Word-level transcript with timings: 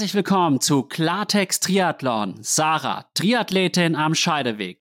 Herzlich 0.00 0.14
willkommen 0.14 0.62
zu 0.62 0.84
Klartext 0.84 1.64
Triathlon. 1.64 2.38
Sarah, 2.40 3.04
Triathletin 3.12 3.94
am 3.94 4.14
Scheideweg. 4.14 4.80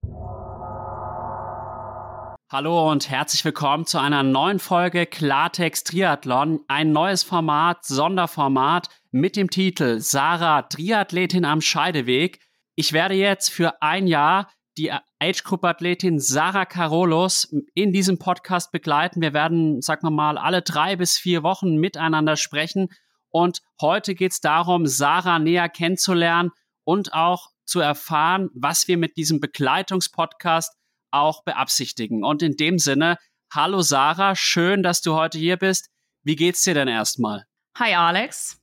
Hallo 2.50 2.90
und 2.90 3.10
herzlich 3.10 3.44
willkommen 3.44 3.86
zu 3.86 3.98
einer 3.98 4.24
neuen 4.24 4.60
Folge 4.60 5.06
Klartext 5.06 5.88
Triathlon. 5.88 6.62
Ein 6.70 6.94
neues 6.94 7.24
Format, 7.24 7.84
Sonderformat 7.84 8.88
mit 9.12 9.36
dem 9.36 9.50
Titel 9.50 10.00
Sarah, 10.00 10.62
Triathletin 10.62 11.44
am 11.44 11.60
Scheideweg. 11.60 12.40
Ich 12.76 12.94
werde 12.94 13.16
jetzt 13.16 13.50
für 13.50 13.82
ein 13.82 14.08
Jahr 14.08 14.50
die 14.78 14.94
Age 15.20 15.44
Group 15.44 15.66
Athletin 15.66 16.22
Sarah 16.22 16.64
Carolus 16.64 17.54
in 17.74 17.92
diesem 17.92 18.20
Podcast 18.20 18.72
begleiten. 18.72 19.20
Wir 19.20 19.34
werden, 19.34 19.82
sagen 19.82 20.04
wir 20.04 20.12
mal, 20.12 20.38
alle 20.38 20.62
drei 20.62 20.96
bis 20.96 21.18
vier 21.18 21.44
Wochen 21.44 21.76
miteinander 21.76 22.38
sprechen 22.38 22.88
und 23.32 23.62
heute 23.82 24.16
geht 24.16 24.32
es 24.32 24.42
darum, 24.42 24.88
Sarah 24.88 25.40
näher 25.40 25.70
kennenzulernen 25.70 26.52
und 26.84 27.14
auch 27.14 27.50
zu 27.66 27.80
erfahren, 27.80 28.50
was 28.54 28.88
wir 28.88 28.98
mit 28.98 29.16
diesem 29.18 29.40
Begleitungspodcast 29.40 30.74
auch 31.12 31.44
beabsichtigen. 31.44 32.24
Und 32.24 32.42
in 32.42 32.58
dem 32.58 32.80
Sinne, 32.80 33.18
hallo 33.54 33.82
Sarah, 33.82 34.36
schön, 34.36 34.84
dass 34.84 35.02
du 35.02 35.14
heute 35.14 35.38
hier 35.38 35.58
bist. 35.58 35.90
Wie 36.24 36.36
geht's 36.36 36.64
dir 36.64 36.74
denn 36.74 36.88
erstmal? 36.88 37.46
Hi 37.78 37.94
Alex. 37.94 38.60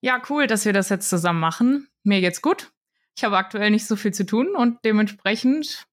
Ja, 0.00 0.20
cool, 0.28 0.46
dass 0.46 0.64
wir 0.64 0.72
das 0.72 0.88
jetzt 0.88 1.08
zusammen 1.08 1.40
machen. 1.40 1.88
Mir 2.02 2.20
geht's 2.20 2.42
gut. 2.42 2.72
Ich 3.16 3.24
habe 3.24 3.36
aktuell 3.36 3.70
nicht 3.70 3.86
so 3.86 3.96
viel 3.96 4.12
zu 4.12 4.24
tun 4.24 4.54
und 4.56 4.78
dementsprechend, 4.84 5.86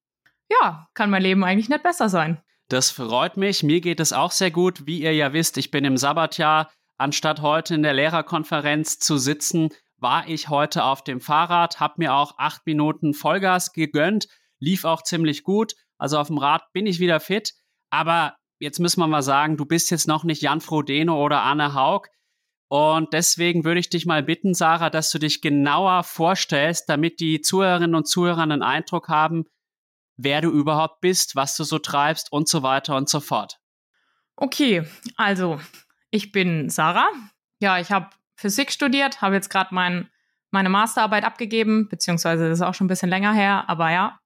ja, 0.49 0.87
kann 0.93 1.09
mein 1.09 1.21
Leben 1.21 1.43
eigentlich 1.43 1.69
nicht 1.69 1.83
besser 1.83 2.09
sein. 2.09 2.41
Das 2.69 2.91
freut 2.91 3.37
mich. 3.37 3.63
Mir 3.63 3.81
geht 3.81 3.99
es 3.99 4.13
auch 4.13 4.31
sehr 4.31 4.51
gut. 4.51 4.85
Wie 4.85 5.01
ihr 5.01 5.13
ja 5.13 5.33
wisst, 5.33 5.57
ich 5.57 5.71
bin 5.71 5.85
im 5.85 5.97
Sabbatjahr 5.97 6.71
Anstatt 6.97 7.41
heute 7.41 7.75
in 7.75 7.83
der 7.83 7.93
Lehrerkonferenz 7.93 8.99
zu 8.99 9.17
sitzen, 9.17 9.69
war 9.97 10.27
ich 10.27 10.49
heute 10.49 10.83
auf 10.83 11.03
dem 11.03 11.19
Fahrrad, 11.19 11.79
habe 11.79 11.95
mir 11.97 12.13
auch 12.13 12.35
acht 12.37 12.65
Minuten 12.65 13.13
Vollgas 13.13 13.73
gegönnt, 13.73 14.27
lief 14.59 14.83
auch 14.83 15.03
ziemlich 15.03 15.43
gut. 15.43 15.73
Also 15.97 16.19
auf 16.19 16.27
dem 16.27 16.37
Rad 16.37 16.71
bin 16.73 16.85
ich 16.85 16.99
wieder 16.99 17.19
fit. 17.19 17.53
Aber 17.89 18.35
jetzt 18.59 18.79
müssen 18.79 18.99
wir 18.99 19.07
mal 19.07 19.23
sagen, 19.23 19.57
du 19.57 19.65
bist 19.65 19.91
jetzt 19.91 20.07
noch 20.07 20.23
nicht 20.23 20.41
Jan 20.41 20.61
Frodeno 20.61 21.23
oder 21.23 21.43
Anne 21.43 21.73
Haug. 21.73 22.07
Und 22.69 23.13
deswegen 23.13 23.63
würde 23.63 23.79
ich 23.79 23.89
dich 23.89 24.05
mal 24.05 24.23
bitten, 24.23 24.53
Sarah, 24.53 24.89
dass 24.89 25.09
du 25.11 25.19
dich 25.19 25.41
genauer 25.41 26.03
vorstellst, 26.03 26.89
damit 26.89 27.19
die 27.19 27.41
Zuhörerinnen 27.41 27.95
und 27.95 28.07
Zuhörer 28.07 28.41
einen 28.41 28.61
Eindruck 28.61 29.07
haben, 29.07 29.45
wer 30.17 30.41
du 30.41 30.49
überhaupt 30.49 30.99
bist, 30.99 31.35
was 31.35 31.55
du 31.55 31.63
so 31.63 31.79
treibst 31.79 32.31
und 32.31 32.49
so 32.49 32.63
weiter 32.63 32.97
und 32.97 33.07
so 33.07 33.19
fort. 33.19 33.59
Okay, 34.35 34.83
also 35.15 35.59
ich 36.11 36.31
bin 36.31 36.69
Sarah. 36.69 37.09
Ja, 37.59 37.79
ich 37.79 37.91
habe 37.91 38.09
Physik 38.35 38.71
studiert, 38.71 39.21
habe 39.21 39.35
jetzt 39.35 39.49
gerade 39.49 39.73
mein, 39.73 40.09
meine 40.51 40.69
Masterarbeit 40.69 41.23
abgegeben, 41.23 41.89
beziehungsweise 41.89 42.49
das 42.49 42.59
ist 42.59 42.65
auch 42.65 42.73
schon 42.73 42.85
ein 42.85 42.89
bisschen 42.89 43.09
länger 43.09 43.33
her, 43.33 43.65
aber 43.67 43.91
ja, 43.91 44.19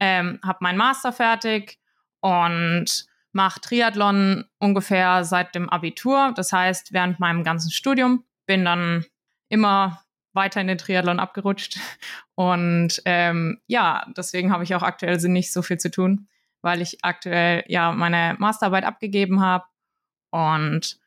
ähm, 0.00 0.38
habe 0.44 0.58
meinen 0.60 0.78
Master 0.78 1.12
fertig 1.12 1.78
und 2.20 3.06
mache 3.32 3.60
Triathlon 3.60 4.44
ungefähr 4.58 5.24
seit 5.24 5.54
dem 5.54 5.68
Abitur. 5.68 6.32
Das 6.34 6.52
heißt, 6.52 6.92
während 6.92 7.20
meinem 7.20 7.44
ganzen 7.44 7.70
Studium 7.70 8.24
bin 8.46 8.64
dann 8.64 9.04
immer 9.48 10.02
weiter 10.32 10.60
in 10.60 10.68
den 10.68 10.78
Triathlon 10.78 11.20
abgerutscht. 11.20 11.78
Und 12.34 13.02
ähm, 13.04 13.60
ja, 13.66 14.06
deswegen 14.16 14.52
habe 14.52 14.62
ich 14.62 14.74
auch 14.74 14.82
aktuell 14.82 15.16
nicht 15.28 15.52
so 15.52 15.62
viel 15.62 15.78
zu 15.78 15.90
tun, 15.90 16.28
weil 16.62 16.80
ich 16.80 16.98
aktuell 17.02 17.64
ja 17.66 17.90
meine 17.90 18.36
Masterarbeit 18.38 18.84
abgegeben 18.84 19.40
habe 19.40 19.64
und 20.30 21.00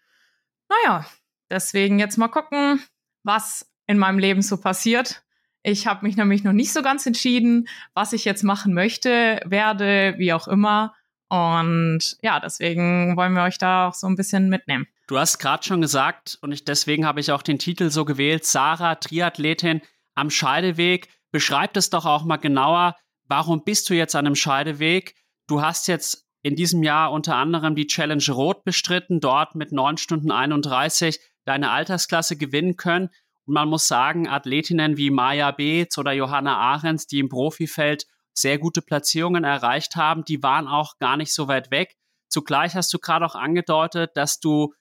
naja, 0.72 1.06
deswegen 1.50 2.00
jetzt 2.00 2.18
mal 2.18 2.28
gucken, 2.28 2.82
was 3.24 3.70
in 3.88 3.98
meinem 3.98 4.20
Leben 4.20 4.42
so 4.42 4.58
passiert. 4.58 5.24
Ich 5.64 5.86
habe 5.86 6.06
mich 6.06 6.18
nämlich 6.18 6.44
noch 6.44 6.54
nicht 6.54 6.74
so 6.74 6.82
ganz 6.82 7.06
entschieden, 7.06 7.68
was 7.94 8.14
ich 8.14 8.26
jetzt 8.26 8.44
machen 8.44 8.74
möchte, 8.74 9.42
werde, 9.46 10.16
wie 10.18 10.34
auch 10.34 10.48
immer. 10.48 10.96
Und 11.30 12.18
ja, 12.22 12.40
deswegen 12.40 13.16
wollen 13.16 13.34
wir 13.34 13.44
euch 13.44 13.58
da 13.58 13.88
auch 13.88 13.94
so 13.94 14.08
ein 14.08 14.16
bisschen 14.16 14.50
mitnehmen. 14.50 14.88
Du 15.08 15.18
hast 15.18 15.38
gerade 15.40 15.64
schon 15.64 15.82
gesagt, 15.82 16.38
und 16.42 16.52
ich, 16.52 16.66
deswegen 16.66 17.06
habe 17.06 17.20
ich 17.20 17.32
auch 17.32 17.42
den 17.42 17.60
Titel 17.60 17.90
so 17.90 18.06
gewählt, 18.06 18.46
Sarah, 18.46 18.96
Triathletin 18.96 19.82
am 20.16 20.30
Scheideweg. 20.30 21.10
Beschreib 21.32 21.74
das 21.74 21.90
doch 21.90 22.06
auch 22.06 22.26
mal 22.26 22.38
genauer. 22.38 22.96
Warum 23.28 23.64
bist 23.64 23.90
du 23.90 23.94
jetzt 23.94 24.16
an 24.16 24.26
einem 24.26 24.36
Scheideweg? 24.36 25.16
Du 25.48 25.62
hast 25.62 25.88
jetzt 25.88 26.26
in 26.44 26.56
diesem 26.56 26.84
Jahr 26.84 27.12
unter 27.12 27.36
anderem 27.36 27.76
die 27.76 27.88
Challenge 27.88 28.24
Rot 28.30 28.64
bestritten, 28.64 29.20
dort 29.20 29.56
mit 29.56 29.72
9 29.72 29.98
Stunden 29.98 30.32
31 30.32 31.20
deine 31.46 31.72
Altersklasse 31.72 32.38
gewinnen 32.38 32.78
können. 32.78 33.10
Und 33.46 33.54
man 33.54 33.70
muss 33.70 33.88
sagen, 33.88 34.28
Athletinnen 34.28 34.98
wie 34.98 35.10
Maya 35.10 35.52
Beetz 35.52 35.98
oder 35.98 36.12
Johanna 36.12 36.58
Ahrens, 36.58 37.08
die 37.08 37.20
im 37.20 37.30
Profifeld 37.30 38.06
sehr 38.34 38.58
gute 38.58 38.82
Platzierungen 38.82 39.44
erreicht 39.44 39.96
haben, 39.96 40.24
die 40.24 40.42
waren 40.42 40.68
auch 40.68 40.98
gar 40.98 41.18
nicht 41.18 41.34
so 41.34 41.48
weit 41.48 41.70
weg. 41.70 41.96
Zugleich 42.30 42.76
hast 42.76 42.94
du 42.94 43.00
gerade 43.00 43.26
auch 43.26 43.36
angedeutet, 43.36 44.12
dass 44.16 44.40
du 44.40 44.74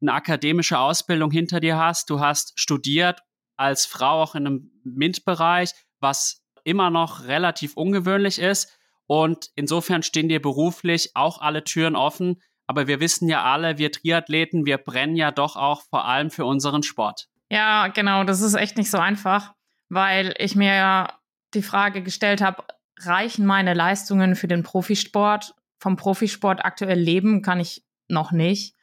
eine 0.00 0.12
akademische 0.12 0.78
Ausbildung 0.78 1.30
hinter 1.30 1.60
dir 1.60 1.78
hast. 1.78 2.10
Du 2.10 2.20
hast 2.20 2.58
studiert 2.58 3.20
als 3.56 3.86
Frau 3.86 4.22
auch 4.22 4.34
in 4.34 4.46
einem 4.46 4.70
MINT-Bereich, 4.84 5.72
was 6.00 6.42
immer 6.64 6.90
noch 6.90 7.24
relativ 7.24 7.76
ungewöhnlich 7.76 8.38
ist. 8.38 8.76
Und 9.06 9.50
insofern 9.54 10.02
stehen 10.02 10.28
dir 10.28 10.42
beruflich 10.42 11.10
auch 11.14 11.40
alle 11.40 11.64
Türen 11.64 11.96
offen. 11.96 12.42
Aber 12.66 12.88
wir 12.88 13.00
wissen 13.00 13.28
ja 13.28 13.44
alle, 13.44 13.78
wir 13.78 13.92
Triathleten, 13.92 14.66
wir 14.66 14.78
brennen 14.78 15.16
ja 15.16 15.30
doch 15.30 15.56
auch 15.56 15.82
vor 15.82 16.04
allem 16.06 16.30
für 16.30 16.44
unseren 16.44 16.82
Sport. 16.82 17.28
Ja, 17.48 17.88
genau, 17.88 18.24
das 18.24 18.40
ist 18.40 18.54
echt 18.54 18.76
nicht 18.76 18.90
so 18.90 18.98
einfach, 18.98 19.52
weil 19.88 20.34
ich 20.38 20.56
mir 20.56 20.74
ja 20.74 21.18
die 21.54 21.62
Frage 21.62 22.02
gestellt 22.02 22.40
habe, 22.40 22.64
reichen 22.98 23.46
meine 23.46 23.74
Leistungen 23.74 24.34
für 24.34 24.48
den 24.48 24.64
Profisport? 24.64 25.54
Vom 25.78 25.96
Profisport 25.96 26.64
aktuell 26.64 26.98
leben 26.98 27.42
kann 27.42 27.60
ich 27.60 27.84
noch 28.08 28.32
nicht. 28.32 28.74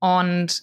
Und 0.00 0.62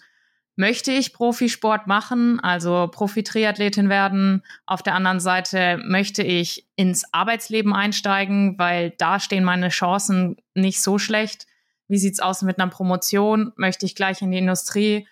möchte 0.55 0.91
ich 0.91 1.13
Profisport 1.13 1.87
machen, 1.87 2.39
also 2.39 2.87
Profi-Triathletin 2.87 3.89
werden. 3.89 4.43
Auf 4.65 4.81
der 4.83 4.95
anderen 4.95 5.19
Seite 5.19 5.77
möchte 5.83 6.23
ich 6.23 6.65
ins 6.75 7.03
Arbeitsleben 7.13 7.73
einsteigen, 7.73 8.57
weil 8.57 8.91
da 8.91 9.19
stehen 9.19 9.43
meine 9.43 9.69
Chancen 9.69 10.37
nicht 10.53 10.81
so 10.81 10.97
schlecht. 10.97 11.45
Wie 11.87 11.97
sieht's 11.97 12.19
aus 12.19 12.41
mit 12.41 12.59
einer 12.59 12.71
Promotion? 12.71 13.51
Möchte 13.57 13.85
ich 13.85 13.95
gleich 13.95 14.21
in 14.21 14.31
die 14.31 14.37
Industrie? 14.37 15.07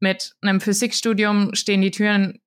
Mit 0.00 0.34
einem 0.40 0.60
Physikstudium 0.60 1.54
stehen 1.54 1.80
die 1.80 1.90
Türen 1.90 2.40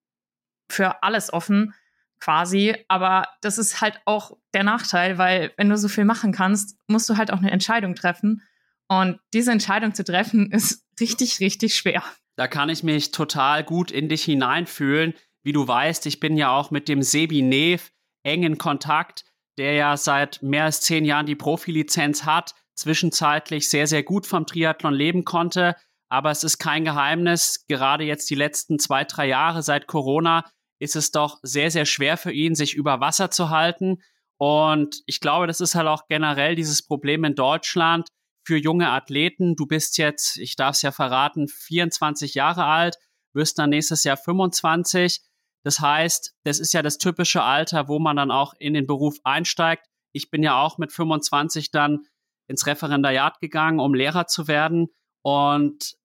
für 0.69 1.03
alles 1.03 1.31
offen, 1.33 1.73
quasi. 2.19 2.75
Aber 2.87 3.27
das 3.41 3.57
ist 3.57 3.81
halt 3.81 3.99
auch 4.05 4.37
der 4.53 4.63
Nachteil, 4.63 5.17
weil 5.17 5.51
wenn 5.57 5.69
du 5.69 5.77
so 5.77 5.87
viel 5.87 6.05
machen 6.05 6.31
kannst, 6.31 6.77
musst 6.87 7.09
du 7.09 7.17
halt 7.17 7.31
auch 7.31 7.39
eine 7.39 7.51
Entscheidung 7.51 7.95
treffen. 7.95 8.43
Und 8.87 9.19
diese 9.33 9.51
Entscheidung 9.51 9.93
zu 9.93 10.03
treffen 10.03 10.51
ist 10.51 10.85
richtig, 10.99 11.39
richtig 11.39 11.75
schwer. 11.75 12.03
Da 12.41 12.47
kann 12.47 12.69
ich 12.69 12.81
mich 12.81 13.11
total 13.11 13.63
gut 13.63 13.91
in 13.91 14.09
dich 14.09 14.23
hineinfühlen. 14.23 15.13
Wie 15.43 15.51
du 15.51 15.67
weißt, 15.67 16.07
ich 16.07 16.19
bin 16.19 16.37
ja 16.37 16.49
auch 16.49 16.71
mit 16.71 16.89
dem 16.89 17.03
Sebi 17.03 17.43
Nev 17.43 17.91
eng 18.23 18.41
in 18.41 18.57
Kontakt, 18.57 19.25
der 19.59 19.73
ja 19.73 19.95
seit 19.95 20.41
mehr 20.41 20.63
als 20.63 20.81
zehn 20.81 21.05
Jahren 21.05 21.27
die 21.27 21.35
Profilizenz 21.35 22.25
hat, 22.25 22.55
zwischenzeitlich 22.73 23.69
sehr, 23.69 23.85
sehr 23.85 24.01
gut 24.01 24.25
vom 24.25 24.47
Triathlon 24.47 24.95
leben 24.95 25.23
konnte. 25.23 25.75
Aber 26.09 26.31
es 26.31 26.43
ist 26.43 26.57
kein 26.57 26.83
Geheimnis, 26.83 27.67
gerade 27.67 28.05
jetzt 28.05 28.27
die 28.31 28.35
letzten 28.35 28.79
zwei, 28.79 29.03
drei 29.03 29.27
Jahre 29.27 29.61
seit 29.61 29.85
Corona 29.85 30.43
ist 30.79 30.95
es 30.95 31.11
doch 31.11 31.37
sehr, 31.43 31.69
sehr 31.69 31.85
schwer 31.85 32.17
für 32.17 32.31
ihn, 32.31 32.55
sich 32.55 32.73
über 32.73 32.99
Wasser 33.01 33.29
zu 33.29 33.51
halten. 33.51 34.01
Und 34.39 35.03
ich 35.05 35.19
glaube, 35.19 35.45
das 35.45 35.61
ist 35.61 35.75
halt 35.75 35.87
auch 35.87 36.07
generell 36.07 36.55
dieses 36.55 36.83
Problem 36.83 37.23
in 37.23 37.35
Deutschland 37.35 38.07
für 38.45 38.57
junge 38.57 38.89
Athleten. 38.89 39.55
Du 39.55 39.65
bist 39.65 39.97
jetzt, 39.97 40.37
ich 40.37 40.55
darf 40.55 40.75
es 40.75 40.81
ja 40.81 40.91
verraten, 40.91 41.47
24 41.47 42.33
Jahre 42.33 42.65
alt, 42.65 42.97
wirst 43.33 43.59
dann 43.59 43.69
nächstes 43.69 44.03
Jahr 44.03 44.17
25. 44.17 45.21
Das 45.63 45.79
heißt, 45.79 46.33
das 46.43 46.59
ist 46.59 46.73
ja 46.73 46.81
das 46.81 46.97
typische 46.97 47.43
Alter, 47.43 47.87
wo 47.87 47.99
man 47.99 48.15
dann 48.15 48.31
auch 48.31 48.53
in 48.57 48.73
den 48.73 48.87
Beruf 48.87 49.17
einsteigt. 49.23 49.85
Ich 50.13 50.29
bin 50.29 50.43
ja 50.43 50.59
auch 50.59 50.77
mit 50.77 50.91
25 50.91 51.71
dann 51.71 52.05
ins 52.47 52.65
Referendariat 52.65 53.39
gegangen, 53.39 53.79
um 53.79 53.93
Lehrer 53.93 54.27
zu 54.27 54.47
werden. 54.47 54.87
Und 55.23 55.95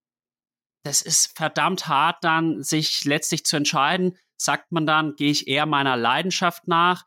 das 0.83 1.01
ist 1.01 1.35
verdammt 1.35 1.87
hart, 1.87 2.23
dann 2.23 2.63
sich 2.63 3.03
letztlich 3.03 3.43
zu 3.45 3.57
entscheiden. 3.57 4.17
Sagt 4.39 4.71
man 4.71 4.85
dann, 4.85 5.15
gehe 5.15 5.31
ich 5.31 5.47
eher 5.47 5.65
meiner 5.65 5.97
Leidenschaft 5.97 6.67
nach, 6.67 7.05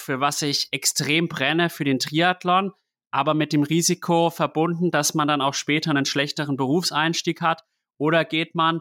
für 0.00 0.20
was 0.20 0.42
ich 0.42 0.68
extrem 0.72 1.28
brenne, 1.28 1.70
für 1.70 1.84
den 1.84 1.98
Triathlon, 1.98 2.72
aber 3.14 3.34
mit 3.34 3.52
dem 3.52 3.62
Risiko 3.62 4.28
verbunden, 4.28 4.90
dass 4.90 5.14
man 5.14 5.28
dann 5.28 5.40
auch 5.40 5.54
später 5.54 5.90
einen 5.90 6.04
schlechteren 6.04 6.56
Berufseinstieg 6.56 7.40
hat? 7.40 7.62
Oder 7.96 8.24
geht 8.24 8.56
man 8.56 8.80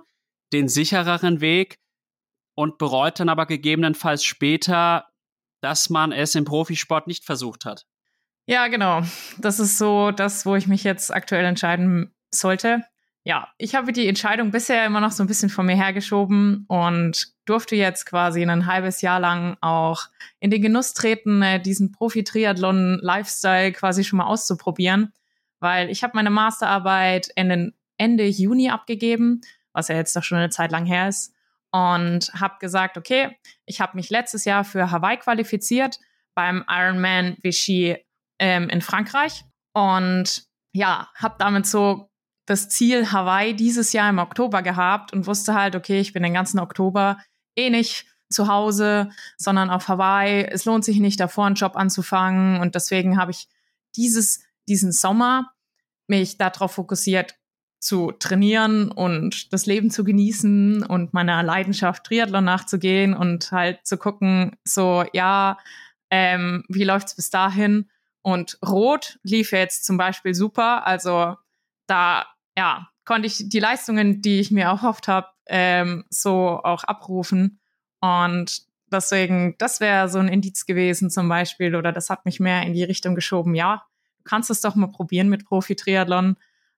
den 0.51 0.67
sichereren 0.67 1.39
Weg 1.39 1.77
und 2.55 2.79
bereut 2.79 3.19
dann 3.19 3.29
aber 3.29 3.45
gegebenenfalls 3.45 4.23
später, 4.23 5.07
dass 5.61 5.91
man 5.91 6.11
es 6.11 6.33
im 6.33 6.45
Profisport 6.45 7.05
nicht 7.05 7.25
versucht 7.25 7.63
hat? 7.63 7.85
Ja, 8.47 8.69
genau. 8.69 9.03
Das 9.37 9.59
ist 9.59 9.77
so 9.77 10.09
das, 10.09 10.47
wo 10.47 10.55
ich 10.55 10.65
mich 10.65 10.83
jetzt 10.83 11.13
aktuell 11.13 11.45
entscheiden 11.45 12.15
sollte. 12.33 12.83
Ja, 13.25 13.47
ich 13.57 13.73
habe 13.73 13.93
die 13.93 14.07
Entscheidung 14.07 14.51
bisher 14.51 14.85
immer 14.85 14.99
noch 14.99 15.11
so 15.11 15.23
ein 15.23 15.27
bisschen 15.27 15.49
vor 15.49 15.63
mir 15.63 15.75
hergeschoben 15.75 16.65
und 16.67 17.33
durfte 17.45 17.75
jetzt 17.75 18.05
quasi 18.05 18.43
ein 18.43 18.65
halbes 18.65 19.01
Jahr 19.01 19.19
lang 19.19 19.57
auch 19.61 20.07
in 20.39 20.51
den 20.51 20.61
Genuss 20.61 20.93
treten, 20.93 21.41
äh, 21.41 21.61
diesen 21.61 21.93
Profi-Triathlon-Lifestyle 21.93 23.71
quasi 23.71 24.03
schon 24.03 24.17
mal 24.17 24.25
auszuprobieren, 24.25 25.13
weil 25.59 25.89
ich 25.89 26.03
habe 26.03 26.15
meine 26.15 26.31
Masterarbeit 26.31 27.29
Ende, 27.35 27.73
Ende 27.97 28.25
Juni 28.25 28.69
abgegeben, 28.69 29.39
was 29.71 29.87
ja 29.87 29.95
jetzt 29.95 30.15
doch 30.15 30.23
schon 30.23 30.37
eine 30.37 30.49
Zeit 30.49 30.71
lang 30.71 30.85
her 30.85 31.07
ist 31.07 31.33
und 31.71 32.29
habe 32.33 32.55
gesagt, 32.59 32.97
okay, 32.97 33.37
ich 33.65 33.79
habe 33.79 33.95
mich 33.95 34.09
letztes 34.09 34.43
Jahr 34.43 34.65
für 34.65 34.91
Hawaii 34.91 35.17
qualifiziert 35.17 35.97
beim 36.35 36.65
Ironman 36.69 37.37
Vichy 37.41 37.97
ähm, 38.37 38.67
in 38.67 38.81
Frankreich 38.81 39.45
und 39.73 40.43
ja, 40.73 41.09
habe 41.15 41.35
damit 41.39 41.65
so 41.65 42.09
das 42.45 42.69
Ziel 42.69 43.11
Hawaii 43.11 43.55
dieses 43.55 43.93
Jahr 43.93 44.09
im 44.09 44.19
Oktober 44.19 44.61
gehabt 44.61 45.13
und 45.13 45.27
wusste 45.27 45.53
halt, 45.53 45.75
okay, 45.75 45.99
ich 45.99 46.13
bin 46.13 46.23
den 46.23 46.33
ganzen 46.33 46.59
Oktober 46.59 47.17
eh 47.55 47.69
nicht 47.69 48.05
zu 48.29 48.47
Hause, 48.47 49.09
sondern 49.37 49.69
auf 49.69 49.87
Hawaii. 49.87 50.43
Es 50.45 50.65
lohnt 50.65 50.83
sich 50.83 50.99
nicht, 50.99 51.19
davor 51.19 51.45
einen 51.45 51.55
Job 51.55 51.75
anzufangen. 51.75 52.59
Und 52.59 52.75
deswegen 52.75 53.17
habe 53.17 53.31
ich 53.31 53.47
dieses, 53.95 54.43
diesen 54.67 54.91
Sommer 54.91 55.53
mich 56.07 56.37
darauf 56.37 56.73
fokussiert, 56.73 57.35
zu 57.79 58.13
trainieren 58.13 58.91
und 58.91 59.51
das 59.51 59.65
Leben 59.65 59.91
zu 59.91 60.05
genießen 60.05 60.83
und 60.83 61.13
meiner 61.13 61.43
Leidenschaft 61.43 62.05
Triathlon 62.05 62.45
nachzugehen 62.45 63.13
und 63.13 63.51
halt 63.51 63.85
zu 63.85 63.97
gucken, 63.97 64.55
so, 64.63 65.03
ja, 65.11 65.57
ähm, 66.09 66.63
wie 66.69 66.85
läuft's 66.85 67.13
bis 67.13 67.29
dahin? 67.29 67.89
Und 68.21 68.57
Rot 68.65 69.19
lief 69.23 69.51
jetzt 69.51 69.83
zum 69.83 69.97
Beispiel 69.97 70.33
super. 70.33 70.87
Also 70.87 71.35
da 71.87 72.25
ja, 72.57 72.87
konnte 73.05 73.27
ich 73.27 73.49
die 73.49 73.59
Leistungen, 73.59 74.21
die 74.21 74.39
ich 74.39 74.51
mir 74.51 74.65
erhofft 74.65 75.07
habe, 75.07 75.27
ähm, 75.47 76.05
so 76.09 76.61
auch 76.63 76.83
abrufen. 76.83 77.59
Und 77.99 78.61
deswegen, 78.91 79.55
das 79.57 79.79
wäre 79.79 80.09
so 80.09 80.19
ein 80.19 80.27
Indiz 80.27 80.65
gewesen 80.65 81.09
zum 81.09 81.27
Beispiel, 81.27 81.75
oder 81.75 81.91
das 81.91 82.09
hat 82.09 82.25
mich 82.25 82.39
mehr 82.39 82.63
in 82.63 82.73
die 82.73 82.83
Richtung 82.83 83.15
geschoben, 83.15 83.55
ja, 83.55 83.83
du 84.17 84.23
kannst 84.23 84.49
es 84.49 84.61
doch 84.61 84.75
mal 84.75 84.87
probieren 84.87 85.29
mit 85.29 85.45
Profi-Triathlon. 85.45 86.37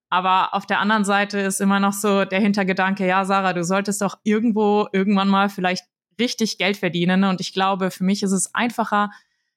Aber 0.09 0.53
auf 0.53 0.65
der 0.65 0.79
anderen 0.79 1.03
Seite 1.03 1.39
ist 1.39 1.59
immer 1.59 1.79
noch 1.79 1.93
so 1.93 2.25
der 2.25 2.39
Hintergedanke, 2.39 3.05
ja, 3.05 3.25
Sarah, 3.25 3.53
du 3.53 3.63
solltest 3.63 4.01
doch 4.01 4.19
irgendwo 4.23 4.87
irgendwann 4.93 5.27
mal 5.27 5.49
vielleicht 5.49 5.85
richtig 6.19 6.57
Geld 6.57 6.77
verdienen. 6.77 7.23
Und 7.23 7.41
ich 7.41 7.53
glaube, 7.53 7.91
für 7.91 8.03
mich 8.03 8.23
ist 8.23 8.31
es 8.31 8.53
einfacher, 8.53 9.11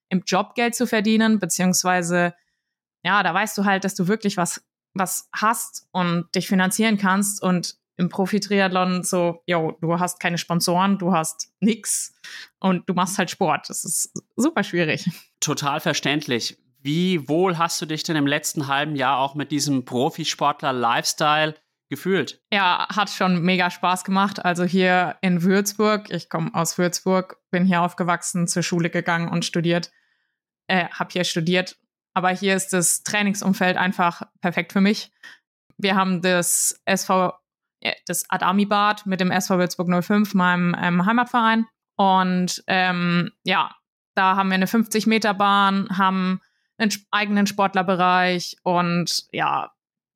im 0.09 0.23
Job 0.27 0.55
Geld 0.55 0.75
zu 0.75 0.87
verdienen, 0.87 1.39
beziehungsweise, 1.39 2.35
ja, 3.05 3.23
da 3.23 3.33
weißt 3.35 3.57
du 3.59 3.65
halt, 3.67 3.85
dass 3.85 3.95
du 3.95 4.09
wirklich 4.09 4.37
was 4.37 4.65
was 4.99 5.29
hast 5.33 5.89
und 5.93 6.27
dich 6.35 6.49
finanzieren 6.49 6.99
kannst 6.99 7.43
und 7.43 7.77
im 7.99 8.09
Profi-Triathlon 8.09 9.03
so, 9.03 9.43
yo, 9.47 9.77
du 9.81 9.99
hast 9.99 10.21
keine 10.21 10.39
Sponsoren, 10.39 10.99
du 10.99 11.13
hast 11.13 11.53
nix 11.61 12.15
und 12.61 12.89
du 12.89 12.95
machst 12.95 13.19
halt 13.19 13.31
Sport. 13.31 13.69
Das 13.69 13.85
ist 13.85 14.13
super 14.37 14.63
schwierig. 14.63 15.11
Total 15.41 15.81
verständlich. 15.81 16.57
Wie 16.81 17.29
wohl 17.29 17.59
hast 17.59 17.83
du 17.83 17.87
dich 17.87 18.05
denn 18.05 18.17
im 18.17 18.27
letzten 18.27 18.69
halben 18.69 18.95
Jahr 18.95 19.19
auch 19.19 19.35
mit 19.35 19.51
diesem 19.51 19.85
Profisportler-Lifestyle 19.85 21.57
gefühlt? 21.89 22.41
Ja, 22.53 22.87
hat 22.89 23.11
schon 23.11 23.43
mega 23.43 23.69
Spaß 23.69 24.05
gemacht. 24.05 24.45
Also 24.45 24.65
hier 24.65 25.17
in 25.21 25.43
Würzburg, 25.43 26.11
ich 26.11 26.29
komme 26.29 26.55
aus 26.55 26.79
Würzburg, 26.79 27.39
bin 27.51 27.65
hier 27.65 27.83
aufgewachsen, 27.83 28.47
zur 28.47 28.63
Schule 28.63 28.91
gegangen 28.91 29.29
und 29.29 29.45
studiert, 29.45 29.91
äh, 30.69 30.87
habe 30.91 31.11
hier 31.13 31.25
studiert 31.25 31.77
aber 32.19 32.31
hier 32.31 32.57
ist 32.57 32.73
das 32.73 33.05
Trainingsumfeld 33.05 33.77
einfach 33.77 34.23
perfekt 34.41 34.73
für 34.73 34.81
mich. 34.81 35.13
Wir 35.77 35.95
haben 35.95 36.21
das 36.21 36.83
SV, 36.85 37.33
das 38.07 38.29
Adami-Bad 38.29 39.07
mit 39.07 39.21
dem 39.21 39.31
SV 39.31 39.57
Würzburg 39.59 40.05
05, 40.05 40.35
meinem 40.35 40.75
ähm, 40.77 41.07
Heimatverein. 41.07 41.67
Und 41.95 42.65
ähm, 42.67 43.31
ja, 43.45 43.71
da 44.17 44.35
haben 44.35 44.49
wir 44.49 44.57
eine 44.57 44.67
50-Meter-Bahn, 44.67 45.97
haben 45.97 46.41
einen 46.77 46.91
eigenen 47.13 47.47
Sportlerbereich 47.47 48.57
und 48.65 49.29
ja, 49.31 49.71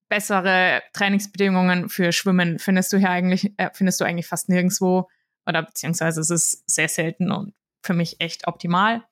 bessere 0.09 0.83
Trainingsbedingungen 0.95 1.89
für 1.89 2.11
Schwimmen 2.11 2.59
findest 2.59 2.93
du 2.93 2.99
hier 2.99 3.11
eigentlich, 3.11 3.55
äh, 3.59 3.71
findest 3.75 4.01
du 4.01 4.05
eigentlich 4.05 4.27
fast 4.27 4.49
nirgendwo. 4.49 5.09
Oder 5.47 5.63
beziehungsweise 5.63 6.21
es 6.21 6.31
ist 6.31 6.69
sehr 6.69 6.89
selten 6.89 7.31
und 7.31 7.55
für 7.81 7.95
mich 7.95 8.21
echt 8.21 8.49
optimal. 8.49 9.05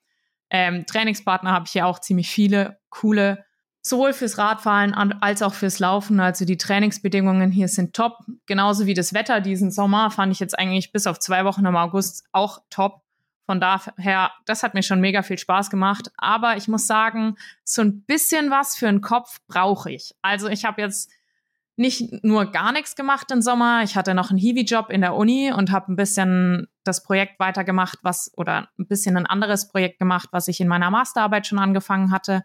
Ähm, 0.51 0.85
Trainingspartner 0.87 1.53
habe 1.53 1.65
ich 1.67 1.73
hier 1.73 1.87
auch 1.87 2.01
ziemlich 2.01 2.29
viele 2.29 2.79
coole, 2.91 3.45
sowohl 3.83 4.13
fürs 4.13 4.37
Radfahren 4.37 4.93
als 4.95 5.43
auch 5.43 5.55
fürs 5.55 5.79
Laufen. 5.79 6.21
Also 6.21 6.45
die 6.45 6.59
Trainingsbedingungen 6.59 7.51
hier 7.51 7.69
sind 7.69 7.95
top. 7.95 8.19
Genauso 8.47 8.87
wie 8.87 8.95
das 8.95 9.15
Wetter 9.15 9.41
diesen 9.41 9.71
Sommer 9.71 10.11
fand 10.11 10.33
ich 10.33 10.41
jetzt 10.41 10.59
eigentlich 10.59 10.93
bis 10.93 11.07
auf 11.07 11.19
zwei 11.19 11.45
Wochen 11.45 11.65
im 11.65 11.77
August 11.77 12.27
auch 12.33 12.61
top. 12.69 13.03
Von 13.47 13.61
daher, 13.61 14.31
das 14.45 14.63
hat 14.63 14.75
mir 14.75 14.83
schon 14.83 15.01
mega 15.01 15.23
viel 15.23 15.39
Spaß 15.39 15.71
gemacht. 15.71 16.11
Aber 16.17 16.57
ich 16.57 16.69
muss 16.69 16.87
sagen, 16.87 17.37
so 17.65 17.83
ein 17.83 18.03
bisschen 18.03 18.51
was 18.51 18.77
für 18.77 18.87
den 18.87 19.01
Kopf 19.01 19.41
brauche 19.49 19.91
ich. 19.91 20.15
Also 20.23 20.49
ich 20.49 20.65
habe 20.65 20.83
jetzt 20.83 21.11
nicht 21.77 22.23
nur 22.23 22.53
gar 22.53 22.73
nichts 22.73 22.95
gemacht 22.95 23.31
im 23.31 23.41
Sommer. 23.41 23.83
Ich 23.83 23.97
hatte 23.97 24.15
noch 24.15 24.31
einen 24.31 24.39
Hiwi-Job 24.39 24.91
in 24.91 25.01
der 25.01 25.15
Uni 25.15 25.53
und 25.53 25.73
habe 25.73 25.91
ein 25.91 25.97
bisschen 25.97 26.69
das 26.85 27.03
Projekt 27.03 27.39
weitergemacht, 27.39 27.99
was 28.03 28.33
oder 28.37 28.69
ein 28.79 28.87
bisschen 28.87 29.17
ein 29.17 29.27
anderes 29.27 29.69
Projekt 29.69 29.99
gemacht, 29.99 30.29
was 30.33 30.49
ich 30.49 30.61
in 30.61 30.69
meiner 30.69 30.91
Masterarbeit 30.91 31.47
schon 31.47 31.59
angefangen 31.59 32.11
hatte. 32.11 32.45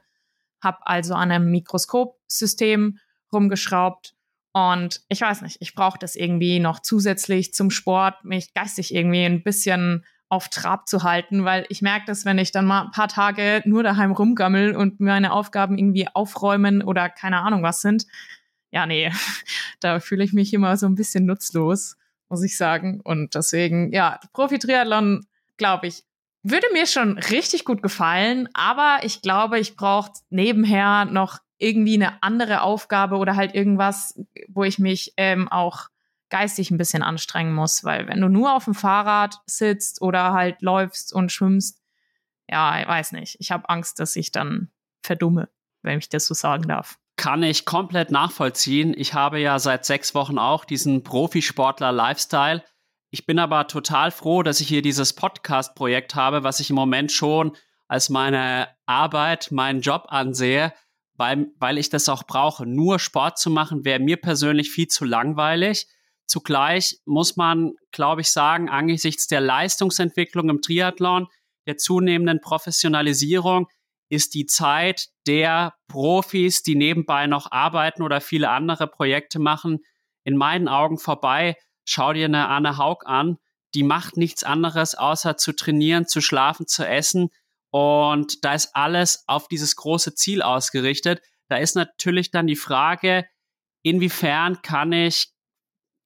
Habe 0.62 0.86
also 0.86 1.14
an 1.14 1.32
einem 1.32 1.52
Mikroskopsystem 1.52 3.00
rumgeschraubt. 3.32 4.16
Und 4.54 5.02
ich 5.10 5.22
weiß 5.22 5.42
nicht, 5.42 5.58
ich 5.60 5.76
brauche 5.76 6.00
das 6.00 6.16
irgendwie 6.16 6.60
noch 6.60 6.80
zusätzlich 6.80 7.54
zum 7.54 7.72
Sport, 7.72 8.24
mich 8.24 8.54
geistig 8.54 8.94
irgendwie 8.94 9.26
ein 9.26 9.44
bisschen 9.44 10.06
auf 10.30 10.50
Trab 10.50 10.88
zu 10.88 11.04
halten, 11.04 11.46
weil 11.46 11.66
ich 11.70 11.81
merke 11.81 12.08
dass 12.08 12.26
wenn 12.26 12.40
ich 12.40 12.52
dann 12.52 12.66
mal 12.66 12.84
ein 12.84 12.92
paar 12.92 13.08
Tage 13.08 13.62
nur 13.66 13.84
daheim 13.84 14.12
rumgammel 14.12 14.76
und 14.76 15.00
meine 15.00 15.31
Aufgaben 15.31 15.78
irgendwie 15.78 16.08
aufräumen 16.14 16.81
oder 16.81 17.10
keine 17.10 17.42
Ahnung 17.42 17.64
was 17.64 17.81
sind, 17.81 18.06
ja, 18.72 18.86
nee, 18.86 19.12
da 19.80 20.00
fühle 20.00 20.24
ich 20.24 20.34
mich 20.34 20.54
immer 20.54 20.78
so 20.78 20.88
ein 20.88 20.96
bisschen 20.96 21.26
nutzlos, 21.26 21.98
muss 22.30 22.44
ich 22.44 22.57
sagen. 22.57 23.01
Und 23.01 23.36
deswegen, 23.36 23.92
ja, 23.92 24.19
Profi-Triathlon, 24.33 25.25
glaube 25.57 25.88
ich, 25.88 26.04
würde 26.44 26.68
mir 26.74 26.86
schon 26.86 27.18
richtig 27.18 27.66
gut 27.66 27.81
gefallen, 27.81 28.50
aber 28.54 29.00
ich 29.04 29.21
glaube, 29.21 29.59
ich 29.59 29.76
brauche 29.76 30.11
nebenher 30.30 31.06
noch 31.06 31.40
irgendwie 31.57 31.95
eine 31.95 32.21
andere 32.21 32.61
Aufgabe 32.61 33.18
oder 33.18 33.35
halt 33.35 33.56
irgendwas, 33.56 34.19
wo 34.50 34.64
ich 34.64 34.78
mich 34.78 35.14
ähm, 35.18 35.47
auch 35.47 35.88
geistig 36.30 36.69
ein 36.69 36.78
bisschen 36.78 37.02
anstrengen 37.02 37.54
muss, 37.54 37.83
weil 37.83 38.07
wenn 38.07 38.21
du 38.21 38.28
nur 38.28 38.54
auf 38.54 38.66
dem 38.66 38.73
Fahrrad 38.73 39.40
sitzt 39.45 40.02
oder 40.02 40.33
halt 40.33 40.61
läufst 40.61 41.14
und 41.14 41.31
schwimmst, 41.31 41.81
ja, 42.50 42.80
ich 42.80 42.88
weiß 42.88 43.14
nicht, 43.14 43.38
ich 43.40 43.52
habe 43.52 43.69
Angst, 43.69 44.00
dass 44.00 44.16
ich 44.16 44.31
dann 44.31 44.69
verdumme, 45.02 45.50
wenn 45.81 45.97
ich 45.97 46.09
das 46.09 46.26
so 46.26 46.33
sagen 46.33 46.68
darf. 46.68 47.00
Kann 47.18 47.44
ich 47.44 47.66
komplett 47.66 48.12
nachvollziehen. 48.12 48.94
Ich 48.98 49.14
habe 49.14 49.40
ja 49.40 49.57
seit 49.60 49.86
sechs 49.86 50.14
Wochen 50.16 50.38
auch 50.38 50.66
diesen 50.66 51.04
Profisportler-Lifestyle. 51.04 52.64
Ich 53.10 53.26
bin 53.26 53.40
aber 53.40 53.68
total 53.68 54.12
froh, 54.12 54.44
dass 54.44 54.60
ich 54.60 54.68
hier 54.68 54.81
dieses 54.81 55.14
Podcast-Projekt 55.14 56.16
habe, 56.16 56.44
was 56.44 56.60
ich 56.60 56.69
im 56.69 56.76
Moment 56.76 57.12
schon 57.12 57.56
als 57.88 58.10
meine 58.10 58.68
Arbeit, 58.86 59.52
meinen 59.52 59.81
Job 59.81 60.07
ansehe, 60.10 60.74
weil, 61.14 61.48
weil 61.57 61.78
ich 61.78 61.90
das 61.90 62.10
auch 62.10 62.24
brauche. 62.24 62.66
Nur 62.66 63.00
Sport 63.00 63.38
zu 63.38 63.50
machen 63.50 63.86
wäre 63.86 64.00
mir 64.00 64.18
persönlich 64.18 64.72
viel 64.72 64.88
zu 64.88 65.06
langweilig. 65.06 65.88
Zugleich 66.28 67.00
muss 67.06 67.38
man, 67.38 67.74
glaube 67.92 68.22
ich, 68.22 68.31
sagen, 68.31 68.69
angesichts 68.69 69.28
der 69.28 69.42
Leistungsentwicklung 69.42 70.50
im 70.50 70.62
Triathlon, 70.62 71.28
der 71.68 71.78
zunehmenden 71.78 72.42
Professionalisierung, 72.42 73.68
ist 74.10 74.34
die 74.34 74.45
Zeit 74.45 75.10
der 75.28 75.74
Profis, 75.88 76.64
die 76.64 76.76
nebenbei 76.76 77.28
noch 77.28 77.52
arbeiten 77.52 78.04
oder 78.04 78.22
viele 78.22 78.50
andere 78.50 78.88
Projekte 78.88 79.40
machen, 79.40 79.80
in 80.24 80.38
meinen 80.38 80.68
Augen 80.68 80.98
vorbei. 80.98 81.56
Schau 81.84 82.14
dir 82.14 82.26
eine 82.26 82.48
Anne 82.48 82.78
Haug 82.78 83.06
an, 83.06 83.38
die 83.74 83.84
macht 83.84 84.18
nichts 84.18 84.44
anderes, 84.44 84.96
außer 84.96 85.38
zu 85.38 85.54
trainieren, 85.54 86.08
zu 86.08 86.22
schlafen, 86.22 86.68
zu 86.68 86.88
essen. 86.88 87.30
Und 87.72 88.44
da 88.44 88.54
ist 88.54 88.76
alles 88.76 89.24
auf 89.28 89.48
dieses 89.48 89.76
große 89.76 90.16
Ziel 90.16 90.42
ausgerichtet. 90.42 91.22
Da 91.50 91.58
ist 91.58 91.76
natürlich 91.76 92.32
dann 92.32 92.48
die 92.48 92.56
Frage, 92.56 93.26
inwiefern 93.84 94.62
kann 94.62 94.92
ich 94.92 95.34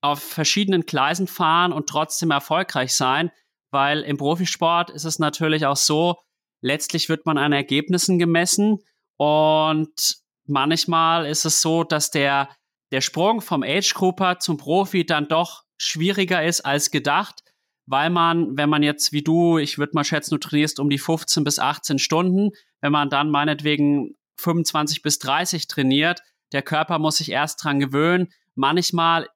auf 0.01 0.21
verschiedenen 0.21 0.85
Gleisen 0.85 1.27
fahren 1.27 1.71
und 1.71 1.87
trotzdem 1.87 2.31
erfolgreich 2.31 2.95
sein? 2.95 3.31
Weil 3.71 4.01
im 4.01 4.17
Profisport 4.17 4.89
ist 4.89 5.05
es 5.05 5.19
natürlich 5.19 5.65
auch 5.65 5.77
so, 5.77 6.17
letztlich 6.61 7.07
wird 7.07 7.25
man 7.25 7.37
an 7.37 7.53
Ergebnissen 7.53 8.17
gemessen 8.17 8.79
und 9.19 10.15
manchmal 10.45 11.25
ist 11.25 11.43
es 11.43 11.61
so, 11.61 11.83
dass 11.83 12.09
der, 12.09 12.47
der 12.93 13.01
Sprung 13.01 13.41
vom 13.41 13.63
Age-Grouper 13.63 14.39
zum 14.39 14.55
Profi 14.55 15.05
dann 15.05 15.27
doch 15.27 15.63
schwieriger 15.77 16.45
ist 16.45 16.61
als 16.61 16.89
gedacht, 16.89 17.43
weil 17.85 18.09
man, 18.09 18.55
wenn 18.57 18.69
man 18.69 18.81
jetzt 18.81 19.11
wie 19.11 19.21
du, 19.21 19.57
ich 19.57 19.77
würde 19.77 19.91
mal 19.93 20.05
schätzen, 20.05 20.35
du 20.35 20.37
trainierst 20.37 20.79
um 20.79 20.89
die 20.89 20.97
15 20.97 21.43
bis 21.43 21.59
18 21.59 21.99
Stunden, 21.99 22.51
wenn 22.79 22.93
man 22.93 23.09
dann 23.09 23.29
meinetwegen 23.29 24.15
25 24.37 25.01
bis 25.01 25.19
30 25.19 25.67
trainiert, 25.67 26.21
der 26.53 26.61
Körper 26.61 26.97
muss 26.97 27.17
sich 27.17 27.29
erst 27.29 27.61
dran 27.61 27.79
gewöhnen, 27.81 28.31
manchmal 28.55 29.27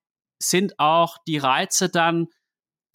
sind 0.42 0.80
auch 0.80 1.18
die 1.28 1.40
Reize 1.40 1.90
dann, 1.90 2.28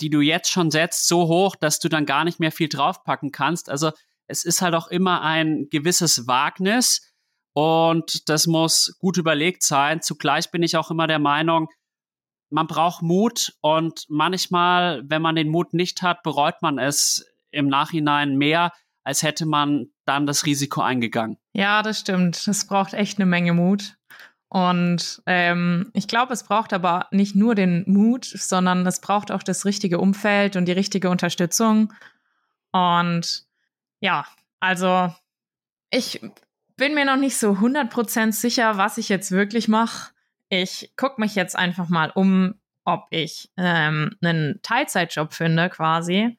die 0.00 0.08
du 0.08 0.22
jetzt 0.22 0.50
schon 0.50 0.70
setzt, 0.70 1.06
so 1.06 1.28
hoch, 1.28 1.54
dass 1.54 1.80
du 1.80 1.90
dann 1.90 2.06
gar 2.06 2.24
nicht 2.24 2.40
mehr 2.40 2.52
viel 2.52 2.70
draufpacken 2.70 3.30
kannst. 3.30 3.68
Also 3.68 3.92
es 4.28 4.44
ist 4.44 4.62
halt 4.62 4.74
auch 4.74 4.88
immer 4.88 5.22
ein 5.22 5.68
gewisses 5.70 6.26
Wagnis 6.26 7.12
und 7.54 8.28
das 8.28 8.46
muss 8.46 8.96
gut 9.00 9.16
überlegt 9.16 9.62
sein. 9.62 10.00
Zugleich 10.00 10.50
bin 10.50 10.62
ich 10.62 10.76
auch 10.76 10.90
immer 10.90 11.06
der 11.06 11.18
Meinung, 11.18 11.68
man 12.50 12.66
braucht 12.66 13.02
Mut 13.02 13.54
und 13.60 14.04
manchmal, 14.08 15.02
wenn 15.06 15.22
man 15.22 15.34
den 15.34 15.48
Mut 15.48 15.74
nicht 15.74 16.02
hat, 16.02 16.22
bereut 16.22 16.62
man 16.62 16.78
es 16.78 17.26
im 17.50 17.68
Nachhinein 17.68 18.36
mehr, 18.36 18.72
als 19.04 19.22
hätte 19.22 19.46
man 19.46 19.86
dann 20.04 20.26
das 20.26 20.46
Risiko 20.46 20.80
eingegangen. 20.80 21.38
Ja, 21.52 21.82
das 21.82 22.00
stimmt. 22.00 22.46
Es 22.46 22.66
braucht 22.66 22.94
echt 22.94 23.18
eine 23.18 23.26
Menge 23.26 23.52
Mut. 23.52 23.96
Und 24.50 25.22
ähm, 25.26 25.90
ich 25.92 26.08
glaube, 26.08 26.32
es 26.32 26.42
braucht 26.42 26.72
aber 26.72 27.06
nicht 27.10 27.36
nur 27.36 27.54
den 27.54 27.84
Mut, 27.86 28.24
sondern 28.24 28.86
es 28.86 29.00
braucht 29.00 29.30
auch 29.30 29.42
das 29.42 29.66
richtige 29.66 29.98
Umfeld 29.98 30.56
und 30.56 30.64
die 30.64 30.72
richtige 30.72 31.10
Unterstützung. 31.10 31.92
Und 32.72 33.47
ja, 34.00 34.24
also 34.60 35.12
ich 35.90 36.20
bin 36.76 36.94
mir 36.94 37.04
noch 37.04 37.16
nicht 37.16 37.36
so 37.36 37.52
100% 37.52 38.32
sicher, 38.32 38.76
was 38.76 38.98
ich 38.98 39.08
jetzt 39.08 39.32
wirklich 39.32 39.68
mache. 39.68 40.12
Ich 40.48 40.92
gucke 40.96 41.20
mich 41.20 41.34
jetzt 41.34 41.56
einfach 41.56 41.88
mal 41.88 42.10
um, 42.14 42.54
ob 42.84 43.06
ich 43.10 43.50
ähm, 43.56 44.16
einen 44.22 44.60
Teilzeitjob 44.62 45.34
finde 45.34 45.68
quasi. 45.68 46.38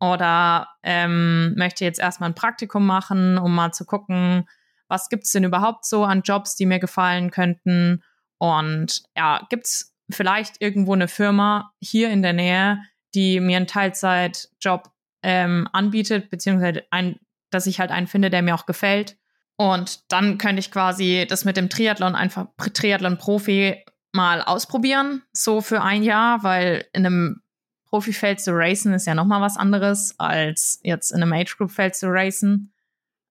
Oder 0.00 0.68
ähm, 0.82 1.54
möchte 1.56 1.84
jetzt 1.84 2.00
erstmal 2.00 2.30
ein 2.30 2.34
Praktikum 2.34 2.84
machen, 2.84 3.38
um 3.38 3.54
mal 3.54 3.72
zu 3.72 3.84
gucken, 3.84 4.48
was 4.88 5.08
gibt 5.08 5.24
es 5.24 5.32
denn 5.32 5.44
überhaupt 5.44 5.86
so 5.86 6.04
an 6.04 6.22
Jobs, 6.22 6.56
die 6.56 6.66
mir 6.66 6.78
gefallen 6.78 7.30
könnten? 7.30 8.02
Und 8.38 9.02
ja, 9.16 9.46
gibt 9.48 9.66
es 9.66 9.94
vielleicht 10.10 10.60
irgendwo 10.60 10.92
eine 10.94 11.08
Firma 11.08 11.72
hier 11.80 12.10
in 12.10 12.22
der 12.22 12.32
Nähe, 12.32 12.82
die 13.14 13.40
mir 13.40 13.56
einen 13.56 13.66
Teilzeitjob 13.66 14.90
ähm, 15.24 15.68
anbietet, 15.72 16.30
beziehungsweise 16.30 16.84
ein, 16.90 17.18
dass 17.50 17.66
ich 17.66 17.80
halt 17.80 17.90
einen 17.90 18.06
finde, 18.06 18.30
der 18.30 18.42
mir 18.42 18.54
auch 18.54 18.66
gefällt. 18.66 19.16
Und 19.56 20.12
dann 20.12 20.38
könnte 20.38 20.60
ich 20.60 20.70
quasi 20.70 21.26
das 21.28 21.44
mit 21.44 21.56
dem 21.56 21.68
Triathlon 21.68 22.14
einfach 22.14 22.46
Triathlon-Profi 22.58 23.84
mal 24.12 24.42
ausprobieren, 24.42 25.22
so 25.32 25.60
für 25.60 25.82
ein 25.82 26.02
Jahr, 26.02 26.42
weil 26.42 26.86
in 26.92 27.06
einem 27.06 27.42
Profifeld 27.86 28.40
zu 28.40 28.52
racen 28.52 28.92
ist 28.92 29.06
ja 29.06 29.14
nochmal 29.14 29.40
was 29.40 29.56
anderes, 29.56 30.18
als 30.18 30.80
jetzt 30.82 31.10
in 31.10 31.22
einem 31.22 31.32
Age-Group-Feld 31.32 31.94
zu 31.94 32.08
racen. 32.08 32.72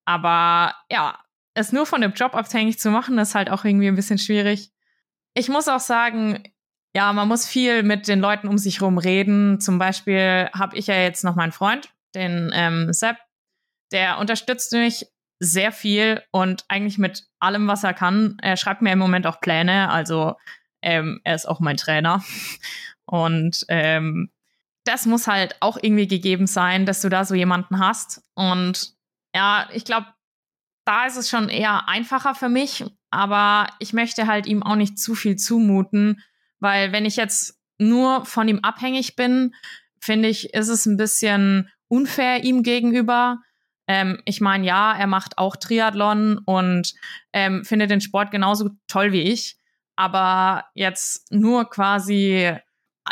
Aber 0.06 0.74
ja, 0.90 1.20
es 1.54 1.72
nur 1.72 1.86
von 1.86 2.02
dem 2.02 2.14
Job 2.14 2.36
abhängig 2.36 2.80
zu 2.80 2.90
machen, 2.90 3.18
ist 3.18 3.36
halt 3.36 3.50
auch 3.50 3.64
irgendwie 3.66 3.88
ein 3.88 3.96
bisschen 3.96 4.18
schwierig. 4.18 4.72
Ich 5.34 5.50
muss 5.50 5.68
auch 5.68 5.80
sagen, 5.80 6.44
ja, 6.96 7.12
man 7.14 7.28
muss 7.28 7.48
viel 7.48 7.84
mit 7.84 8.08
den 8.08 8.20
Leuten 8.20 8.48
um 8.48 8.58
sich 8.58 8.82
herum 8.82 8.98
reden. 8.98 9.60
Zum 9.60 9.80
Beispiel 9.80 10.50
habe 10.54 10.78
ich 10.78 10.88
ja 10.88 10.96
jetzt 10.96 11.24
noch 11.24 11.36
meinen 11.36 11.52
Freund, 11.52 11.90
den 12.14 12.52
ähm, 12.54 12.94
Sepp, 12.94 13.18
der 13.92 14.20
unterstützt 14.20 14.72
mich 14.74 15.08
sehr 15.40 15.72
viel 15.72 16.22
und 16.32 16.66
eigentlich 16.68 16.98
mit 16.98 17.26
allem, 17.40 17.68
was 17.68 17.84
er 17.84 17.94
kann. 17.94 18.38
Er 18.42 18.58
schreibt 18.58 18.82
mir 18.82 18.92
im 18.92 19.00
Moment 19.00 19.28
auch 19.28 19.42
Pläne, 19.42 19.90
also 19.90 20.36
ähm, 20.82 21.20
er 21.24 21.36
ist 21.36 21.48
auch 21.48 21.60
mein 21.60 21.78
Trainer. 21.78 22.24
Und 23.06 23.66
ähm, 23.68 24.32
das 24.86 25.06
muss 25.06 25.28
halt 25.28 25.58
auch 25.60 25.78
irgendwie 25.82 26.08
gegeben 26.08 26.48
sein, 26.48 26.86
dass 26.86 27.02
du 27.02 27.10
da 27.10 27.26
so 27.26 27.36
jemanden 27.36 27.80
hast. 27.80 28.24
Und 28.34 28.94
ja, 29.36 29.68
ich 29.74 29.84
glaube, 29.84 30.08
da 30.86 31.06
ist 31.06 31.18
es 31.18 31.30
schon 31.30 31.50
eher 31.50 31.88
einfacher 31.88 32.34
für 32.34 32.50
mich, 32.50 32.86
aber 33.10 33.68
ich 33.80 33.94
möchte 33.94 34.28
halt 34.28 34.46
ihm 34.46 34.64
auch 34.64 34.76
nicht 34.76 34.98
zu 34.98 35.16
viel 35.16 35.36
zumuten, 35.36 36.22
weil 36.64 36.94
wenn 36.94 37.06
ich 37.06 37.18
jetzt 37.18 37.60
nur 37.78 38.26
von 38.26 38.48
ihm 38.48 38.60
abhängig 38.64 39.16
bin, 39.16 39.54
finde 40.00 40.30
ich, 40.30 40.54
ist 40.54 40.70
es 40.70 40.86
ein 40.86 40.98
bisschen 40.98 41.70
unfair 41.90 42.44
ihm 42.44 42.64
gegenüber. 42.64 43.42
Ähm, 43.88 44.22
ich 44.26 44.40
meine, 44.40 44.66
ja, 44.66 44.96
er 44.98 45.08
macht 45.08 45.38
auch 45.38 45.58
Triathlon 45.58 46.40
und 46.46 46.94
ähm, 47.34 47.66
findet 47.66 47.92
den 47.92 48.02
Sport 48.02 48.32
genauso 48.32 48.70
toll 48.88 49.12
wie 49.12 49.24
ich, 49.24 49.58
aber 49.98 50.66
jetzt 50.74 51.32
nur 51.32 51.70
quasi, 51.70 52.56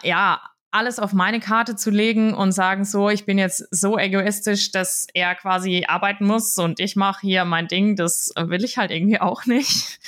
ja, 0.02 0.42
alles 0.72 1.00
auf 1.00 1.12
meine 1.12 1.42
Karte 1.42 1.76
zu 1.76 1.90
legen 1.90 2.34
und 2.34 2.54
sagen 2.54 2.86
so, 2.86 3.10
ich 3.10 3.26
bin 3.26 3.38
jetzt 3.38 3.68
so 3.72 3.98
egoistisch, 4.00 4.72
dass 4.72 5.06
er 5.14 5.36
quasi 5.36 5.84
arbeiten 5.86 6.26
muss 6.26 6.58
und 6.58 6.80
ich 6.80 6.96
mache 6.96 7.28
hier 7.28 7.44
mein 7.44 7.68
Ding, 7.68 7.98
das 7.98 8.32
will 8.38 8.64
ich 8.64 8.78
halt 8.78 8.92
irgendwie 8.92 9.20
auch 9.20 9.46
nicht. 9.46 10.00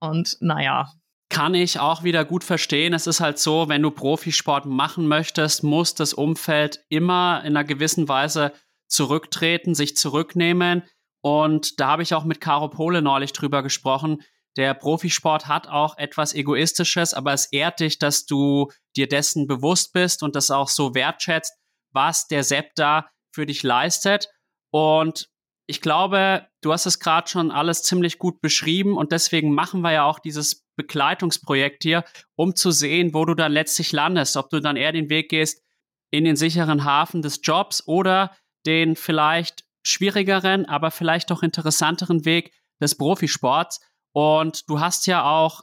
Und 0.00 0.38
naja. 0.40 0.90
Kann 1.30 1.54
ich 1.54 1.78
auch 1.78 2.02
wieder 2.02 2.24
gut 2.24 2.42
verstehen. 2.42 2.94
Es 2.94 3.06
ist 3.06 3.20
halt 3.20 3.38
so, 3.38 3.68
wenn 3.68 3.82
du 3.82 3.90
Profisport 3.90 4.64
machen 4.66 5.06
möchtest, 5.06 5.62
muss 5.62 5.94
das 5.94 6.14
Umfeld 6.14 6.84
immer 6.88 7.42
in 7.44 7.56
einer 7.56 7.64
gewissen 7.64 8.08
Weise 8.08 8.52
zurücktreten, 8.88 9.74
sich 9.74 9.96
zurücknehmen. 9.96 10.84
Und 11.20 11.80
da 11.80 11.88
habe 11.88 12.02
ich 12.02 12.14
auch 12.14 12.24
mit 12.24 12.40
Caro 12.40 12.68
Pole 12.68 13.02
neulich 13.02 13.32
drüber 13.32 13.62
gesprochen 13.62 14.22
der 14.58 14.74
Profisport 14.74 15.46
hat 15.46 15.68
auch 15.68 15.96
etwas 15.98 16.34
Egoistisches, 16.34 17.14
aber 17.14 17.32
es 17.32 17.46
ehrt 17.46 17.78
dich, 17.78 18.00
dass 18.00 18.26
du 18.26 18.72
dir 18.96 19.06
dessen 19.06 19.46
bewusst 19.46 19.92
bist 19.92 20.24
und 20.24 20.34
das 20.34 20.50
auch 20.50 20.68
so 20.68 20.96
wertschätzt, 20.96 21.54
was 21.92 22.26
der 22.26 22.42
Sepp 22.42 22.74
da 22.74 23.08
für 23.32 23.46
dich 23.46 23.62
leistet. 23.62 24.28
Und 24.72 25.28
ich 25.68 25.80
glaube, 25.80 26.48
du 26.60 26.72
hast 26.72 26.86
es 26.86 26.98
gerade 26.98 27.28
schon 27.28 27.52
alles 27.52 27.84
ziemlich 27.84 28.18
gut 28.18 28.40
beschrieben 28.40 28.96
und 28.96 29.12
deswegen 29.12 29.54
machen 29.54 29.82
wir 29.82 29.92
ja 29.92 30.04
auch 30.04 30.18
dieses 30.18 30.66
Begleitungsprojekt 30.78 31.82
hier, 31.82 32.04
um 32.36 32.54
zu 32.54 32.70
sehen, 32.70 33.12
wo 33.12 33.26
du 33.26 33.34
dann 33.34 33.52
letztlich 33.52 33.92
landest, 33.92 34.38
ob 34.38 34.48
du 34.48 34.60
dann 34.60 34.76
eher 34.76 34.92
den 34.92 35.10
Weg 35.10 35.28
gehst 35.28 35.62
in 36.10 36.24
den 36.24 36.36
sicheren 36.36 36.84
Hafen 36.84 37.20
des 37.20 37.40
Jobs 37.42 37.86
oder 37.86 38.34
den 38.64 38.96
vielleicht 38.96 39.64
schwierigeren, 39.86 40.64
aber 40.66 40.90
vielleicht 40.90 41.30
auch 41.32 41.42
interessanteren 41.42 42.24
Weg 42.24 42.52
des 42.80 42.96
Profisports. 42.96 43.80
Und 44.14 44.68
du 44.70 44.80
hast 44.80 45.06
ja 45.06 45.24
auch 45.24 45.62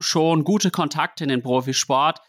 schon 0.00 0.44
gute 0.44 0.70
Kontakte 0.70 1.24
in 1.24 1.30
den 1.30 1.42
Profisport. 1.42 2.20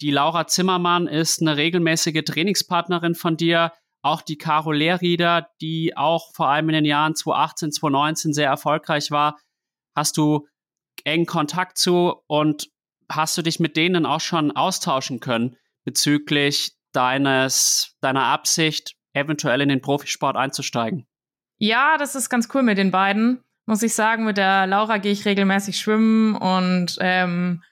Die 0.00 0.10
Laura 0.10 0.46
Zimmermann 0.46 1.06
ist 1.06 1.40
eine 1.40 1.56
regelmäßige 1.56 2.24
Trainingspartnerin 2.24 3.14
von 3.14 3.36
dir. 3.36 3.72
Auch 4.02 4.20
die 4.20 4.36
Caro 4.36 4.72
Lehrrieder, 4.72 5.48
die 5.62 5.96
auch 5.96 6.34
vor 6.34 6.48
allem 6.48 6.68
in 6.68 6.74
den 6.74 6.84
Jahren 6.84 7.14
2018, 7.14 7.72
2019 7.72 8.32
sehr 8.34 8.48
erfolgreich 8.48 9.10
war, 9.10 9.38
hast 9.96 10.16
du 10.18 10.46
engen 11.04 11.26
Kontakt 11.26 11.78
zu 11.78 12.14
und 12.26 12.68
hast 13.10 13.36
du 13.36 13.42
dich 13.42 13.60
mit 13.60 13.76
denen 13.76 14.06
auch 14.06 14.20
schon 14.20 14.52
austauschen 14.52 15.20
können 15.20 15.56
bezüglich 15.84 16.72
deines, 16.92 17.96
deiner 18.00 18.24
Absicht, 18.24 18.96
eventuell 19.12 19.60
in 19.60 19.68
den 19.68 19.80
Profisport 19.80 20.36
einzusteigen? 20.36 21.06
Ja, 21.58 21.96
das 21.98 22.14
ist 22.14 22.30
ganz 22.30 22.48
cool 22.52 22.62
mit 22.62 22.78
den 22.78 22.90
beiden 22.90 23.44
muss 23.66 23.82
ich 23.82 23.94
sagen. 23.94 24.24
Mit 24.24 24.36
der 24.36 24.66
Laura 24.66 24.98
gehe 24.98 25.12
ich 25.12 25.24
regelmäßig 25.24 25.78
schwimmen 25.78 26.36
und 26.36 26.96
ähm, 27.00 27.62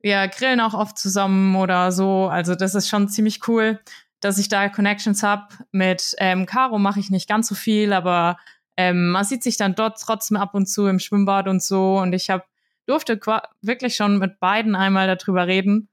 wir 0.00 0.28
grillen 0.28 0.60
auch 0.60 0.74
oft 0.74 0.98
zusammen 0.98 1.56
oder 1.56 1.92
so. 1.92 2.28
Also 2.28 2.54
das 2.54 2.74
ist 2.74 2.88
schon 2.88 3.08
ziemlich 3.08 3.46
cool, 3.48 3.80
dass 4.20 4.38
ich 4.38 4.48
da 4.48 4.68
Connections 4.68 5.22
habe. 5.22 5.48
Mit 5.72 6.14
ähm, 6.18 6.46
Caro 6.46 6.78
mache 6.78 7.00
ich 7.00 7.10
nicht 7.10 7.28
ganz 7.28 7.48
so 7.48 7.54
viel, 7.54 7.92
aber 7.92 8.38
ähm, 8.76 9.10
man 9.10 9.24
sieht 9.24 9.42
sich 9.42 9.56
dann 9.56 9.74
dort 9.74 10.00
trotzdem 10.00 10.36
ab 10.36 10.54
und 10.54 10.66
zu 10.66 10.86
im 10.86 10.98
Schwimmbad 10.98 11.48
und 11.48 11.62
so. 11.62 11.98
Und 11.98 12.12
ich 12.12 12.30
habe 12.30 12.44
durfte 12.86 13.18
wirklich 13.62 13.96
schon 13.96 14.18
mit 14.18 14.40
beiden 14.40 14.74
einmal 14.74 15.14
darüber 15.14 15.46
reden. 15.46 15.88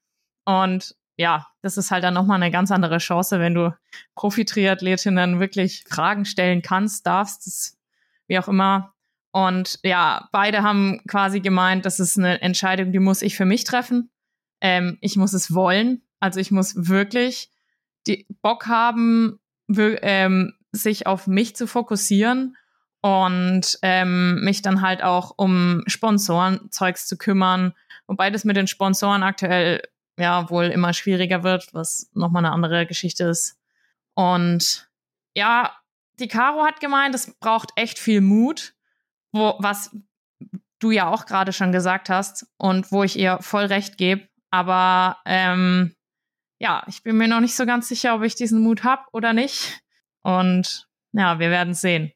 Und 0.45 0.95
ja, 1.17 1.47
das 1.61 1.77
ist 1.77 1.91
halt 1.91 2.03
dann 2.03 2.13
nochmal 2.13 2.41
eine 2.41 2.51
ganz 2.51 2.71
andere 2.71 2.97
Chance, 2.97 3.39
wenn 3.39 3.53
du 3.53 3.75
Profi-Triathletinnen 4.15 5.39
wirklich 5.39 5.83
Fragen 5.87 6.25
stellen 6.25 6.61
kannst, 6.61 7.05
darfst, 7.05 7.45
das, 7.45 7.77
wie 8.27 8.39
auch 8.39 8.47
immer. 8.47 8.93
Und 9.31 9.79
ja, 9.83 10.27
beide 10.31 10.63
haben 10.63 11.01
quasi 11.07 11.39
gemeint, 11.39 11.85
das 11.85 11.99
ist 11.99 12.17
eine 12.17 12.41
Entscheidung, 12.41 12.91
die 12.91 12.99
muss 12.99 13.21
ich 13.21 13.37
für 13.37 13.45
mich 13.45 13.63
treffen. 13.63 14.09
Ähm, 14.61 14.97
ich 15.01 15.15
muss 15.15 15.33
es 15.33 15.53
wollen. 15.53 16.01
Also 16.19 16.39
ich 16.39 16.51
muss 16.51 16.87
wirklich 16.87 17.49
die 18.07 18.25
Bock 18.41 18.67
haben, 18.67 19.39
ähm, 19.69 20.53
sich 20.71 21.07
auf 21.07 21.27
mich 21.27 21.55
zu 21.55 21.67
fokussieren 21.67 22.57
und 23.01 23.79
ähm, 23.81 24.43
mich 24.43 24.61
dann 24.61 24.81
halt 24.81 25.03
auch 25.03 25.33
um 25.37 25.83
Sponsorenzeugs 25.87 27.07
zu 27.07 27.17
kümmern. 27.17 27.73
Wobei 28.07 28.29
das 28.29 28.45
mit 28.45 28.57
den 28.57 28.67
Sponsoren 28.67 29.23
aktuell 29.23 29.81
ja 30.17 30.49
wohl 30.49 30.65
immer 30.65 30.93
schwieriger 30.93 31.43
wird, 31.43 31.73
was 31.73 32.09
nochmal 32.13 32.45
eine 32.45 32.53
andere 32.53 32.85
Geschichte 32.85 33.25
ist. 33.25 33.57
Und 34.13 34.89
ja, 35.35 35.75
die 36.19 36.27
Caro 36.27 36.63
hat 36.63 36.79
gemeint, 36.79 37.15
es 37.15 37.33
braucht 37.39 37.71
echt 37.75 37.97
viel 37.97 38.21
Mut 38.21 38.73
wo, 39.31 39.55
was 39.59 39.95
du 40.79 40.91
ja 40.91 41.07
auch 41.09 41.25
gerade 41.25 41.53
schon 41.53 41.71
gesagt 41.71 42.09
hast 42.09 42.47
und 42.57 42.91
wo 42.91 43.03
ich 43.03 43.17
ihr 43.17 43.39
voll 43.41 43.65
recht 43.65 43.97
gebe. 43.97 44.27
Aber 44.49 45.17
ähm, 45.25 45.95
ja, 46.59 46.83
ich 46.87 47.03
bin 47.03 47.17
mir 47.17 47.27
noch 47.27 47.39
nicht 47.39 47.55
so 47.55 47.65
ganz 47.65 47.87
sicher, 47.87 48.15
ob 48.15 48.23
ich 48.23 48.35
diesen 48.35 48.61
Mut 48.61 48.83
habe 48.83 49.03
oder 49.13 49.33
nicht. 49.33 49.81
Und 50.23 50.87
ja, 51.13 51.39
wir 51.39 51.49
werden 51.49 51.73
sehen. 51.73 52.11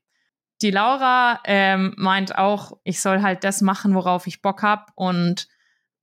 Die 0.61 0.71
Laura 0.71 1.41
ähm, 1.43 1.93
meint 1.97 2.37
auch, 2.37 2.77
ich 2.83 3.01
soll 3.01 3.21
halt 3.21 3.43
das 3.43 3.61
machen, 3.61 3.93
worauf 3.93 4.27
ich 4.27 4.41
Bock 4.41 4.63
habe. 4.63 4.85
Und 4.95 5.47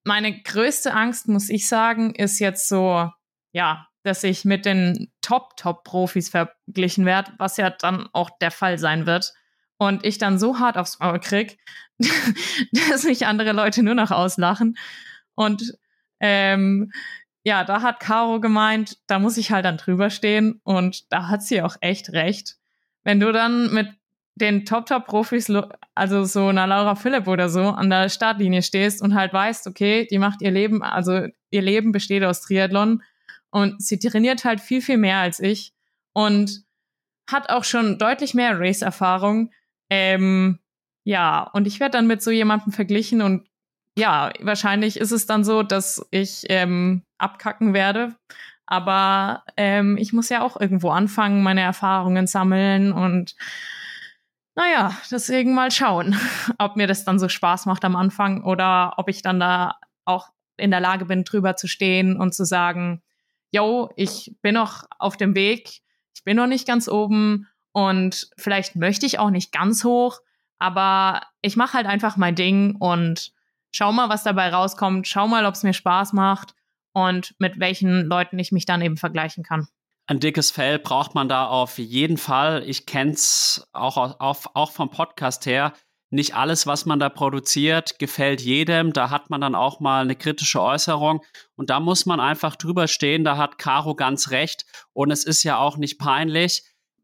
meine 0.04 0.42
größte 0.42 0.92
Angst, 0.92 1.28
muss 1.28 1.49
ich 1.49 1.68
sagen, 1.68 2.14
ist 2.14 2.38
jetzt 2.38 2.68
so, 2.68 3.11
ja, 3.52 3.87
dass 4.02 4.25
ich 4.25 4.44
mit 4.44 4.66
den 4.66 5.12
Top-Top-Profis 5.21 6.28
verglichen 6.28 7.06
werde, 7.06 7.32
was 7.38 7.56
ja 7.56 7.71
dann 7.71 8.09
auch 8.12 8.30
der 8.40 8.50
Fall 8.50 8.78
sein 8.78 9.06
wird. 9.06 9.32
Und 9.78 10.04
ich 10.04 10.18
dann 10.18 10.38
so 10.38 10.59
hart 10.59 10.76
aufs 10.76 10.99
Maul 11.00 11.18
krieg, 11.18 11.59
dass 12.88 13.04
mich 13.04 13.26
andere 13.26 13.52
Leute 13.52 13.82
nur 13.82 13.94
noch 13.94 14.11
auslachen. 14.11 14.76
Und 15.35 15.76
ähm, 16.21 16.92
ja, 17.44 17.64
da 17.64 17.82
hat 17.82 18.00
Caro 18.00 18.40
gemeint, 18.40 18.99
da 19.06 19.18
muss 19.18 19.37
ich 19.37 19.50
halt 19.50 19.64
dann 19.64 19.76
drüber 19.76 20.11
stehen. 20.11 20.61
Und 20.62 21.11
da 21.12 21.28
hat 21.28 21.42
sie 21.42 21.62
auch 21.62 21.76
echt 21.80 22.12
recht. 22.12 22.56
Wenn 23.02 23.18
du 23.18 23.32
dann 23.32 23.73
mit 23.73 23.88
den 24.35 24.65
Top-Top-Profis, 24.65 25.53
also 25.95 26.25
so 26.25 26.49
einer 26.49 26.67
Laura 26.67 26.95
Philipp 26.95 27.27
oder 27.29 27.49
so, 27.49 27.62
an 27.62 27.91
der 27.91 28.09
Startlinie 28.09 28.62
stehst 28.62 29.03
und 29.03 29.15
halt 29.15 29.33
weißt, 29.33 29.67
okay, 29.67 30.07
die 30.11 30.19
macht 30.19 30.41
ihr 30.43 30.51
Leben, 30.51 30.83
also 30.83 31.27
ihr 31.51 31.62
Leben 31.62 31.93
besteht 31.93 32.25
aus 32.25 32.41
Triathlon 32.41 33.03
und 33.51 33.83
sie 33.83 33.99
trainiert 33.99 34.45
halt 34.45 34.61
viel, 34.61 34.81
viel 34.81 34.97
mehr 34.97 35.19
als 35.19 35.39
ich 35.39 35.75
und 36.15 36.65
hat 37.31 37.51
auch 37.51 37.65
schon 37.65 37.99
deutlich 37.99 38.35
mehr 38.35 38.59
Race-Erfahrung. 38.59 39.53
Ähm, 39.91 40.59
ja, 41.05 41.43
und 41.53 41.67
ich 41.67 41.81
werde 41.81 41.99
dann 41.99 42.07
mit 42.07 42.23
so 42.23 42.31
jemandem 42.31 42.73
verglichen 42.73 43.21
und 43.21 43.47
ja, 43.97 44.33
wahrscheinlich 44.41 44.99
ist 44.99 45.11
es 45.11 45.27
dann 45.27 45.45
so, 45.45 45.62
dass 45.62 46.07
ich 46.11 46.45
ähm, 46.49 47.03
abkacken 47.19 47.75
werde. 47.75 48.17
Aber 48.65 49.45
ähm, 49.59 49.99
ich 49.99 50.15
muss 50.15 50.31
ja 50.31 50.43
auch 50.43 50.59
irgendwo 50.59 50.91
anfangen, 50.91 51.43
meine 51.43 51.61
Erfahrungen 51.61 52.27
sammeln 52.27 52.93
und 52.93 53.35
naja, 54.54 54.97
deswegen 55.11 55.54
mal 55.54 55.71
schauen, 55.71 56.16
ob 56.59 56.76
mir 56.76 56.87
das 56.87 57.04
dann 57.04 57.18
so 57.18 57.28
Spaß 57.28 57.66
macht 57.66 57.85
am 57.85 57.97
Anfang 57.97 58.44
oder 58.44 58.94
ob 58.97 59.09
ich 59.09 59.23
dann 59.23 59.40
da 59.40 59.76
auch 60.04 60.28
in 60.56 60.71
der 60.71 60.80
Lage 60.80 61.06
bin, 61.06 61.25
drüber 61.25 61.56
zu 61.56 61.66
stehen 61.66 62.16
und 62.16 62.35
zu 62.35 62.44
sagen, 62.44 63.02
yo, 63.50 63.90
ich 63.97 64.35
bin 64.42 64.54
noch 64.54 64.85
auf 64.99 65.16
dem 65.16 65.35
Weg, 65.35 65.80
ich 66.14 66.25
bin 66.25 66.37
noch 66.37 66.47
nicht 66.47 66.66
ganz 66.66 66.88
oben 66.88 67.49
und 67.73 68.28
vielleicht 68.37 68.76
möchte 68.76 69.06
ich 69.06 69.18
auch 69.18 69.30
nicht 69.30 69.52
ganz 69.52 69.85
hoch, 69.85 70.21
aber 70.59 71.23
ich 71.40 71.56
mache 71.56 71.75
halt 71.75 71.87
einfach 71.87 72.16
mein 72.16 72.35
Ding 72.35 72.76
und 72.76 73.32
schau 73.73 73.92
mal, 73.92 74.09
was 74.09 74.23
dabei 74.23 74.50
rauskommt, 74.50 75.09
schau 75.09 75.26
mal, 75.26 75.47
ob 75.47 75.54
es 75.54 75.62
mir 75.62 75.73
Spaß 75.73 76.12
macht 76.12 76.54
und 76.92 77.35
mit 77.38 77.59
welchen 77.59 78.04
Leuten 78.04 78.38
ich 78.38 78.52
mich 78.52 78.66
dann 78.66 78.82
eben 78.82 78.97
vergleichen 78.97 79.42
kann. 79.42 79.66
Ein 80.12 80.21
dickes 80.21 80.50
Fell 80.50 80.78
braucht 80.78 81.14
man 81.14 81.31
da 81.31 81.47
auf 81.47 81.78
jeden 81.78 82.19
Fall. 82.19 82.64
Ich 82.69 82.85
kenne 82.85 83.12
es 83.12 83.66
auch, 83.73 83.97
auch, 83.97 84.45
auch 84.52 84.71
vom 84.71 84.90
Podcast 84.90 85.47
her. 85.47 85.73
Nicht 86.11 86.35
alles, 86.35 86.66
was 86.66 86.85
man 86.85 86.99
da 86.99 87.09
produziert, 87.09 87.99
gefällt 87.99 88.42
jedem. 88.42 88.92
Da 88.92 89.09
hat 89.09 89.31
man 89.31 89.40
dann 89.40 89.54
auch 89.54 89.81
mal 89.81 90.02
eine 90.02 90.14
kritische 90.14 90.61
Äußerung. 90.61 91.25
Und 91.54 91.71
da 91.71 91.81
muss 91.81 92.04
man 92.04 92.21
einfach 92.21 92.57
drüber 92.57 92.88
stehen. 92.88 93.25
Da 93.25 93.38
hat 93.38 93.57
Caro 93.57 93.95
ganz 93.95 94.28
recht. 94.28 94.66
Und 94.92 95.11
es 95.11 95.25
ist 95.25 95.45
ja 95.45 95.57
auch 95.57 95.78
nicht 95.78 95.99
peinlich. 95.99 96.62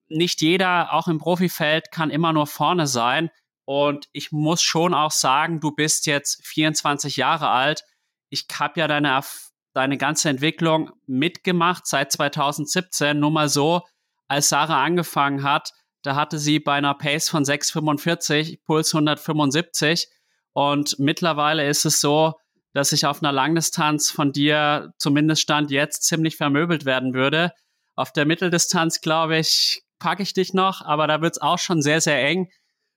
Nicht 0.09 0.43
jeder, 0.43 0.93
auch 0.93 1.09
im 1.09 1.17
Profifeld, 1.17 1.91
kann 1.91 2.11
immer 2.11 2.35
nur 2.35 2.47
vorne 2.47 2.87
sein. 2.87 3.31
Und 3.65 4.11
ich 4.13 4.33
muss 4.33 4.61
schon 4.61 4.93
auch 4.93 5.13
sagen, 5.13 5.61
du 5.61 5.71
bist 5.71 6.05
jetzt 6.05 6.47
24 6.47 7.17
Jahre 7.17 7.49
alt. 7.49 7.85
Ich 8.29 8.45
habe 8.53 8.81
ja 8.81 8.87
deine 8.87 9.09
Erfahrung 9.09 9.48
deine 9.79 9.97
ganze 9.97 10.29
Entwicklung 10.29 10.91
mitgemacht 11.07 11.87
seit 11.87 12.11
2017. 12.11 13.17
Nur 13.19 13.31
mal 13.31 13.49
so, 13.49 13.83
als 14.27 14.49
Sarah 14.49 14.83
angefangen 14.83 15.45
hat, 15.45 15.73
da 16.03 16.17
hatte 16.17 16.41
sie 16.41 16.59
bei 16.59 16.75
einer 16.75 16.95
Pace 16.95 17.29
von 17.29 17.45
6,45, 17.45 18.59
Puls 18.65 18.93
175. 18.93 20.09
Und 20.53 20.99
mittlerweile 20.99 21.69
ist 21.69 21.85
es 21.85 22.01
so, 22.01 22.35
dass 22.73 22.91
ich 22.91 23.07
auf 23.07 23.23
einer 23.23 23.31
Langdistanz 23.31 24.11
von 24.11 24.33
dir 24.33 24.93
zumindest 24.99 25.43
Stand 25.43 25.71
jetzt 25.71 26.03
ziemlich 26.03 26.37
vermöbelt 26.37 26.85
werden 26.85 27.15
würde. 27.15 27.53
Auf 27.95 28.13
der 28.13 28.27
Mitteldistanz, 28.27 29.01
glaube 29.01 29.39
ich, 29.39 29.83
packe 30.01 30.25
ich 30.25 30.33
dich 30.33 30.55
noch, 30.55 30.83
aber 30.83 31.07
da 31.07 31.21
wird 31.21 31.35
es 31.35 31.41
auch 31.41 31.59
schon 31.59 31.83
sehr, 31.83 32.01
sehr 32.01 32.21
eng. 32.21 32.51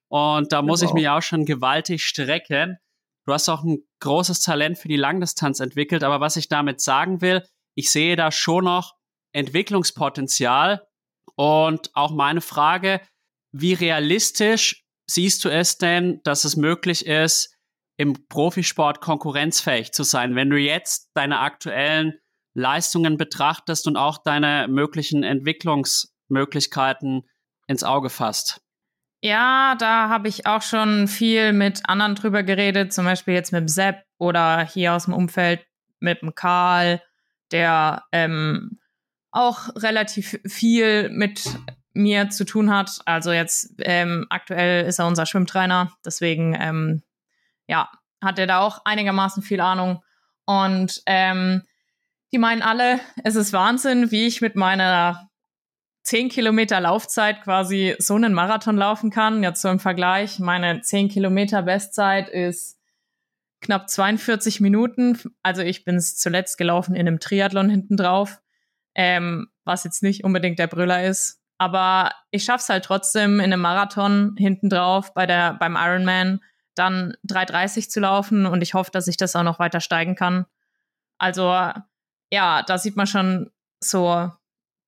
Und 0.07 0.51
da 0.51 0.63
muss 0.63 0.81
ich 0.81 0.93
mich 0.93 1.07
auch 1.09 1.21
schon 1.21 1.45
gewaltig 1.45 2.03
strecken. 2.03 2.77
Du 3.25 3.33
hast 3.33 3.49
auch 3.49 3.63
ein 3.63 3.83
großes 3.99 4.41
Talent 4.41 4.77
für 4.77 4.87
die 4.87 4.97
Langdistanz 4.97 5.59
entwickelt, 5.59 6.03
aber 6.03 6.19
was 6.19 6.37
ich 6.37 6.47
damit 6.47 6.81
sagen 6.81 7.21
will, 7.21 7.43
ich 7.75 7.91
sehe 7.91 8.15
da 8.15 8.31
schon 8.31 8.65
noch 8.65 8.95
Entwicklungspotenzial 9.33 10.87
und 11.35 11.91
auch 11.93 12.11
meine 12.11 12.41
Frage, 12.41 13.01
wie 13.53 13.73
realistisch 13.73 14.83
siehst 15.09 15.45
du 15.45 15.49
es 15.49 15.77
denn, 15.77 16.21
dass 16.23 16.45
es 16.45 16.55
möglich 16.55 17.05
ist, 17.05 17.55
im 17.97 18.27
Profisport 18.27 19.01
konkurrenzfähig 19.01 19.91
zu 19.91 20.03
sein, 20.03 20.35
wenn 20.35 20.49
du 20.49 20.57
jetzt 20.57 21.11
deine 21.13 21.39
aktuellen 21.39 22.19
Leistungen 22.53 23.17
betrachtest 23.17 23.87
und 23.87 23.97
auch 23.97 24.17
deine 24.17 24.67
möglichen 24.67 25.23
Entwicklungsmöglichkeiten 25.23 27.29
ins 27.67 27.83
Auge 27.83 28.09
fasst? 28.09 28.61
Ja, 29.23 29.75
da 29.75 30.09
habe 30.09 30.27
ich 30.27 30.47
auch 30.47 30.63
schon 30.63 31.07
viel 31.07 31.53
mit 31.53 31.87
anderen 31.87 32.15
drüber 32.15 32.41
geredet, 32.41 32.91
zum 32.91 33.05
Beispiel 33.05 33.35
jetzt 33.35 33.51
mit 33.51 33.61
dem 33.61 33.67
Sepp 33.67 34.03
oder 34.17 34.65
hier 34.65 34.93
aus 34.93 35.05
dem 35.05 35.13
Umfeld 35.13 35.65
mit 35.99 36.23
dem 36.23 36.33
Karl, 36.33 37.01
der 37.51 38.03
ähm, 38.11 38.79
auch 39.29 39.69
relativ 39.75 40.39
viel 40.47 41.09
mit 41.09 41.43
mir 41.93 42.29
zu 42.31 42.45
tun 42.45 42.73
hat. 42.73 42.99
Also 43.05 43.31
jetzt 43.31 43.75
ähm, 43.79 44.25
aktuell 44.29 44.85
ist 44.85 44.97
er 44.97 45.05
unser 45.05 45.27
Schwimmtrainer, 45.27 45.91
deswegen 46.03 46.57
ähm, 46.59 47.03
ja, 47.67 47.89
hat 48.23 48.39
er 48.39 48.47
da 48.47 48.59
auch 48.61 48.85
einigermaßen 48.85 49.43
viel 49.43 49.61
Ahnung. 49.61 50.03
Und 50.45 51.01
ähm, 51.05 51.61
die 52.31 52.39
meinen 52.39 52.61
alle, 52.63 52.99
es 53.23 53.35
ist 53.35 53.53
Wahnsinn, 53.53 54.09
wie 54.09 54.25
ich 54.25 54.41
mit 54.41 54.55
meiner 54.55 55.29
10 56.03 56.29
Kilometer 56.29 56.79
Laufzeit 56.79 57.41
quasi 57.43 57.95
so 57.99 58.15
einen 58.15 58.33
Marathon 58.33 58.77
laufen 58.77 59.11
kann. 59.11 59.43
Jetzt 59.43 59.61
so 59.61 59.69
im 59.69 59.79
Vergleich, 59.79 60.39
meine 60.39 60.81
10 60.81 61.09
Kilometer 61.09 61.61
Bestzeit 61.61 62.29
ist 62.29 62.79
knapp 63.61 63.89
42 63.89 64.59
Minuten. 64.61 65.19
Also 65.43 65.61
ich 65.61 65.85
bin 65.85 65.95
es 65.95 66.17
zuletzt 66.17 66.57
gelaufen 66.57 66.95
in 66.95 67.07
einem 67.07 67.19
Triathlon 67.19 67.69
hinten 67.69 67.97
drauf, 67.97 68.41
ähm, 68.95 69.49
was 69.63 69.83
jetzt 69.83 70.01
nicht 70.01 70.23
unbedingt 70.23 70.59
der 70.59 70.67
Brüller 70.67 71.05
ist. 71.05 71.39
Aber 71.59 72.11
ich 72.31 72.43
schaff's 72.43 72.69
halt 72.69 72.85
trotzdem 72.85 73.39
in 73.39 73.53
einem 73.53 73.61
Marathon 73.61 74.35
hinten 74.37 74.69
drauf 74.69 75.13
bei 75.13 75.27
der, 75.27 75.53
beim 75.53 75.75
Ironman 75.75 76.41
dann 76.73 77.15
3,30 77.27 77.89
zu 77.89 77.99
laufen 77.99 78.47
und 78.47 78.63
ich 78.63 78.73
hoffe, 78.73 78.89
dass 78.91 79.07
ich 79.07 79.17
das 79.17 79.35
auch 79.35 79.43
noch 79.43 79.59
weiter 79.59 79.79
steigen 79.79 80.15
kann. 80.15 80.47
Also 81.19 81.43
ja, 82.31 82.63
da 82.63 82.77
sieht 82.79 82.95
man 82.95 83.05
schon 83.05 83.51
so, 83.79 84.31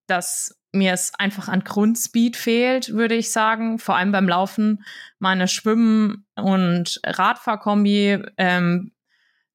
dass 0.08 0.60
mir 0.74 0.94
es 0.94 1.14
einfach 1.18 1.48
an 1.48 1.64
Grundspeed 1.64 2.36
fehlt, 2.36 2.94
würde 2.94 3.16
ich 3.16 3.32
sagen. 3.32 3.80
Vor 3.80 3.96
allem 3.96 4.12
beim 4.12 4.28
Laufen. 4.28 4.84
Meine 5.20 5.48
Schwimmen- 5.48 6.26
und 6.36 7.00
Radfahrkombi 7.06 8.24
ähm, 8.38 8.92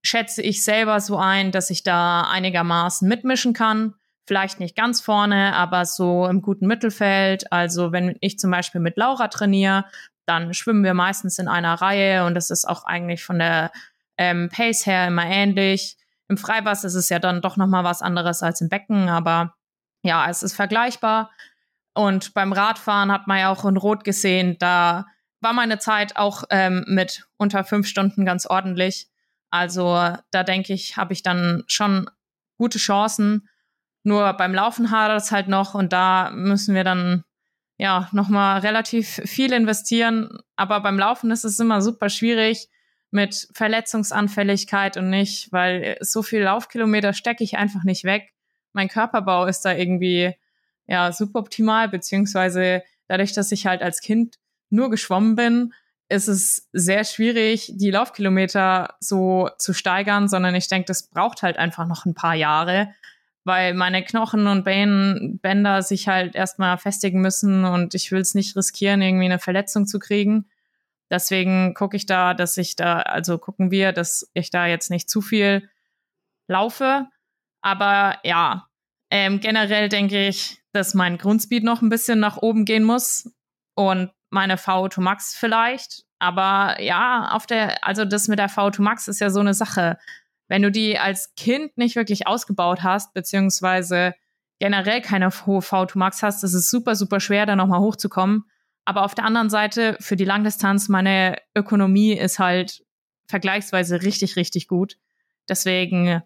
schätze 0.02 0.42
ich 0.42 0.64
selber 0.64 1.00
so 1.00 1.18
ein, 1.18 1.50
dass 1.50 1.70
ich 1.70 1.82
da 1.82 2.22
einigermaßen 2.22 3.08
mitmischen 3.08 3.52
kann. 3.52 3.94
Vielleicht 4.26 4.60
nicht 4.60 4.76
ganz 4.76 5.00
vorne, 5.00 5.54
aber 5.54 5.84
so 5.84 6.26
im 6.26 6.40
guten 6.40 6.66
Mittelfeld. 6.66 7.50
Also 7.52 7.92
wenn 7.92 8.16
ich 8.20 8.38
zum 8.38 8.50
Beispiel 8.50 8.80
mit 8.80 8.96
Laura 8.96 9.28
trainiere, 9.28 9.84
dann 10.26 10.54
schwimmen 10.54 10.84
wir 10.84 10.94
meistens 10.94 11.38
in 11.38 11.48
einer 11.48 11.74
Reihe 11.74 12.26
und 12.26 12.34
das 12.34 12.50
ist 12.50 12.68
auch 12.68 12.84
eigentlich 12.84 13.24
von 13.24 13.38
der 13.38 13.72
ähm, 14.18 14.50
Pace 14.50 14.86
her 14.86 15.08
immer 15.08 15.24
ähnlich. 15.24 15.96
Im 16.28 16.36
Freiwasser 16.36 16.88
ist 16.88 16.94
es 16.94 17.08
ja 17.08 17.18
dann 17.18 17.40
doch 17.40 17.56
noch 17.56 17.66
mal 17.66 17.84
was 17.84 18.02
anderes 18.02 18.42
als 18.42 18.60
im 18.60 18.68
Becken, 18.68 19.08
aber 19.08 19.54
ja, 20.02 20.28
es 20.28 20.42
ist 20.42 20.54
vergleichbar. 20.54 21.30
Und 21.94 22.34
beim 22.34 22.52
Radfahren 22.52 23.10
hat 23.10 23.26
man 23.26 23.38
ja 23.38 23.50
auch 23.50 23.64
in 23.64 23.76
Rot 23.76 24.04
gesehen, 24.04 24.56
da 24.58 25.06
war 25.40 25.52
meine 25.52 25.78
Zeit 25.78 26.16
auch 26.16 26.44
ähm, 26.50 26.84
mit 26.86 27.26
unter 27.36 27.64
fünf 27.64 27.86
Stunden 27.86 28.24
ganz 28.24 28.46
ordentlich. 28.46 29.08
Also 29.50 30.14
da 30.30 30.42
denke 30.44 30.72
ich, 30.72 30.96
habe 30.96 31.12
ich 31.12 31.22
dann 31.22 31.64
schon 31.66 32.10
gute 32.56 32.78
Chancen. 32.78 33.48
Nur 34.02 34.32
beim 34.34 34.54
Laufen 34.54 34.90
hadert 34.90 35.22
es 35.22 35.32
halt 35.32 35.48
noch 35.48 35.74
und 35.74 35.92
da 35.92 36.30
müssen 36.30 36.74
wir 36.74 36.84
dann 36.84 37.24
ja 37.78 38.08
nochmal 38.12 38.60
relativ 38.60 39.20
viel 39.24 39.52
investieren. 39.52 40.38
Aber 40.56 40.80
beim 40.80 40.98
Laufen 40.98 41.30
ist 41.30 41.44
es 41.44 41.58
immer 41.58 41.82
super 41.82 42.08
schwierig 42.08 42.68
mit 43.10 43.48
Verletzungsanfälligkeit 43.54 44.96
und 44.96 45.08
nicht, 45.08 45.50
weil 45.50 45.96
so 46.00 46.22
viel 46.22 46.42
Laufkilometer 46.42 47.12
stecke 47.12 47.42
ich 47.42 47.56
einfach 47.56 47.84
nicht 47.84 48.04
weg 48.04 48.32
mein 48.72 48.88
Körperbau 48.88 49.46
ist 49.46 49.62
da 49.62 49.74
irgendwie 49.74 50.34
ja 50.86 51.12
suboptimal, 51.12 51.88
beziehungsweise 51.88 52.82
dadurch, 53.08 53.32
dass 53.32 53.52
ich 53.52 53.66
halt 53.66 53.82
als 53.82 54.00
Kind 54.00 54.38
nur 54.70 54.90
geschwommen 54.90 55.34
bin, 55.34 55.72
ist 56.08 56.28
es 56.28 56.68
sehr 56.72 57.04
schwierig, 57.04 57.72
die 57.74 57.90
Laufkilometer 57.90 58.94
so 58.98 59.50
zu 59.58 59.74
steigern, 59.74 60.28
sondern 60.28 60.54
ich 60.54 60.68
denke, 60.68 60.86
das 60.86 61.08
braucht 61.08 61.42
halt 61.42 61.58
einfach 61.58 61.86
noch 61.86 62.06
ein 62.06 62.14
paar 62.14 62.34
Jahre, 62.34 62.94
weil 63.44 63.74
meine 63.74 64.02
Knochen 64.02 64.46
und 64.46 64.64
Bänder 64.64 65.82
sich 65.82 66.08
halt 66.08 66.34
erstmal 66.34 66.78
festigen 66.78 67.20
müssen 67.20 67.64
und 67.64 67.94
ich 67.94 68.10
will 68.10 68.20
es 68.20 68.34
nicht 68.34 68.56
riskieren, 68.56 69.02
irgendwie 69.02 69.26
eine 69.26 69.38
Verletzung 69.38 69.86
zu 69.86 69.98
kriegen. 69.98 70.46
Deswegen 71.10 71.74
gucke 71.74 71.96
ich 71.96 72.06
da, 72.06 72.34
dass 72.34 72.56
ich 72.56 72.76
da, 72.76 73.00
also 73.00 73.38
gucken 73.38 73.70
wir, 73.70 73.92
dass 73.92 74.30
ich 74.34 74.50
da 74.50 74.66
jetzt 74.66 74.90
nicht 74.90 75.08
zu 75.08 75.20
viel 75.20 75.68
laufe. 76.46 77.06
Aber 77.60 78.18
ja, 78.24 78.66
ähm, 79.10 79.40
generell 79.40 79.88
denke 79.88 80.28
ich, 80.28 80.58
dass 80.72 80.94
mein 80.94 81.18
Grundspeed 81.18 81.64
noch 81.64 81.82
ein 81.82 81.88
bisschen 81.88 82.20
nach 82.20 82.36
oben 82.36 82.64
gehen 82.64 82.84
muss 82.84 83.30
und 83.74 84.10
meine 84.30 84.56
VO2 84.56 85.00
Max 85.00 85.34
vielleicht. 85.34 86.04
Aber 86.18 86.80
ja, 86.80 87.30
auf 87.32 87.46
der, 87.46 87.86
also 87.86 88.04
das 88.04 88.28
mit 88.28 88.38
der 88.38 88.50
VO2 88.50 88.82
Max 88.82 89.08
ist 89.08 89.20
ja 89.20 89.30
so 89.30 89.40
eine 89.40 89.54
Sache. 89.54 89.98
Wenn 90.48 90.62
du 90.62 90.70
die 90.70 90.98
als 90.98 91.34
Kind 91.36 91.76
nicht 91.76 91.96
wirklich 91.96 92.26
ausgebaut 92.26 92.82
hast, 92.82 93.14
beziehungsweise 93.14 94.14
generell 94.58 95.00
keine 95.00 95.30
hohe 95.46 95.60
V2 95.60 95.98
Max 95.98 96.22
hast, 96.22 96.42
ist 96.42 96.54
es 96.54 96.70
super, 96.70 96.96
super 96.96 97.20
schwer, 97.20 97.46
da 97.46 97.56
nochmal 97.56 97.80
hochzukommen. 97.80 98.44
Aber 98.84 99.04
auf 99.04 99.14
der 99.14 99.24
anderen 99.24 99.50
Seite, 99.50 99.96
für 100.00 100.16
die 100.16 100.24
Langdistanz, 100.24 100.88
meine 100.88 101.36
Ökonomie 101.54 102.12
ist 102.12 102.38
halt 102.38 102.84
vergleichsweise 103.26 104.02
richtig, 104.02 104.36
richtig 104.36 104.66
gut. 104.66 104.96
Deswegen, 105.48 106.22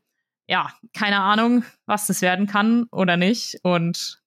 ja, 0.52 0.70
keine 0.92 1.20
Ahnung, 1.20 1.64
was 1.86 2.08
das 2.08 2.20
werden 2.20 2.46
kann 2.46 2.84
oder 2.92 3.16
nicht. 3.16 3.58
Und 3.62 4.22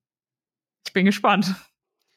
ich 0.84 0.92
bin 0.92 1.06
gespannt. 1.06 1.54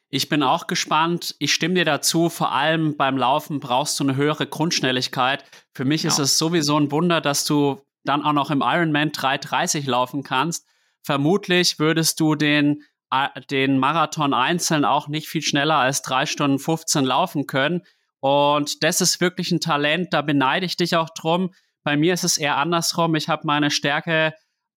Ich 0.08 0.30
bin 0.30 0.42
auch 0.42 0.66
gespannt. 0.66 1.36
Ich 1.38 1.52
stimme 1.52 1.74
dir 1.74 1.84
dazu. 1.84 2.30
Vor 2.30 2.50
allem 2.52 2.96
beim 2.96 3.18
Laufen 3.18 3.60
brauchst 3.60 4.00
du 4.00 4.04
eine 4.04 4.16
höhere 4.16 4.46
Grundschnelligkeit. 4.46 5.44
Für 5.74 5.84
mich 5.84 6.04
ja. 6.04 6.08
ist 6.08 6.18
es 6.18 6.38
sowieso 6.38 6.80
ein 6.80 6.90
Wunder, 6.90 7.20
dass 7.20 7.44
du 7.44 7.82
dann 8.02 8.24
auch 8.24 8.32
noch 8.32 8.50
im 8.50 8.62
Ironman 8.62 9.12
330 9.12 9.86
laufen 9.86 10.22
kannst. 10.22 10.66
Vermutlich 11.02 11.78
würdest 11.78 12.18
du 12.18 12.34
den, 12.34 12.84
äh, 13.10 13.28
den 13.50 13.78
Marathon 13.78 14.32
einzeln 14.32 14.86
auch 14.86 15.08
nicht 15.08 15.28
viel 15.28 15.42
schneller 15.42 15.76
als 15.76 16.00
drei 16.00 16.24
Stunden 16.24 16.58
15 16.58 17.04
laufen 17.04 17.46
können. 17.46 17.82
Und 18.20 18.82
das 18.82 19.02
ist 19.02 19.20
wirklich 19.20 19.52
ein 19.52 19.60
Talent. 19.60 20.14
Da 20.14 20.22
beneide 20.22 20.64
ich 20.64 20.78
dich 20.78 20.96
auch 20.96 21.10
drum. 21.10 21.50
Bei 21.88 21.96
mir 21.96 22.12
ist 22.12 22.24
es 22.24 22.36
eher 22.36 22.58
andersrum. 22.58 23.14
Ich 23.14 23.30
habe 23.30 23.46
meine 23.46 23.70
Stärke 23.70 24.34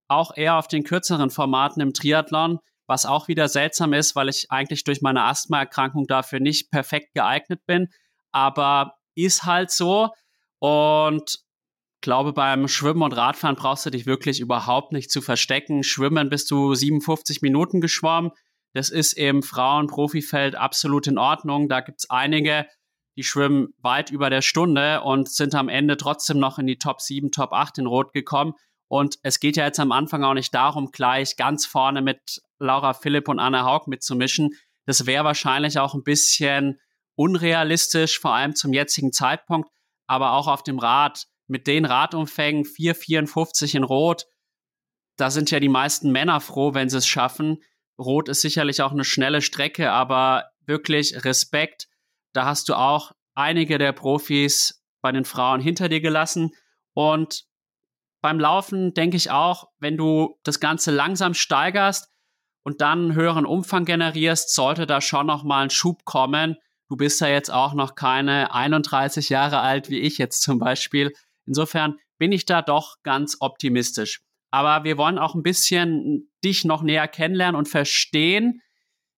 auch 0.08 0.36
eher 0.36 0.56
auf 0.56 0.70
den 0.70 0.86
kürzeren 0.86 1.30
Formaten 1.30 1.82
im 1.82 1.94
Triathlon 1.94 2.60
was 2.92 3.06
auch 3.06 3.30
wieder 3.30 3.48
seltsam 3.48 3.94
ist, 3.94 4.18
weil 4.18 4.28
ich 4.28 4.52
eigentlich 4.52 4.84
durch 4.84 5.02
meine 5.02 5.24
Asthmaerkrankung 5.24 6.08
dafür 6.08 6.42
nicht 6.42 6.72
perfekt 6.72 7.14
geeignet 7.14 7.66
bin. 7.66 7.88
Aber 8.34 8.96
ist 9.16 9.46
halt 9.46 9.72
so. 9.72 10.10
Und 10.60 11.40
glaube, 12.02 12.34
beim 12.34 12.68
Schwimmen 12.68 13.02
und 13.02 13.14
Radfahren 13.14 13.56
brauchst 13.56 13.86
du 13.86 13.92
dich 13.92 14.06
wirklich 14.06 14.42
überhaupt 14.42 14.92
nicht 14.92 15.10
zu 15.10 15.22
verstecken. 15.22 15.84
Schwimmen 15.84 16.30
bist 16.30 16.52
du 16.52 16.76
57 16.76 17.42
Minuten 17.42 17.80
geschwommen. 17.80 18.32
Das 18.74 18.90
ist 18.90 19.14
im 19.14 19.42
Frauen-Profifeld 19.42 20.56
absolut 20.56 21.08
in 21.08 21.18
Ordnung. 21.18 21.70
Da 21.70 21.80
gibt 21.80 22.00
es 22.00 22.10
einige, 22.10 22.66
die 23.16 23.24
schwimmen 23.24 23.74
weit 23.80 24.10
über 24.10 24.30
der 24.30 24.42
Stunde 24.42 25.02
und 25.02 25.30
sind 25.30 25.56
am 25.56 25.70
Ende 25.70 25.98
trotzdem 25.98 26.40
noch 26.40 26.60
in 26.60 26.68
die 26.68 26.78
Top 26.78 27.02
7, 27.02 27.32
Top 27.32 27.52
8 27.52 27.80
in 27.80 27.86
Rot 27.86 28.14
gekommen. 28.14 28.54
Und 28.88 29.18
es 29.24 29.40
geht 29.40 29.58
ja 29.58 29.66
jetzt 29.66 29.80
am 29.80 29.92
Anfang 29.92 30.24
auch 30.24 30.34
nicht 30.34 30.54
darum, 30.54 30.92
gleich 30.92 31.38
ganz 31.38 31.66
vorne 31.66 32.02
mit 32.02 32.42
Laura 32.60 32.94
Philipp 32.94 33.28
und 33.28 33.40
Anna 33.40 33.64
Haug 33.64 33.88
mitzumischen. 33.88 34.52
Das 34.86 35.06
wäre 35.06 35.24
wahrscheinlich 35.24 35.80
auch 35.80 35.94
ein 35.94 36.04
bisschen 36.04 36.80
unrealistisch, 37.16 38.20
vor 38.20 38.34
allem 38.34 38.56
zum 38.56 38.74
jetzigen 38.74 39.12
Zeitpunkt. 39.14 39.70
Aber 40.08 40.34
auch 40.34 40.48
auf 40.48 40.64
dem 40.64 40.80
Rad 40.80 41.28
mit 41.48 41.68
den 41.68 41.86
Radumfängen 41.86 42.64
4,54 42.64 43.76
in 43.76 43.84
Rot, 43.84 44.26
da 45.18 45.30
sind 45.30 45.52
ja 45.52 45.60
die 45.60 45.70
meisten 45.70 46.12
Männer 46.12 46.40
froh, 46.40 46.74
wenn 46.74 46.90
sie 46.90 46.98
es 46.98 47.08
schaffen. 47.08 47.62
Rot 48.00 48.28
ist 48.28 48.42
sicherlich 48.42 48.82
auch 48.82 48.92
eine 48.92 49.04
schnelle 49.04 49.42
Strecke, 49.42 49.92
aber 49.92 50.46
wirklich 50.66 51.24
Respekt. 51.26 51.88
Da 52.34 52.46
hast 52.46 52.70
du 52.70 52.76
auch 52.76 53.12
einige 53.34 53.78
der 53.78 53.92
Profis 53.92 54.84
bei 55.02 55.12
den 55.12 55.26
Frauen 55.26 55.62
hinter 55.62 55.90
dir 55.90 56.02
gelassen. 56.02 56.52
Und 56.94 57.46
beim 58.22 58.40
Laufen 58.40 58.94
denke 58.94 59.18
ich 59.18 59.32
auch, 59.32 59.70
wenn 59.80 59.98
du 59.98 60.38
das 60.44 60.60
Ganze 60.60 60.92
langsam 60.92 61.34
steigerst, 61.34 62.12
und 62.64 62.82
dann 62.82 63.00
einen 63.00 63.16
höheren 63.16 63.46
Umfang 63.46 63.86
generierst, 63.86 64.54
sollte 64.54 64.86
da 64.86 65.02
schon 65.02 65.28
noch 65.28 65.44
mal 65.44 65.64
ein 65.64 65.70
Schub 65.70 66.06
kommen. 66.06 66.58
Du 66.90 66.96
bist 66.96 67.22
ja 67.22 67.28
jetzt 67.28 67.52
auch 67.52 67.74
noch 67.74 67.96
keine 67.96 68.54
31 68.54 69.30
Jahre 69.30 69.60
alt 69.60 69.90
wie 69.90 70.00
ich 70.00 70.18
jetzt 70.18 70.42
zum 70.42 70.60
Beispiel. 70.60 71.14
Insofern 71.46 71.98
bin 72.18 72.32
ich 72.32 72.46
da 72.46 72.62
doch 72.62 72.98
ganz 73.04 73.38
optimistisch. 73.40 74.22
Aber 74.52 74.84
wir 74.84 74.98
wollen 74.98 75.18
auch 75.18 75.34
ein 75.34 75.44
bisschen 75.44 76.30
dich 76.44 76.66
noch 76.66 76.84
näher 76.84 77.08
kennenlernen 77.08 77.56
und 77.56 77.70
verstehen, 77.70 78.62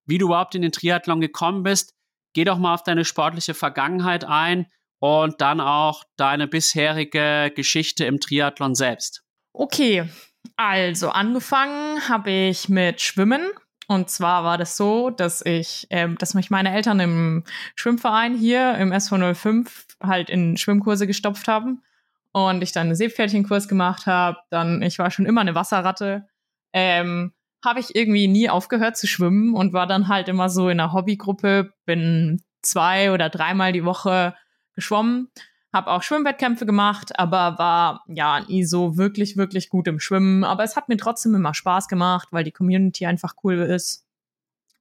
wie 0.06 0.18
du 0.18 0.28
überhaupt 0.28 0.56
in 0.56 0.62
den 0.62 0.72
Triathlon 0.72 1.20
gekommen 1.20 1.64
bist. 1.64 1.96
Geh 2.34 2.44
doch 2.44 2.58
mal 2.58 2.74
auf 2.74 2.84
deine 2.84 3.06
sportliche 3.06 3.54
Vergangenheit 3.54 4.26
ein 4.26 4.68
und 5.00 5.42
dann 5.42 5.60
auch 5.60 6.04
deine 6.16 6.48
bisherige 6.48 7.52
Geschichte 7.56 8.06
im 8.06 8.20
Triathlon 8.20 8.76
selbst. 8.76 9.24
Okay, 9.54 10.08
also 10.56 11.10
angefangen 11.10 12.08
habe 12.08 12.32
ich 12.32 12.70
mit 12.70 13.02
Schwimmen. 13.02 13.42
Und 13.88 14.10
zwar 14.10 14.44
war 14.44 14.58
das 14.58 14.78
so, 14.78 15.10
dass 15.10 15.46
ich, 15.46 15.88
ähm, 15.90 16.18
dass 16.18 16.34
mich 16.34 16.50
meine 16.50 16.74
Eltern 16.74 17.00
im 17.00 17.44
Schwimmverein 17.76 18.36
hier 18.36 18.76
im 18.76 18.92
SV05 18.94 19.68
halt 20.02 20.30
in 20.30 20.58
Schwimmkurse 20.58 21.06
gestopft 21.06 21.48
haben. 21.48 21.84
Und 22.32 22.64
ich 22.64 22.72
dann 22.72 22.88
einen 22.88 22.96
Seepferdchenkurs 22.96 23.68
gemacht 23.68 24.08
habe. 24.08 24.38
Dann, 24.50 24.82
ich 24.82 24.98
war 25.00 25.12
schon 25.12 25.26
immer 25.26 25.42
eine 25.42 25.54
Wasserratte. 25.54 26.28
Ähm, 26.72 27.34
habe 27.64 27.80
ich 27.80 27.96
irgendwie 27.96 28.28
nie 28.28 28.50
aufgehört 28.50 28.98
zu 28.98 29.08
schwimmen 29.08 29.56
und 29.56 29.74
war 29.74 29.88
dann 29.88 30.08
halt 30.08 30.28
immer 30.28 30.50
so 30.50 30.70
in 30.70 30.80
einer 30.80 30.94
Hobbygruppe, 30.94 31.74
bin 31.86 32.42
zwei 32.62 33.12
oder 33.12 33.30
dreimal 33.30 33.72
die 33.72 33.86
Woche 33.86 34.36
geschwommen 34.74 35.30
habe 35.74 35.90
auch 35.90 36.04
Schwimmwettkämpfe 36.04 36.68
gemacht, 36.68 37.18
aber 37.20 37.58
war 37.58 38.04
ja 38.08 38.42
nie 38.42 38.64
so 38.64 38.96
wirklich, 38.96 39.38
wirklich 39.38 39.70
gut 39.70 39.88
im 39.88 40.00
Schwimmen. 40.00 40.44
Aber 40.44 40.64
es 40.64 40.76
hat 40.76 40.88
mir 40.88 40.98
trotzdem 40.98 41.34
immer 41.34 41.56
Spaß 41.56 41.88
gemacht, 41.88 42.28
weil 42.30 42.44
die 42.44 42.52
Community 42.52 43.08
einfach 43.08 43.34
cool 43.44 43.56
ist. 43.56 44.06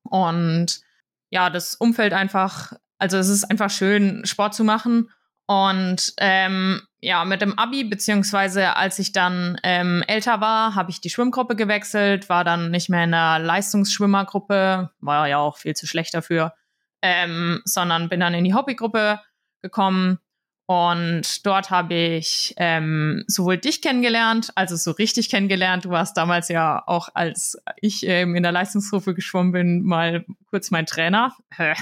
Und 0.03 0.83
ja, 1.31 1.49
das 1.49 1.75
Umfeld 1.77 2.13
einfach, 2.13 2.75
also 2.99 3.17
es 3.17 3.31
ist 3.31 3.45
einfach 3.45 3.71
schön, 3.71 4.27
Sport 4.27 4.55
zu 4.55 4.65
machen. 4.65 5.09
Und 5.47 6.15
ähm, 6.19 6.83
ja, 7.01 7.25
mit 7.25 7.43
dem 7.43 7.59
Abi, 7.59 7.85
beziehungsweise 7.85 8.77
als 8.77 8.99
ich 8.99 9.13
dann 9.13 9.59
ähm, 9.65 10.03
älter 10.07 10.41
war, 10.41 10.75
habe 10.75 10.91
ich 10.91 11.01
die 11.01 11.11
Schwimmgruppe 11.11 11.57
gewechselt, 11.57 12.29
war 12.29 12.45
dann 12.45 12.71
nicht 12.71 12.89
mehr 12.89 13.05
in 13.05 13.11
der 13.11 13.39
Leistungsschwimmergruppe, 13.39 14.91
war 15.01 15.29
ja 15.29 15.39
auch 15.39 15.59
viel 15.59 15.75
zu 15.75 15.87
schlecht 15.87 16.15
dafür, 16.15 16.55
ähm, 17.03 17.61
sondern 17.65 18.09
bin 18.09 18.21
dann 18.21 18.35
in 18.35 18.45
die 18.45 18.55
Hobbygruppe 18.55 19.21
gekommen 19.63 20.19
und 20.67 21.45
dort 21.45 21.71
habe 21.71 21.93
ich 21.93 22.55
ähm, 22.57 23.25
sowohl 23.27 23.59
dich 23.59 23.83
kennengelernt, 23.83 24.53
also 24.55 24.77
so 24.77 24.93
richtig 24.93 25.29
kennengelernt. 25.29 25.85
Du 25.85 25.91
warst 25.91 26.17
damals 26.17 26.49
ja 26.49 26.83
auch, 26.87 27.09
als 27.13 27.59
ich 27.81 28.07
ähm, 28.07 28.37
in 28.37 28.43
der 28.43 28.53
Leistungsgruppe 28.53 29.15
geschwommen 29.15 29.53
bin, 29.53 29.83
mal 29.83 30.25
kurz 30.47 30.71
mein 30.71 30.87
Trainer. 30.87 31.37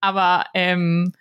Aber 0.00 0.46
ähm, 0.54 1.12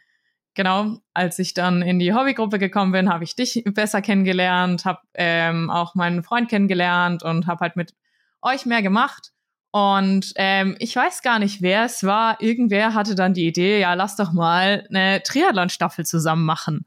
genau, 0.54 0.98
als 1.14 1.40
ich 1.40 1.54
dann 1.54 1.82
in 1.82 2.00
die 2.00 2.14
Hobbygruppe 2.14 2.60
gekommen 2.60 2.92
bin, 2.92 3.10
habe 3.10 3.24
ich 3.24 3.36
dich 3.36 3.64
besser 3.66 4.02
kennengelernt, 4.02 4.86
habe 4.86 5.00
ähm, 5.14 5.70
auch 5.70 5.96
meinen 5.96 6.24
Freund 6.24 6.50
kennengelernt 6.50 7.24
und 7.24 7.48
habe 7.48 7.62
halt 7.62 7.76
mit 7.76 7.94
euch 8.42 8.66
mehr 8.66 8.82
gemacht. 8.82 9.32
Und 9.72 10.34
ähm, 10.36 10.76
ich 10.80 10.96
weiß 10.96 11.22
gar 11.22 11.40
nicht, 11.40 11.62
wer 11.62 11.86
es 11.86 12.04
war. 12.04 12.42
Irgendwer 12.42 12.94
hatte 12.94 13.16
dann 13.16 13.34
die 13.34 13.48
Idee, 13.48 13.80
ja, 13.80 13.94
lass 13.94 14.18
doch 14.18 14.34
mal 14.34 14.86
eine 14.90 15.24
Triathlon-Staffel 15.24 16.06
zusammen 16.06 16.46
machen. 16.46 16.86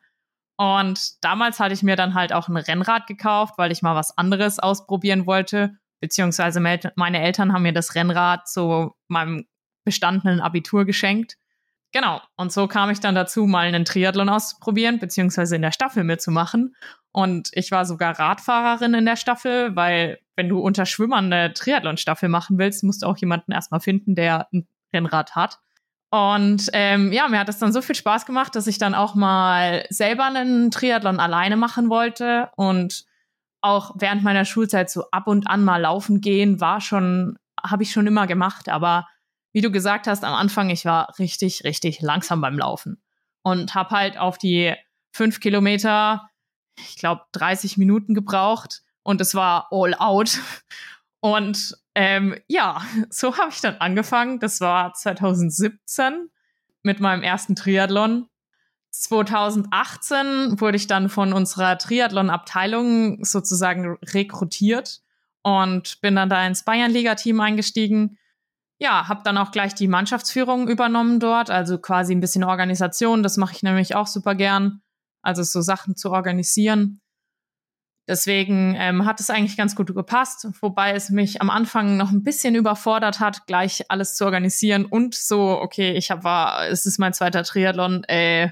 Und 0.57 1.25
damals 1.25 1.59
hatte 1.59 1.75
ich 1.75 1.83
mir 1.83 1.97
dann 1.97 2.15
halt 2.15 2.33
auch 2.33 2.49
ein 2.49 2.57
Rennrad 2.57 3.07
gekauft, 3.07 3.55
weil 3.57 3.73
ich 3.73 3.83
mal 3.83 3.97
was 3.97 4.17
anderes 4.17 4.59
ausprobieren 4.59 5.27
wollte. 5.27 5.79
Beziehungsweise 6.01 6.61
meine 6.61 7.23
Eltern 7.23 7.53
haben 7.53 7.63
mir 7.63 7.73
das 7.73 7.95
Rennrad 7.95 8.47
zu 8.47 8.93
meinem 9.09 9.47
bestandenen 9.85 10.41
Abitur 10.41 10.85
geschenkt. 10.85 11.37
Genau. 11.95 12.21
Und 12.37 12.51
so 12.53 12.67
kam 12.67 12.91
ich 12.91 12.99
dann 12.99 13.15
dazu, 13.15 13.47
mal 13.47 13.67
einen 13.67 13.85
Triathlon 13.85 14.29
auszuprobieren, 14.29 14.99
beziehungsweise 14.99 15.55
in 15.55 15.63
der 15.63 15.71
Staffel 15.71 16.03
mitzumachen. 16.03 16.75
Und 17.13 17.51
ich 17.53 17.71
war 17.71 17.87
sogar 17.87 18.19
Radfahrerin 18.19 18.95
in 18.95 19.07
der 19.07 19.15
Staffel, 19.15 19.77
weil 19.77 20.19
wenn 20.35 20.49
du 20.49 20.59
unter 20.59 20.87
Schwimmern 20.87 21.33
eine 21.33 21.55
Triathlon-Staffel 21.55 22.29
machen 22.29 22.59
willst, 22.59 22.83
musst 22.83 23.03
du 23.03 23.07
auch 23.07 23.17
jemanden 23.17 23.53
erstmal 23.53 23.79
finden, 23.79 24.17
der 24.17 24.49
ein 24.53 24.67
Rennrad 24.93 25.37
hat. 25.37 25.61
Und 26.11 26.69
ähm, 26.73 27.13
ja, 27.13 27.29
mir 27.29 27.39
hat 27.39 27.49
es 27.49 27.59
dann 27.59 27.73
so 27.73 27.81
viel 27.81 27.95
Spaß 27.95 28.27
gemacht, 28.27 28.57
dass 28.57 28.67
ich 28.67 28.79
dann 28.79 28.97
auch 28.97 29.15
mal 29.15 29.87
selber 29.89 30.25
einen 30.25 30.73
Triathlon 30.73 31.21
alleine 31.21 31.57
machen 31.57 31.91
wollte. 31.91 32.51
Und 32.57 33.05
auch 33.61 33.95
während 34.01 34.25
meiner 34.25 34.45
Schulzeit 34.45 34.91
so 34.91 35.05
ab 35.13 35.29
und 35.29 35.47
an 35.47 35.63
mal 35.63 35.81
laufen 35.81 36.21
gehen, 36.21 36.61
war 36.61 36.81
schon, 36.81 37.39
habe 37.63 37.85
ich 37.85 37.93
schon 37.93 38.09
immer 38.09 38.27
gemacht. 38.27 38.69
Aber 38.69 39.07
wie 39.55 39.63
du 39.63 39.71
gesagt 39.71 40.07
hast, 40.07 40.23
am 40.23 40.35
Anfang, 40.35 40.69
ich 40.69 40.85
war 40.85 41.19
richtig, 41.19 41.65
richtig 41.65 42.03
langsam 42.03 42.43
beim 42.43 42.59
Laufen. 42.59 43.03
Und 43.43 43.75
habe 43.75 43.91
halt 43.91 44.19
auf 44.19 44.37
die 44.37 44.75
fünf 45.11 45.41
Kilometer 45.41 46.29
ich 46.79 46.97
glaube, 46.97 47.23
30 47.33 47.77
Minuten 47.79 48.15
gebraucht 48.15 48.83
und 49.03 49.21
es 49.21 49.35
war 49.35 49.69
all 49.71 49.95
out. 49.95 50.39
Und 51.21 51.77
ähm, 51.95 52.37
ja, 52.49 52.83
so 53.11 53.37
habe 53.37 53.51
ich 53.51 53.61
dann 53.61 53.77
angefangen. 53.77 54.41
Das 54.41 54.61
war 54.61 54.93
2017 54.95 56.31
mit 56.83 57.01
meinem 57.01 57.23
ersten 57.23 57.57
Triathlon. 57.57 58.29
2018 58.91 60.61
wurde 60.61 60.77
ich 60.77 60.87
dann 60.87 61.09
von 61.09 61.33
unserer 61.33 61.79
Triathlon-Abteilung 61.79 63.25
sozusagen 63.25 63.99
rekrutiert 64.05 65.03
und 65.43 66.01
bin 66.01 66.15
dann 66.15 66.29
da 66.29 66.47
ins 66.47 66.65
Bayernliga-Team 66.65 67.41
eingestiegen. 67.41 68.19
Ja, 68.85 69.09
habe 69.09 69.23
dann 69.25 69.39
auch 69.39 69.51
gleich 69.51 69.75
die 69.75 69.89
Mannschaftsführung 69.89 70.69
übernommen 70.69 71.19
dort, 71.19 71.49
also 71.49 71.79
quasi 71.79 72.15
ein 72.15 72.21
bisschen 72.21 72.45
Organisation. 72.45 73.23
Das 73.23 73.39
mache 73.39 73.55
ich 73.55 73.63
nämlich 73.63 73.95
auch 73.97 74.07
super 74.07 74.35
gern, 74.35 74.83
also 75.23 75.43
so 75.43 75.63
Sachen 75.63 75.97
zu 75.97 76.11
organisieren. 76.11 77.01
Deswegen 78.07 78.75
ähm, 78.77 79.07
hat 79.07 79.21
es 79.21 79.31
eigentlich 79.31 79.57
ganz 79.57 79.75
gut 79.75 79.95
gepasst, 79.95 80.47
wobei 80.61 80.93
es 80.93 81.09
mich 81.09 81.41
am 81.41 81.49
Anfang 81.49 81.97
noch 81.97 82.11
ein 82.11 82.25
bisschen 82.25 82.55
überfordert 82.55 83.21
hat, 83.21 83.47
gleich 83.47 83.91
alles 83.91 84.17
zu 84.17 84.27
organisieren 84.27 84.85
und 84.85 85.15
so, 85.15 85.59
okay, 85.63 85.93
ich 85.93 86.11
habe 86.11 86.25
war, 86.25 86.69
es 86.69 86.85
ist 86.85 86.99
mein 86.99 87.15
zweiter 87.15 87.43
Triathlon, 87.43 88.05
äh, 88.05 88.51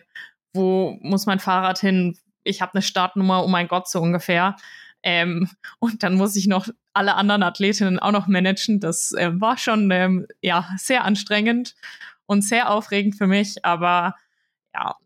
wo 0.55 0.97
muss 1.03 1.27
mein 1.27 1.41
Fahrrad 1.41 1.79
hin? 1.79 2.17
Ich 2.43 2.63
habe 2.63 2.73
eine 2.73 2.81
Startnummer, 2.81 3.45
oh 3.45 3.49
mein 3.49 3.69
Gott, 3.69 3.87
so 3.87 4.01
ungefähr. 4.01 4.57
Ähm, 5.03 5.49
und 5.79 6.03
dann 6.03 6.15
muss 6.15 6.37
ich 6.37 6.47
noch 6.47 6.69
alle 6.93 7.15
anderen 7.15 7.43
Athletinnen 7.43 7.99
auch 7.99 8.13
noch 8.13 8.27
managen. 8.27 8.81
Das 8.81 9.13
äh, 9.13 9.31
war 9.41 9.59
schon 9.59 9.91
ähm, 9.91 10.27
ja 10.41 10.69
sehr 10.77 11.05
anstrengend 11.05 11.75
und 12.27 12.43
sehr 12.43 12.71
aufregend 12.71 13.17
für 13.17 13.27
mich, 13.27 13.65
aber 13.65 14.15
ja, 14.75 14.97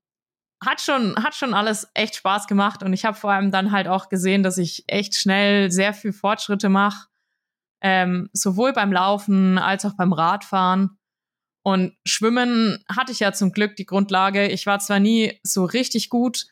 hat 0.65 0.81
schon, 0.81 1.17
hat 1.23 1.35
schon 1.35 1.55
alles 1.55 1.89
echt 1.95 2.17
Spaß 2.17 2.47
gemacht 2.47 2.83
und 2.83 2.93
ich 2.93 3.05
habe 3.05 3.17
vor 3.17 3.31
allem 3.31 3.51
dann 3.51 3.73
halt 3.73 3.89
auch 3.89 4.09
gesehen, 4.09 4.43
dass 4.43 4.59
ich 4.59 4.85
echt 4.87 5.15
schnell 5.15 5.71
sehr 5.71 5.93
viel 5.93 6.13
Fortschritte 6.13 6.69
mache, 6.69 7.09
ähm, 7.81 8.31
sowohl 8.33 8.73
beim 8.73 8.93
Laufen 8.93 9.59
als 9.59 9.85
auch 9.85 9.95
beim 9.95 10.13
Radfahren. 10.13 10.99
Und 11.63 11.97
Schwimmen 12.05 12.85
hatte 12.89 13.13
ich 13.13 13.21
ja 13.21 13.33
zum 13.33 13.53
Glück 13.53 13.77
die 13.77 13.87
Grundlage. 13.87 14.47
Ich 14.49 14.67
war 14.67 14.79
zwar 14.79 15.01
nie 15.01 15.39
so 15.43 15.65
richtig 15.65 16.11
gut, 16.11 16.47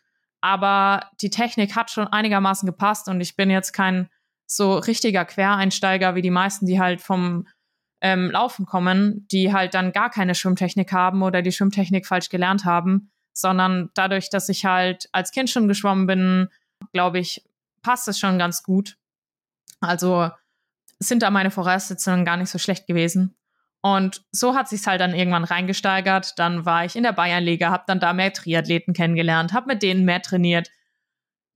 aber 0.44 1.08
die 1.22 1.30
Technik 1.30 1.74
hat 1.74 1.90
schon 1.90 2.06
einigermaßen 2.06 2.66
gepasst 2.66 3.08
und 3.08 3.18
ich 3.22 3.34
bin 3.34 3.48
jetzt 3.48 3.72
kein 3.72 4.10
so 4.46 4.76
richtiger 4.76 5.24
Quereinsteiger 5.24 6.16
wie 6.16 6.20
die 6.20 6.30
meisten, 6.30 6.66
die 6.66 6.78
halt 6.78 7.00
vom 7.00 7.48
ähm, 8.02 8.30
Laufen 8.30 8.66
kommen, 8.66 9.26
die 9.28 9.54
halt 9.54 9.72
dann 9.72 9.92
gar 9.92 10.10
keine 10.10 10.34
Schwimmtechnik 10.34 10.92
haben 10.92 11.22
oder 11.22 11.40
die 11.40 11.50
Schwimmtechnik 11.50 12.06
falsch 12.06 12.28
gelernt 12.28 12.66
haben, 12.66 13.10
sondern 13.32 13.88
dadurch, 13.94 14.28
dass 14.28 14.50
ich 14.50 14.66
halt 14.66 15.08
als 15.12 15.30
Kind 15.30 15.48
schon 15.48 15.66
geschwommen 15.66 16.06
bin, 16.06 16.50
glaube 16.92 17.20
ich, 17.20 17.42
passt 17.80 18.06
es 18.08 18.18
schon 18.18 18.38
ganz 18.38 18.62
gut. 18.62 18.98
Also 19.80 20.28
sind 20.98 21.22
da 21.22 21.30
meine 21.30 21.52
Voraussetzungen 21.52 22.26
gar 22.26 22.36
nicht 22.36 22.50
so 22.50 22.58
schlecht 22.58 22.86
gewesen. 22.86 23.34
Und 23.84 24.22
so 24.32 24.56
hat 24.56 24.70
sich's 24.70 24.86
halt 24.86 25.02
dann 25.02 25.12
irgendwann 25.12 25.44
reingesteigert. 25.44 26.38
Dann 26.38 26.64
war 26.64 26.86
ich 26.86 26.96
in 26.96 27.02
der 27.02 27.12
Bayernliga, 27.12 27.70
habe 27.70 27.84
dann 27.86 28.00
da 28.00 28.14
mehr 28.14 28.32
Triathleten 28.32 28.94
kennengelernt, 28.94 29.52
habe 29.52 29.66
mit 29.66 29.82
denen 29.82 30.06
mehr 30.06 30.22
trainiert. 30.22 30.70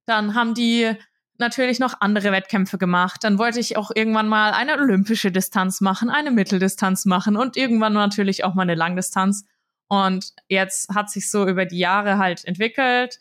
Dann 0.05 0.35
haben 0.35 0.53
die 0.53 0.93
natürlich 1.39 1.79
noch 1.79 2.03
andere 2.03 2.31
Wettkämpfe 2.31 2.77
gemacht. 2.77 3.25
Dann 3.25 3.39
wollte 3.39 3.61
ich 3.61 3.79
auch 3.79 3.91
irgendwann 3.95 4.29
mal 4.29 4.53
eine 4.53 4.75
olympische 4.75 5.33
Distanz 5.33 5.81
machen, 5.81 6.11
eine 6.11 6.31
Mitteldistanz 6.31 7.07
machen 7.07 7.35
und 7.35 7.57
irgendwann 7.57 7.95
natürlich 7.95 8.45
auch 8.45 8.53
mal 8.53 8.65
eine 8.65 8.75
Langdistanz. 8.75 9.47
Und 9.89 10.35
jetzt 10.49 10.95
hat 10.95 11.09
sich 11.09 11.31
so 11.31 11.49
über 11.49 11.65
die 11.65 11.79
Jahre 11.79 12.19
halt 12.19 12.45
entwickelt. 12.45 13.21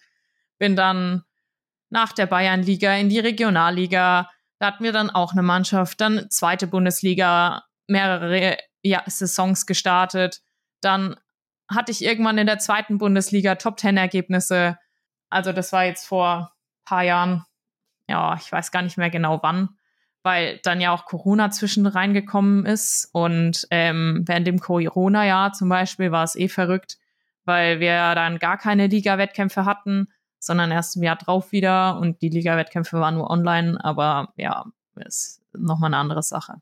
Bin 0.57 0.75
dann 0.75 1.23
nach 1.89 2.11
der 2.11 2.25
Bayernliga 2.25 2.93
in 2.95 3.07
die 3.07 3.19
Regionalliga. 3.19 4.29
Da 4.59 4.67
hatten 4.67 4.83
wir 4.83 4.91
dann 4.91 5.09
auch 5.09 5.31
eine 5.31 5.43
Mannschaft, 5.43 6.01
dann 6.01 6.29
zweite 6.29 6.67
Bundesliga, 6.67 7.63
mehrere 7.87 8.57
ja, 8.89 9.03
Saisons 9.05 9.65
gestartet. 9.65 10.41
Dann 10.81 11.15
hatte 11.69 11.91
ich 11.91 12.03
irgendwann 12.03 12.37
in 12.37 12.47
der 12.47 12.59
zweiten 12.59 12.97
Bundesliga 12.97 13.55
Top 13.55 13.77
Ten 13.77 13.97
Ergebnisse. 13.97 14.77
Also 15.29 15.51
das 15.51 15.73
war 15.73 15.85
jetzt 15.85 16.05
vor 16.05 16.53
paar 16.85 17.03
Jahren. 17.03 17.45
Ja, 18.07 18.35
ich 18.35 18.51
weiß 18.51 18.71
gar 18.71 18.81
nicht 18.81 18.97
mehr 18.97 19.09
genau 19.09 19.39
wann 19.43 19.77
weil 20.27 20.59
dann 20.61 20.81
ja 20.81 20.91
auch 20.91 21.05
Corona 21.05 21.51
zwischen 21.51 21.87
reingekommen 21.87 22.65
ist. 22.65 23.09
Und 23.13 23.65
ähm, 23.71 24.23
während 24.25 24.45
dem 24.45 24.59
Corona-Jahr 24.59 25.53
zum 25.53 25.69
Beispiel 25.69 26.11
war 26.11 26.25
es 26.25 26.35
eh 26.35 26.49
verrückt, 26.49 26.97
weil 27.45 27.79
wir 27.79 28.13
dann 28.13 28.37
gar 28.37 28.57
keine 28.57 28.87
Liga-Wettkämpfe 28.87 29.63
hatten, 29.63 30.09
sondern 30.37 30.69
erst 30.69 30.97
im 30.97 31.03
Jahr 31.03 31.15
drauf 31.15 31.53
wieder 31.53 31.97
und 31.97 32.21
die 32.21 32.27
Liga-Wettkämpfe 32.27 32.99
waren 32.99 33.15
nur 33.15 33.29
online, 33.29 33.81
aber 33.81 34.33
ja, 34.35 34.65
ist 34.95 35.41
nochmal 35.57 35.93
eine 35.93 35.97
andere 35.97 36.23
Sache. 36.23 36.55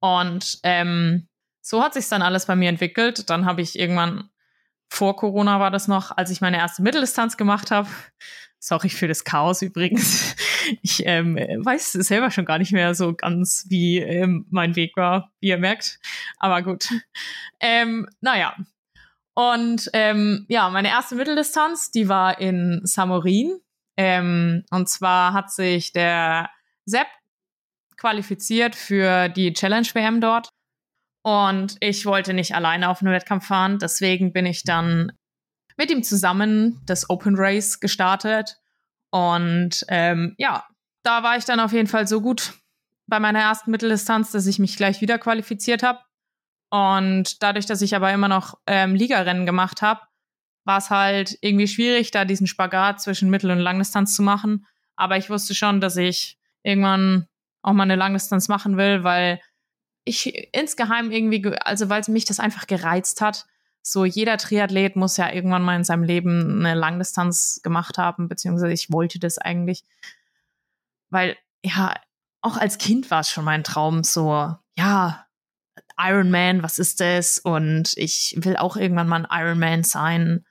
Und 0.00 0.58
ähm, 0.62 1.28
so 1.66 1.82
hat 1.82 1.94
sich 1.94 2.08
dann 2.08 2.22
alles 2.22 2.46
bei 2.46 2.54
mir 2.54 2.68
entwickelt. 2.68 3.28
Dann 3.28 3.44
habe 3.44 3.60
ich 3.60 3.76
irgendwann 3.76 4.30
vor 4.88 5.16
Corona 5.16 5.58
war 5.58 5.72
das 5.72 5.88
noch, 5.88 6.16
als 6.16 6.30
ich 6.30 6.40
meine 6.40 6.58
erste 6.58 6.80
Mitteldistanz 6.80 7.36
gemacht 7.36 7.72
habe. 7.72 7.88
Sorry 8.60 8.88
für 8.88 9.08
das 9.08 9.24
Chaos 9.24 9.62
übrigens. 9.62 10.36
Ich 10.82 11.06
ähm, 11.06 11.36
weiß 11.36 11.92
selber 11.92 12.32
schon 12.32 12.44
gar 12.44 12.58
nicht 12.58 12.72
mehr 12.72 12.92
so 12.96 13.14
ganz, 13.14 13.66
wie 13.68 13.98
ähm, 13.98 14.46
mein 14.50 14.74
Weg 14.74 14.96
war, 14.96 15.30
wie 15.38 15.50
ihr 15.50 15.58
merkt. 15.58 16.00
Aber 16.38 16.60
gut. 16.60 16.88
Ähm, 17.60 18.08
naja. 18.20 18.56
Und 19.34 19.88
ähm, 19.92 20.44
ja, 20.48 20.68
meine 20.70 20.88
erste 20.88 21.14
Mitteldistanz, 21.14 21.92
die 21.92 22.08
war 22.08 22.40
in 22.40 22.80
Samorin. 22.82 23.60
Ähm, 23.96 24.64
und 24.70 24.88
zwar 24.88 25.34
hat 25.34 25.52
sich 25.52 25.92
der 25.92 26.50
Sepp 26.84 27.06
qualifiziert 27.96 28.74
für 28.74 29.28
die 29.28 29.52
Challenge 29.52 29.86
WM 29.94 30.20
dort. 30.20 30.48
Und 31.26 31.76
ich 31.80 32.06
wollte 32.06 32.34
nicht 32.34 32.54
alleine 32.54 32.88
auf 32.88 33.02
einen 33.02 33.12
Wettkampf 33.12 33.48
fahren. 33.48 33.80
Deswegen 33.80 34.32
bin 34.32 34.46
ich 34.46 34.62
dann 34.62 35.10
mit 35.76 35.90
ihm 35.90 36.04
zusammen 36.04 36.80
das 36.86 37.10
Open 37.10 37.34
Race 37.36 37.80
gestartet. 37.80 38.60
Und 39.10 39.84
ähm, 39.88 40.36
ja, 40.38 40.64
da 41.02 41.24
war 41.24 41.36
ich 41.36 41.44
dann 41.44 41.58
auf 41.58 41.72
jeden 41.72 41.88
Fall 41.88 42.06
so 42.06 42.20
gut 42.20 42.52
bei 43.08 43.18
meiner 43.18 43.40
ersten 43.40 43.72
Mitteldistanz, 43.72 44.30
dass 44.30 44.46
ich 44.46 44.60
mich 44.60 44.76
gleich 44.76 45.00
wieder 45.00 45.18
qualifiziert 45.18 45.82
habe. 45.82 45.98
Und 46.70 47.42
dadurch, 47.42 47.66
dass 47.66 47.82
ich 47.82 47.96
aber 47.96 48.12
immer 48.12 48.28
noch 48.28 48.60
ähm, 48.68 48.94
Ligarennen 48.94 49.46
gemacht 49.46 49.82
habe, 49.82 50.02
war 50.64 50.78
es 50.78 50.90
halt 50.90 51.36
irgendwie 51.40 51.66
schwierig, 51.66 52.12
da 52.12 52.24
diesen 52.24 52.46
Spagat 52.46 53.00
zwischen 53.00 53.30
Mittel- 53.30 53.50
und 53.50 53.58
Langdistanz 53.58 54.14
zu 54.14 54.22
machen. 54.22 54.64
Aber 54.94 55.16
ich 55.16 55.28
wusste 55.28 55.56
schon, 55.56 55.80
dass 55.80 55.96
ich 55.96 56.38
irgendwann 56.62 57.26
auch 57.62 57.72
mal 57.72 57.82
eine 57.82 57.96
Langdistanz 57.96 58.46
machen 58.46 58.76
will, 58.76 59.02
weil 59.02 59.40
ich 60.06 60.54
insgeheim 60.54 61.10
irgendwie, 61.10 61.54
also 61.58 61.90
weil 61.90 62.02
mich 62.08 62.24
das 62.24 62.40
einfach 62.40 62.66
gereizt 62.66 63.20
hat, 63.20 63.44
so 63.82 64.04
jeder 64.04 64.38
Triathlet 64.38 64.96
muss 64.96 65.16
ja 65.16 65.30
irgendwann 65.32 65.62
mal 65.62 65.76
in 65.76 65.84
seinem 65.84 66.04
Leben 66.04 66.64
eine 66.64 66.78
Langdistanz 66.78 67.60
gemacht 67.62 67.98
haben, 67.98 68.28
beziehungsweise 68.28 68.72
ich 68.72 68.90
wollte 68.90 69.18
das 69.18 69.38
eigentlich, 69.38 69.84
weil 71.10 71.36
ja, 71.62 71.94
auch 72.40 72.56
als 72.56 72.78
Kind 72.78 73.10
war 73.10 73.20
es 73.20 73.30
schon 73.30 73.44
mein 73.44 73.64
Traum, 73.64 74.04
so, 74.04 74.54
ja, 74.76 75.26
Iron 75.98 76.30
Man, 76.30 76.62
was 76.62 76.78
ist 76.78 77.00
das? 77.00 77.38
Und 77.38 77.96
ich 77.96 78.36
will 78.38 78.56
auch 78.56 78.76
irgendwann 78.76 79.08
mal 79.08 79.26
ein 79.26 79.44
Iron 79.44 79.58
Man 79.58 79.82
sein. 79.82 80.44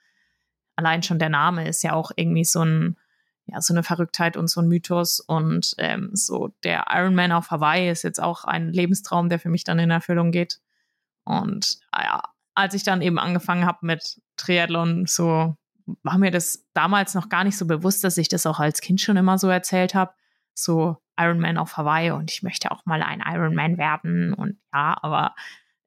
Allein 0.76 1.04
schon 1.04 1.20
der 1.20 1.30
Name 1.30 1.68
ist 1.68 1.84
ja 1.84 1.94
auch 1.94 2.12
irgendwie 2.16 2.44
so 2.44 2.64
ein, 2.64 2.98
ja, 3.48 3.62
so 3.62 3.74
eine 3.74 3.84
Verrücktheit 3.84 4.38
und 4.38 4.50
so 4.50 4.62
ein 4.62 4.68
Mythos. 4.68 5.20
Und 5.20 5.76
ähm, 5.78 6.10
so 6.14 6.54
der 6.64 6.86
Iron 6.92 7.16
Man 7.16 7.32
auf 7.32 7.52
Hawaii 7.52 7.90
ist 7.90 8.04
jetzt 8.04 8.22
auch 8.22 8.44
ein 8.44 8.72
Lebenstraum, 8.72 9.30
der 9.30 9.40
für 9.40 9.50
mich 9.50 9.64
dann 9.64 9.80
in 9.80 9.92
Erfüllung 9.92 10.32
geht. 10.32 10.60
Und 11.24 11.80
ah 11.92 12.04
ja, 12.04 12.24
als 12.56 12.74
ich 12.74 12.84
dann 12.84 13.02
eben 13.02 13.20
angefangen 13.20 13.66
habe 13.66 13.80
mit 13.86 14.22
Triathlon, 14.38 15.06
so 15.06 15.56
war 16.04 16.18
mir 16.18 16.32
das 16.32 16.66
damals 16.74 17.14
noch 17.14 17.30
gar 17.30 17.44
nicht 17.44 17.58
so 17.58 17.68
bewusst, 17.68 18.04
dass 18.04 18.18
ich 18.18 18.28
das 18.28 18.46
auch 18.46 18.60
als 18.60 18.82
Kind 18.82 19.02
schon 19.02 19.18
immer 19.18 19.38
so 19.38 19.50
erzählt 19.50 19.94
habe. 19.94 20.14
So 20.54 20.98
Ironman 21.18 21.58
auf 21.58 21.78
Hawaii 21.78 22.12
und 22.12 22.32
ich 22.32 22.44
möchte 22.44 22.72
auch 22.72 22.86
mal 22.86 23.04
ein 23.04 23.22
Ironman 23.26 23.78
werden 23.78 24.34
und 24.34 24.58
ja, 24.74 24.98
aber 25.02 25.36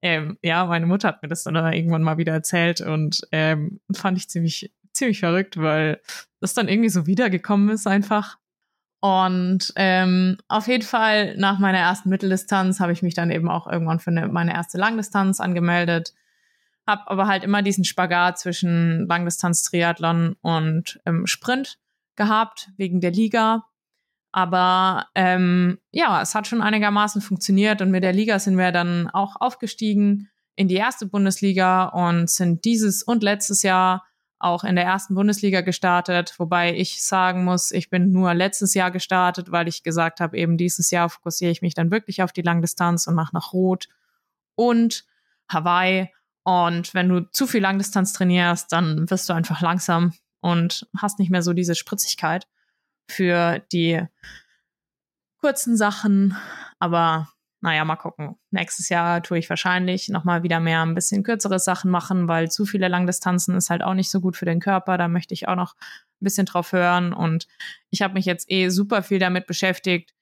ähm, 0.00 0.38
ja, 0.42 0.64
meine 0.66 0.86
Mutter 0.86 1.08
hat 1.08 1.22
mir 1.22 1.28
das 1.28 1.42
dann 1.42 1.56
irgendwann 1.72 2.02
mal 2.02 2.18
wieder 2.18 2.32
erzählt 2.32 2.80
und 2.80 3.26
ähm, 3.32 3.80
fand 3.92 4.16
ich 4.18 4.28
ziemlich, 4.28 4.72
ziemlich 4.92 5.20
verrückt, 5.20 5.56
weil 5.56 6.00
das 6.40 6.54
dann 6.54 6.68
irgendwie 6.68 6.88
so 6.88 7.06
wiedergekommen 7.06 7.70
ist 7.70 7.86
einfach. 7.86 8.38
Und 9.00 9.72
ähm, 9.76 10.38
auf 10.48 10.66
jeden 10.66 10.84
Fall 10.84 11.36
nach 11.36 11.58
meiner 11.58 11.78
ersten 11.78 12.08
Mitteldistanz 12.08 12.80
habe 12.80 12.92
ich 12.92 13.02
mich 13.02 13.14
dann 13.14 13.30
eben 13.30 13.48
auch 13.48 13.66
irgendwann 13.66 14.00
für 14.00 14.10
eine, 14.10 14.28
meine 14.28 14.54
erste 14.54 14.76
Langdistanz 14.78 15.40
angemeldet 15.40 16.14
habe 16.88 17.08
aber 17.08 17.26
halt 17.28 17.44
immer 17.44 17.62
diesen 17.62 17.84
Spagat 17.84 18.38
zwischen 18.38 19.06
Langdistanz-Triathlon 19.06 20.36
und 20.40 20.98
ähm, 21.04 21.26
Sprint 21.26 21.78
gehabt, 22.16 22.70
wegen 22.78 23.00
der 23.00 23.12
Liga. 23.12 23.66
Aber 24.32 25.06
ähm, 25.14 25.78
ja, 25.92 26.22
es 26.22 26.34
hat 26.34 26.46
schon 26.46 26.62
einigermaßen 26.62 27.20
funktioniert 27.20 27.82
und 27.82 27.90
mit 27.90 28.02
der 28.02 28.14
Liga 28.14 28.38
sind 28.38 28.56
wir 28.56 28.72
dann 28.72 29.08
auch 29.10 29.36
aufgestiegen 29.38 30.30
in 30.56 30.66
die 30.66 30.76
erste 30.76 31.06
Bundesliga 31.06 31.84
und 31.84 32.30
sind 32.30 32.64
dieses 32.64 33.02
und 33.02 33.22
letztes 33.22 33.62
Jahr 33.62 34.04
auch 34.38 34.64
in 34.64 34.76
der 34.76 34.84
ersten 34.84 35.14
Bundesliga 35.14 35.62
gestartet, 35.62 36.34
wobei 36.38 36.74
ich 36.74 37.02
sagen 37.02 37.44
muss, 37.44 37.72
ich 37.72 37.90
bin 37.90 38.12
nur 38.12 38.34
letztes 38.34 38.74
Jahr 38.74 38.90
gestartet, 38.90 39.50
weil 39.50 39.68
ich 39.68 39.82
gesagt 39.82 40.20
habe, 40.20 40.36
eben 40.36 40.56
dieses 40.56 40.90
Jahr 40.90 41.10
fokussiere 41.10 41.50
ich 41.50 41.62
mich 41.62 41.74
dann 41.74 41.90
wirklich 41.90 42.22
auf 42.22 42.32
die 42.32 42.42
Langdistanz 42.42 43.06
und 43.06 43.14
mache 43.14 43.34
nach 43.34 43.52
Rot 43.52 43.88
und 44.54 45.04
Hawaii 45.48 46.08
und 46.48 46.94
wenn 46.94 47.10
du 47.10 47.30
zu 47.30 47.46
viel 47.46 47.60
Langdistanz 47.60 48.14
trainierst, 48.14 48.72
dann 48.72 49.10
wirst 49.10 49.28
du 49.28 49.34
einfach 49.34 49.60
langsam. 49.60 50.14
und 50.40 50.88
hast 50.96 51.18
nicht 51.18 51.30
mehr 51.30 51.42
so 51.42 51.52
diese 51.52 51.74
Spritzigkeit 51.74 52.46
für 53.10 53.58
die 53.72 54.02
kurzen 55.40 55.76
Sachen. 55.76 56.36
Aber 56.78 57.28
naja, 57.60 57.84
mal 57.84 57.96
gucken. 57.96 58.36
Nächstes 58.50 58.88
Jahr 58.88 59.22
tue 59.22 59.38
ich 59.38 59.50
wahrscheinlich 59.50 60.08
nochmal 60.08 60.42
wieder 60.44 60.60
mehr 60.60 60.82
ein 60.82 60.94
bisschen 60.94 61.24
kürzere 61.24 61.58
Sachen 61.58 61.90
machen, 61.90 62.28
weil 62.28 62.50
zu 62.50 62.64
viele 62.66 62.86
Langdistanzen 62.88 63.56
ist 63.56 63.68
halt 63.68 63.82
auch 63.82 63.94
nicht 63.94 64.10
so 64.10 64.20
gut 64.20 64.36
für 64.36 64.44
den 64.44 64.60
Körper. 64.60 64.96
Da 64.96 65.08
möchte 65.08 65.34
ich 65.34 65.48
auch 65.48 65.56
noch 65.56 65.74
ein 65.74 66.24
bisschen 66.24 66.46
drauf 66.46 66.72
hören. 66.72 67.12
Und 67.12 67.48
ich 67.90 68.02
habe 68.02 68.14
mich 68.14 68.26
jetzt 68.26 68.50
eh 68.50 68.68
super 68.68 69.02
viel 69.02 69.18
damit 69.18 69.46
beschäftigt. 69.46 70.14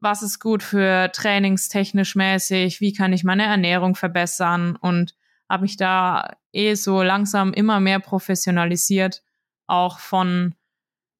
Was 0.00 0.22
ist 0.22 0.40
gut 0.40 0.62
für 0.62 1.10
trainingstechnisch 1.12 2.14
mäßig? 2.14 2.80
Wie 2.80 2.94
kann 2.94 3.12
ich 3.12 3.24
meine 3.24 3.44
Ernährung 3.44 3.94
verbessern? 3.94 4.76
Und 4.76 5.14
habe 5.48 5.62
mich 5.62 5.76
da 5.76 6.36
eh 6.52 6.74
so 6.74 7.02
langsam 7.02 7.52
immer 7.52 7.80
mehr 7.80 8.00
professionalisiert. 8.00 9.22
Auch 9.66 9.98
von, 9.98 10.54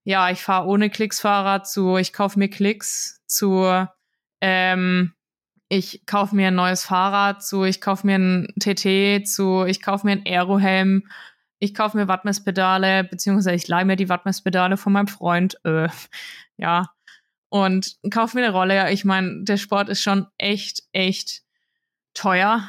ja, 0.04 0.31
ich 0.31 0.42
fahre 0.42 0.66
ohne 0.68 0.88
Klicks 0.88 1.20
Fahrrad 1.20 1.68
zu, 1.68 1.96
ich 1.96 2.14
kaufe 2.14 2.38
mir 2.38 2.48
Klicks 2.48 3.22
zu, 3.26 3.87
ähm, 4.40 5.12
ich 5.68 6.07
kaufe 6.07 6.35
mir 6.35 6.48
ein 6.48 6.54
neues 6.54 6.85
Fahrrad, 6.85 7.42
zu 7.42 7.64
ich 7.64 7.81
kaufe 7.81 8.07
mir 8.07 8.16
ein 8.16 8.54
TT, 8.59 9.26
zu 9.26 9.64
ich 9.64 9.83
kaufe 9.83 10.07
mir 10.07 10.12
ein 10.12 10.26
Aerohelm, 10.26 11.09
ich 11.59 11.74
kaufe 11.74 11.96
mir 11.96 12.09
Wattmesspedale, 12.09 13.04
beziehungsweise 13.04 13.54
ich 13.54 13.68
leihe 13.68 13.85
mir 13.85 13.96
die 13.96 14.09
Wattmesspedale 14.09 14.76
von 14.76 14.92
meinem 14.92 15.09
Freund, 15.09 15.59
äh, 15.64 15.88
ja, 16.57 16.90
und 17.50 17.96
kaufe 18.11 18.37
mir 18.37 18.44
eine 18.44 18.52
Rolle. 18.52 18.92
Ich 18.92 19.04
meine, 19.04 19.44
der 19.44 19.57
Sport 19.57 19.88
ist 19.88 20.02
schon 20.02 20.26
echt, 20.38 20.83
echt 20.92 21.42
teuer, 22.14 22.68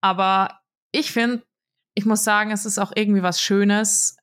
aber 0.00 0.60
ich 0.92 1.12
finde, 1.12 1.42
ich 1.94 2.06
muss 2.06 2.24
sagen, 2.24 2.50
es 2.50 2.64
ist 2.64 2.78
auch 2.78 2.92
irgendwie 2.94 3.22
was 3.22 3.40
Schönes, 3.40 4.16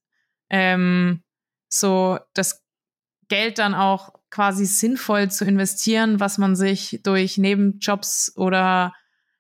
ähm, 0.50 1.24
so 1.70 2.20
das 2.34 2.64
Geld 3.28 3.60
dann 3.60 3.76
auch 3.76 4.17
quasi 4.30 4.66
sinnvoll 4.66 5.32
zu 5.32 5.46
investieren, 5.46 6.20
was 6.20 6.38
man 6.38 6.56
sich 6.56 7.00
durch 7.04 7.38
Nebenjobs 7.38 8.34
oder 8.36 8.94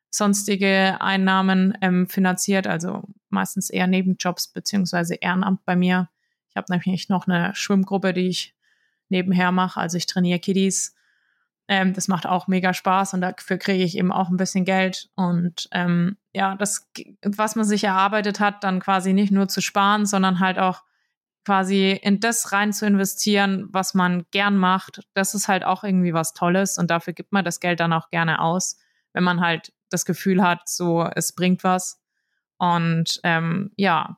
sonstige 0.09 0.97
Einnahmen 1.01 1.77
ähm, 1.81 2.07
finanziert, 2.07 2.67
also 2.67 3.03
meistens 3.29 3.69
eher 3.69 3.87
Nebenjobs 3.87 4.47
beziehungsweise 4.47 5.15
Ehrenamt 5.15 5.65
bei 5.65 5.75
mir. 5.75 6.09
Ich 6.49 6.55
habe 6.55 6.71
nämlich 6.71 7.09
noch 7.09 7.27
eine 7.27 7.53
Schwimmgruppe, 7.55 8.13
die 8.13 8.27
ich 8.27 8.55
nebenher 9.09 9.51
mache, 9.51 9.79
also 9.79 9.97
ich 9.97 10.05
trainiere 10.05 10.39
Kiddies. 10.39 10.95
Ähm, 11.67 11.93
das 11.93 12.07
macht 12.07 12.25
auch 12.25 12.47
mega 12.47 12.73
Spaß 12.73 13.13
und 13.13 13.21
dafür 13.21 13.57
kriege 13.57 13.83
ich 13.83 13.97
eben 13.97 14.11
auch 14.13 14.29
ein 14.29 14.37
bisschen 14.37 14.63
Geld. 14.63 15.09
Und 15.15 15.67
ähm, 15.71 16.17
ja, 16.33 16.55
das, 16.55 16.89
was 17.23 17.55
man 17.55 17.65
sich 17.65 17.83
erarbeitet 17.83 18.39
hat, 18.39 18.63
dann 18.63 18.79
quasi 18.79 19.13
nicht 19.13 19.31
nur 19.31 19.49
zu 19.49 19.61
sparen, 19.61 20.05
sondern 20.05 20.39
halt 20.39 20.59
auch 20.59 20.83
quasi 21.47 21.97
in 22.01 22.19
das 22.19 22.51
rein 22.51 22.73
zu 22.73 22.85
investieren, 22.85 23.69
was 23.69 23.93
man 23.93 24.25
gern 24.31 24.57
macht, 24.57 25.07
das 25.13 25.33
ist 25.33 25.47
halt 25.47 25.63
auch 25.63 25.85
irgendwie 25.85 26.13
was 26.13 26.33
Tolles 26.33 26.77
und 26.77 26.91
dafür 26.91 27.13
gibt 27.13 27.31
man 27.31 27.45
das 27.45 27.61
Geld 27.61 27.79
dann 27.79 27.93
auch 27.93 28.09
gerne 28.09 28.41
aus, 28.41 28.77
wenn 29.13 29.23
man 29.23 29.39
halt 29.39 29.71
das 29.89 30.03
Gefühl 30.03 30.43
hat, 30.43 30.67
so 30.67 31.09
es 31.15 31.33
bringt 31.33 31.63
was. 31.63 32.01
Und 32.57 33.21
ähm, 33.23 33.71
ja, 33.77 34.17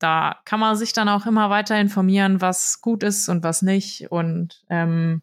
da 0.00 0.40
kann 0.44 0.58
man 0.58 0.74
sich 0.74 0.92
dann 0.92 1.08
auch 1.08 1.26
immer 1.26 1.48
weiter 1.48 1.78
informieren, 1.78 2.40
was 2.40 2.80
gut 2.80 3.04
ist 3.04 3.28
und 3.28 3.44
was 3.44 3.62
nicht. 3.62 4.10
Und 4.10 4.64
ähm, 4.68 5.22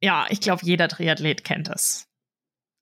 ja, 0.00 0.24
ich 0.30 0.40
glaube, 0.40 0.64
jeder 0.64 0.88
Triathlet 0.88 1.44
kennt 1.44 1.68
das. 1.68 2.08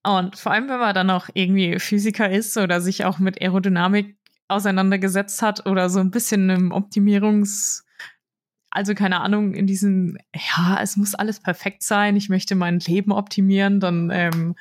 Und 0.05 0.39
vor 0.39 0.53
allem, 0.53 0.69
wenn 0.69 0.79
man 0.79 0.95
dann 0.95 1.11
auch 1.11 1.29
irgendwie 1.35 1.81
Physiker 1.81 2.31
ist 2.31 2.57
oder 2.57 2.81
sich 2.81 3.05
auch 3.05 3.19
mit 3.19 3.43
Aerodynamik 3.43 4.17
auseinandergesetzt 4.49 5.43
hat 5.43 5.67
oder 5.67 5.91
so 5.91 6.01
ein 6.01 6.11
bisschen 6.11 6.49
im 6.51 6.73
Optimierungs, 6.73 7.85
also 8.71 8.95
keine 8.95 9.21
Ahnung, 9.21 9.55
in 9.55 9.67
diesem, 9.67 10.19
ja, 10.35 10.79
es 10.83 10.97
muss 10.97 11.15
alles 11.15 11.41
perfekt 11.41 11.83
sein, 11.83 12.17
ich 12.17 12.29
möchte 12.29 12.55
mein 12.55 12.79
Leben 12.81 13.13
optimieren, 13.13 13.81
dann 13.81 14.11
ähm, 14.13 14.55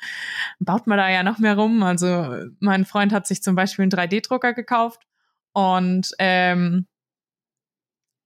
baut 0.58 0.86
man 0.86 0.98
da 0.98 1.08
ja 1.10 1.22
noch 1.22 1.38
mehr 1.38 1.56
rum. 1.56 1.82
Also 1.82 2.34
mein 2.58 2.84
Freund 2.84 3.12
hat 3.12 3.26
sich 3.26 3.42
zum 3.42 3.54
Beispiel 3.54 3.82
einen 3.82 3.92
3D-Drucker 3.92 4.54
gekauft 4.54 5.02
und 5.52 6.12
ähm, 6.18 6.86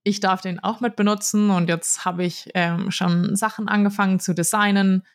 ich 0.03 0.19
darf 0.19 0.41
den 0.41 0.59
auch 0.59 0.79
mit 0.79 0.95
benutzen 0.95 1.51
und 1.51 1.69
jetzt 1.69 2.05
habe 2.05 2.23
ich 2.23 2.49
ähm, 2.55 2.89
schon 2.89 3.35
Sachen 3.35 3.67
angefangen 3.67 4.19
zu 4.19 4.33
designen. 4.33 5.05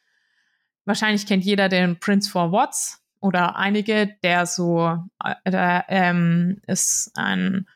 Wahrscheinlich 0.85 1.27
kennt 1.27 1.45
jeder 1.45 1.69
den 1.69 1.99
Prince 1.99 2.31
for 2.31 2.53
Watts 2.53 3.03
oder 3.21 3.57
einige, 3.57 4.17
der 4.23 4.47
so, 4.47 4.99
äh, 5.25 5.51
der, 5.51 5.87
ähm, 5.89 6.61
ist 6.67 7.13
ein 7.17 7.67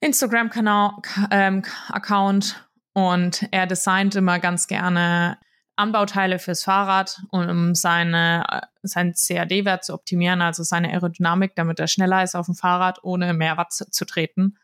Instagram-Account 0.00 1.06
ähm, 1.30 2.62
und 2.92 3.48
er 3.50 3.66
designt 3.66 4.14
immer 4.16 4.38
ganz 4.38 4.66
gerne 4.66 5.38
Anbauteile 5.76 6.38
fürs 6.38 6.62
Fahrrad, 6.62 7.22
um 7.30 7.74
seine, 7.74 8.44
äh, 8.48 8.60
seinen 8.82 9.14
CAD-Wert 9.14 9.84
zu 9.84 9.94
optimieren, 9.94 10.40
also 10.42 10.62
seine 10.62 10.90
Aerodynamik, 10.90 11.56
damit 11.56 11.80
er 11.80 11.88
schneller 11.88 12.22
ist 12.22 12.36
auf 12.36 12.46
dem 12.46 12.54
Fahrrad, 12.54 13.02
ohne 13.02 13.34
mehr 13.34 13.56
Watt 13.56 13.72
zu, 13.72 13.90
zu 13.90 14.04
treten. 14.04 14.56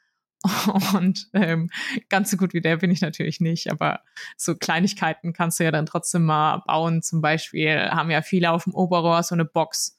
Und 0.94 1.28
ähm, 1.34 1.70
ganz 2.08 2.30
so 2.30 2.36
gut 2.36 2.54
wie 2.54 2.60
der 2.60 2.78
bin 2.78 2.90
ich 2.90 3.02
natürlich 3.02 3.40
nicht, 3.40 3.70
aber 3.70 4.00
so 4.36 4.54
Kleinigkeiten 4.54 5.32
kannst 5.32 5.60
du 5.60 5.64
ja 5.64 5.70
dann 5.70 5.86
trotzdem 5.86 6.24
mal 6.24 6.62
bauen. 6.66 7.02
Zum 7.02 7.20
Beispiel 7.20 7.90
haben 7.90 8.10
ja 8.10 8.22
viele 8.22 8.50
auf 8.50 8.64
dem 8.64 8.74
Oberrohr 8.74 9.22
so 9.22 9.34
eine 9.34 9.44
Box. 9.44 9.98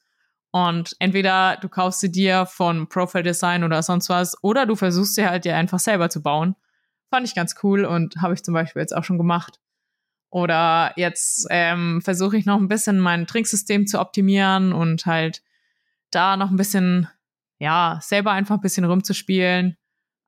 Und 0.50 0.96
entweder 0.98 1.56
du 1.58 1.68
kaufst 1.68 2.00
sie 2.00 2.10
dir 2.10 2.44
von 2.46 2.88
Profile 2.88 3.22
Design 3.22 3.64
oder 3.64 3.82
sonst 3.82 4.08
was, 4.08 4.36
oder 4.42 4.66
du 4.66 4.74
versuchst 4.74 5.14
sie 5.14 5.26
halt 5.26 5.44
dir 5.44 5.56
einfach 5.56 5.78
selber 5.78 6.10
zu 6.10 6.22
bauen. 6.22 6.56
Fand 7.08 7.26
ich 7.26 7.34
ganz 7.34 7.54
cool 7.62 7.84
und 7.84 8.16
habe 8.20 8.34
ich 8.34 8.42
zum 8.42 8.54
Beispiel 8.54 8.82
jetzt 8.82 8.94
auch 8.94 9.04
schon 9.04 9.18
gemacht. 9.18 9.60
Oder 10.30 10.92
jetzt 10.96 11.46
ähm, 11.50 12.00
versuche 12.02 12.36
ich 12.36 12.46
noch 12.46 12.58
ein 12.58 12.68
bisschen 12.68 12.98
mein 12.98 13.26
Trinksystem 13.26 13.86
zu 13.86 14.00
optimieren 14.00 14.72
und 14.72 15.06
halt 15.06 15.42
da 16.10 16.36
noch 16.36 16.50
ein 16.50 16.56
bisschen, 16.56 17.08
ja, 17.58 17.98
selber 18.02 18.32
einfach 18.32 18.56
ein 18.56 18.62
bisschen 18.62 18.84
rumzuspielen 18.84 19.76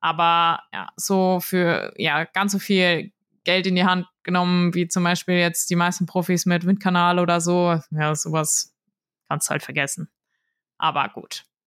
aber 0.05 0.61
ja, 0.71 0.89
so 0.97 1.39
für 1.39 1.91
ja 1.97 2.25
ganz 2.25 2.51
so 2.51 2.59
viel 2.59 3.11
Geld 3.43 3.65
in 3.65 3.73
die 3.73 3.85
Hand 3.85 4.05
genommen, 4.21 4.75
wie 4.75 4.87
zum 4.87 5.03
Beispiel 5.03 5.33
jetzt 5.33 5.67
die 5.71 5.75
meisten 5.75 6.05
Profis 6.05 6.45
mit 6.45 6.63
Windkanal 6.63 7.17
oder 7.17 7.41
so, 7.41 7.79
ja, 7.89 8.13
sowas 8.13 8.75
kannst 9.27 9.47
du 9.47 9.53
halt 9.53 9.63
vergessen. 9.63 10.07
Aber 10.77 11.09
gut. 11.09 11.45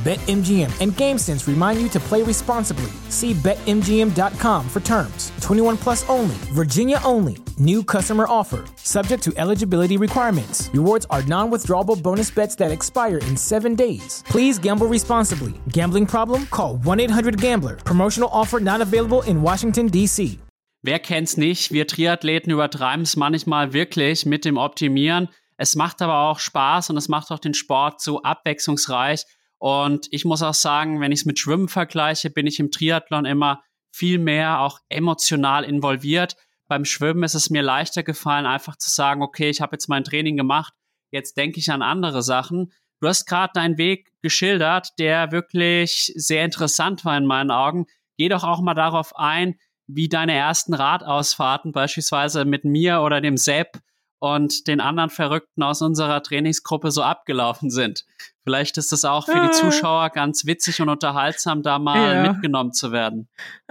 BetMGM 0.00 0.80
and 0.80 0.92
GameSense 0.92 1.46
remind 1.46 1.78
you 1.78 1.88
to 1.90 2.00
play 2.00 2.22
responsibly. 2.22 2.90
See 3.10 3.34
BetMGM.com 3.34 4.66
for 4.66 4.80
terms. 4.80 5.30
21 5.42 5.76
plus 5.76 6.08
only, 6.08 6.34
Virginia 6.54 6.98
only. 7.04 7.36
New 7.58 7.84
customer 7.84 8.24
offer, 8.26 8.64
subject 8.76 9.22
to 9.24 9.32
eligibility 9.36 9.98
requirements. 9.98 10.70
Rewards 10.72 11.06
are 11.10 11.22
non 11.24 11.50
withdrawable 11.50 12.02
bonus 12.02 12.30
bets 12.30 12.56
that 12.56 12.70
expire 12.70 13.18
in 13.28 13.36
seven 13.36 13.74
days. 13.74 14.24
Please 14.24 14.58
gamble 14.58 14.86
responsibly. 14.86 15.52
Gambling 15.68 16.06
problem? 16.06 16.46
Call 16.46 16.78
1 16.78 17.00
800 17.00 17.38
Gambler. 17.38 17.76
Promotional 17.76 18.30
offer 18.32 18.58
not 18.58 18.80
available 18.80 19.20
in 19.26 19.42
Washington, 19.42 19.88
D.C. 19.88 20.38
Wer 20.82 20.98
kennt's 21.00 21.36
nicht? 21.36 21.72
Wir 21.72 21.86
Triathleten 21.86 22.50
übertreiben 22.50 23.02
es 23.02 23.16
manchmal 23.16 23.74
wirklich 23.74 24.24
mit 24.24 24.46
dem 24.46 24.56
Optimieren. 24.56 25.28
Es 25.58 25.76
macht 25.76 26.00
aber 26.00 26.30
auch 26.30 26.38
Spaß 26.38 26.88
und 26.88 26.96
es 26.96 27.10
macht 27.10 27.30
auch 27.30 27.38
den 27.38 27.52
Sport 27.52 28.00
so 28.00 28.22
abwechslungsreich. 28.22 29.26
Und 29.60 30.08
ich 30.10 30.24
muss 30.24 30.42
auch 30.42 30.54
sagen, 30.54 31.00
wenn 31.00 31.12
ich 31.12 31.20
es 31.20 31.26
mit 31.26 31.38
Schwimmen 31.38 31.68
vergleiche, 31.68 32.30
bin 32.30 32.46
ich 32.46 32.58
im 32.58 32.70
Triathlon 32.70 33.26
immer 33.26 33.62
viel 33.92 34.18
mehr 34.18 34.60
auch 34.60 34.80
emotional 34.88 35.64
involviert. 35.64 36.36
Beim 36.66 36.86
Schwimmen 36.86 37.24
ist 37.24 37.34
es 37.34 37.50
mir 37.50 37.62
leichter 37.62 38.02
gefallen, 38.02 38.46
einfach 38.46 38.76
zu 38.76 38.88
sagen, 38.88 39.22
okay, 39.22 39.50
ich 39.50 39.60
habe 39.60 39.74
jetzt 39.74 39.88
mein 39.88 40.02
Training 40.02 40.38
gemacht, 40.38 40.72
jetzt 41.10 41.36
denke 41.36 41.58
ich 41.58 41.70
an 41.70 41.82
andere 41.82 42.22
Sachen. 42.22 42.72
Du 43.00 43.08
hast 43.08 43.26
gerade 43.26 43.52
deinen 43.52 43.76
Weg 43.76 44.10
geschildert, 44.22 44.98
der 44.98 45.30
wirklich 45.30 46.12
sehr 46.16 46.44
interessant 46.44 47.04
war 47.04 47.18
in 47.18 47.26
meinen 47.26 47.50
Augen. 47.50 47.84
Geh 48.16 48.30
doch 48.30 48.44
auch 48.44 48.62
mal 48.62 48.74
darauf 48.74 49.14
ein, 49.16 49.56
wie 49.86 50.08
deine 50.08 50.32
ersten 50.32 50.72
Radausfahrten 50.72 51.72
beispielsweise 51.72 52.46
mit 52.46 52.64
mir 52.64 53.02
oder 53.02 53.20
dem 53.20 53.36
Sepp 53.36 53.80
und 54.20 54.68
den 54.68 54.80
anderen 54.80 55.10
Verrückten 55.10 55.62
aus 55.62 55.82
unserer 55.82 56.22
Trainingsgruppe 56.22 56.90
so 56.90 57.02
abgelaufen 57.02 57.70
sind. 57.70 58.04
Vielleicht 58.44 58.76
ist 58.76 58.92
es 58.92 59.04
auch 59.04 59.26
für 59.26 59.40
die 59.40 59.50
Zuschauer 59.50 60.10
ganz 60.10 60.44
witzig 60.44 60.80
und 60.80 60.90
unterhaltsam, 60.90 61.62
da 61.62 61.78
mal 61.78 62.14
ja. 62.14 62.32
mitgenommen 62.32 62.72
zu 62.72 62.92
werden. 62.92 63.28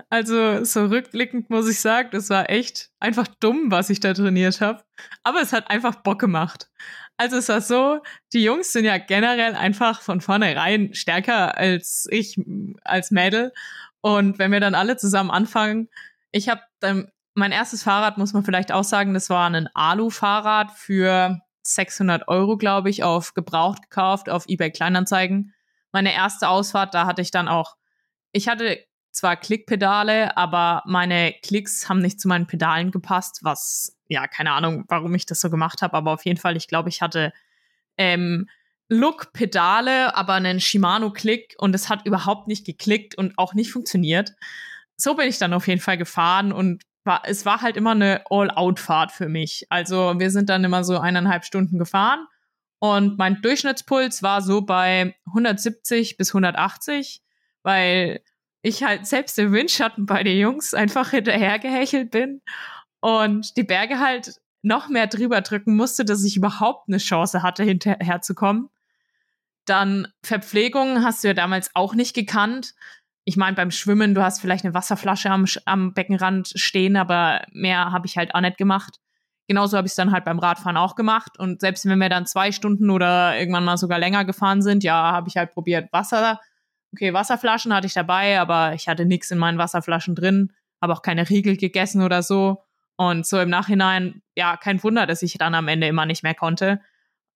Also 0.10 0.64
so 0.64 0.86
rückblickend 0.86 1.50
muss 1.50 1.70
ich 1.70 1.80
sagen, 1.80 2.10
das 2.12 2.30
war 2.30 2.50
echt 2.50 2.90
einfach 3.00 3.28
dumm, 3.40 3.70
was 3.70 3.90
ich 3.90 4.00
da 4.00 4.14
trainiert 4.14 4.60
habe. 4.60 4.84
Aber 5.24 5.40
es 5.42 5.54
hat 5.54 5.70
einfach 5.70 5.96
Bock 5.96 6.20
gemacht. 6.20 6.70
Also 7.18 7.38
es 7.38 7.50
war 7.50 7.62
so, 7.62 8.00
die 8.34 8.44
Jungs 8.44 8.72
sind 8.74 8.86
ja 8.86 8.98
generell 8.98 9.54
einfach 9.54 10.02
von 10.02 10.22
vornherein 10.22 10.94
stärker 10.94 11.58
als 11.58 12.08
ich 12.10 12.38
als 12.84 13.12
Mädel. 13.12 13.52
Und 14.02 14.40
wenn 14.40 14.52
wir 14.52 14.62
dann 14.62 14.74
alle 14.74 14.98
zusammen 14.98 15.30
anfangen, 15.30 15.90
ich 16.32 16.50
habe 16.50 16.62
dann 16.80 17.12
mein 17.40 17.52
erstes 17.52 17.84
Fahrrad, 17.84 18.18
muss 18.18 18.34
man 18.34 18.44
vielleicht 18.44 18.72
auch 18.72 18.84
sagen, 18.84 19.14
das 19.14 19.30
war 19.30 19.50
ein 19.50 19.68
Alu-Fahrrad 19.74 20.72
für 20.72 21.40
600 21.64 22.28
Euro, 22.28 22.58
glaube 22.58 22.90
ich, 22.90 23.04
auf 23.04 23.34
gebraucht 23.34 23.84
gekauft, 23.84 24.30
auf 24.30 24.48
eBay 24.48 24.72
Kleinanzeigen. 24.72 25.54
Meine 25.92 26.14
erste 26.14 26.50
Ausfahrt, 26.50 26.94
da 26.94 27.06
hatte 27.06 27.22
ich 27.22 27.32
dann 27.32 27.48
auch, 27.48 27.76
ich 28.32 28.48
hatte 28.48 28.80
zwar 29.12 29.36
Klickpedale, 29.36 30.38
aber 30.38 30.84
meine 30.86 31.34
Klicks 31.42 31.90
haben 31.90 32.00
nicht 32.00 32.22
zu 32.22 32.28
meinen 32.28 32.48
Pedalen 32.48 32.92
gepasst, 32.92 33.40
was, 33.42 33.98
ja, 34.08 34.28
keine 34.28 34.52
Ahnung, 34.52 34.86
warum 34.88 35.16
ich 35.16 35.26
das 35.26 35.42
so 35.42 35.50
gemacht 35.50 35.82
habe, 35.82 35.96
aber 35.98 36.12
auf 36.12 36.26
jeden 36.26 36.40
Fall, 36.40 36.56
ich 36.56 36.68
glaube, 36.68 36.90
ich 36.90 37.02
hatte 37.02 37.34
ähm, 37.98 38.48
Look-Pedale, 38.88 40.16
aber 40.16 40.34
einen 40.34 40.60
Shimano-Klick 40.60 41.56
und 41.58 41.76
es 41.76 41.90
hat 41.90 42.06
überhaupt 42.06 42.48
nicht 42.48 42.66
geklickt 42.66 43.16
und 43.16 43.38
auch 43.38 43.54
nicht 43.54 43.72
funktioniert. 43.72 44.34
So 44.96 45.16
bin 45.16 45.28
ich 45.28 45.38
dann 45.38 45.54
auf 45.54 45.68
jeden 45.68 45.82
Fall 45.82 45.98
gefahren 45.98 46.52
und 46.52 46.84
war, 47.10 47.24
es 47.26 47.46
war 47.46 47.62
halt 47.62 47.76
immer 47.76 47.92
eine 47.92 48.24
All-Out-Fahrt 48.30 49.12
für 49.12 49.28
mich. 49.28 49.66
Also 49.70 50.14
wir 50.18 50.30
sind 50.30 50.48
dann 50.48 50.64
immer 50.64 50.84
so 50.84 51.00
eineinhalb 51.00 51.44
Stunden 51.44 51.80
gefahren 51.80 52.26
und 52.78 53.18
mein 53.18 53.42
Durchschnittspuls 53.42 54.22
war 54.24 54.42
so 54.42 54.62
bei 54.62 55.16
170 55.26 56.18
bis 56.18 56.30
180, 56.30 57.22
weil 57.64 58.22
ich 58.62 58.84
halt 58.84 59.08
selbst 59.08 59.40
im 59.40 59.52
Windschatten 59.52 60.06
bei 60.06 60.24
den 60.24 60.38
Jungs 60.38 60.74
einfach 60.74 61.10
hinterhergehechelt 61.10 62.12
bin 62.12 62.42
und 63.02 63.58
die 63.58 63.64
Berge 63.64 64.00
halt 64.00 64.36
noch 64.62 64.88
mehr 64.88 65.08
drüber 65.08 65.42
drücken 65.42 65.76
musste, 65.76 66.06
dass 66.06 66.24
ich 66.24 66.38
überhaupt 66.38 66.90
eine 66.90 66.98
Chance 67.00 67.42
hatte, 67.42 67.64
hinterherzukommen. 67.64 68.70
Dann 69.66 70.08
Verpflegung 70.24 71.04
hast 71.04 71.24
du 71.24 71.30
ja 71.30 71.34
damals 71.34 71.72
auch 71.74 71.96
nicht 71.96 72.14
gekannt 72.14 72.76
ich 73.30 73.38
meine, 73.38 73.56
beim 73.56 73.70
Schwimmen, 73.70 74.16
du 74.16 74.24
hast 74.24 74.42
vielleicht 74.42 74.66
eine 74.66 74.74
Wasserflasche 74.74 75.30
am, 75.30 75.46
am 75.66 75.94
Beckenrand 75.94 76.52
stehen, 76.56 76.98
aber 76.98 77.46
mehr 77.52 77.92
habe 77.92 78.08
ich 78.08 78.18
halt 78.18 78.34
auch 78.34 78.42
nicht 78.42 78.58
gemacht. 78.58 78.96
Genauso 79.48 79.78
habe 79.78 79.86
ich 79.86 79.92
es 79.92 79.96
dann 79.96 80.12
halt 80.12 80.26
beim 80.26 80.40
Radfahren 80.40 80.78
auch 80.78 80.96
gemacht. 80.96 81.38
Und 81.38 81.62
selbst 81.62 81.86
wenn 81.86 82.00
wir 82.00 82.10
dann 82.10 82.26
zwei 82.26 82.52
Stunden 82.52 82.90
oder 82.90 83.38
irgendwann 83.38 83.66
mal 83.66 83.78
sogar 83.78 84.00
länger 84.00 84.26
gefahren 84.26 84.64
sind, 84.64 84.84
ja, 84.84 85.12
habe 85.12 85.30
ich 85.30 85.38
halt 85.38 85.54
probiert, 85.54 85.94
Wasser. 85.94 86.40
Okay, 86.92 87.14
Wasserflaschen 87.14 87.72
hatte 87.72 87.86
ich 87.86 87.94
dabei, 87.94 88.40
aber 88.40 88.74
ich 88.74 88.88
hatte 88.88 89.06
nichts 89.06 89.30
in 89.30 89.38
meinen 89.38 89.60
Wasserflaschen 89.60 90.16
drin, 90.16 90.52
habe 90.82 90.94
auch 90.94 91.04
keine 91.04 91.30
Riegel 91.30 91.56
gegessen 91.56 92.02
oder 92.02 92.24
so. 92.24 92.64
Und 92.96 93.28
so 93.28 93.40
im 93.40 93.52
Nachhinein, 93.52 94.24
ja, 94.36 94.58
kein 94.58 94.82
Wunder, 94.82 95.06
dass 95.06 95.22
ich 95.22 95.38
dann 95.38 95.54
am 95.54 95.68
Ende 95.68 95.86
immer 95.86 96.08
nicht 96.08 96.24
mehr 96.24 96.34
konnte. 96.34 96.82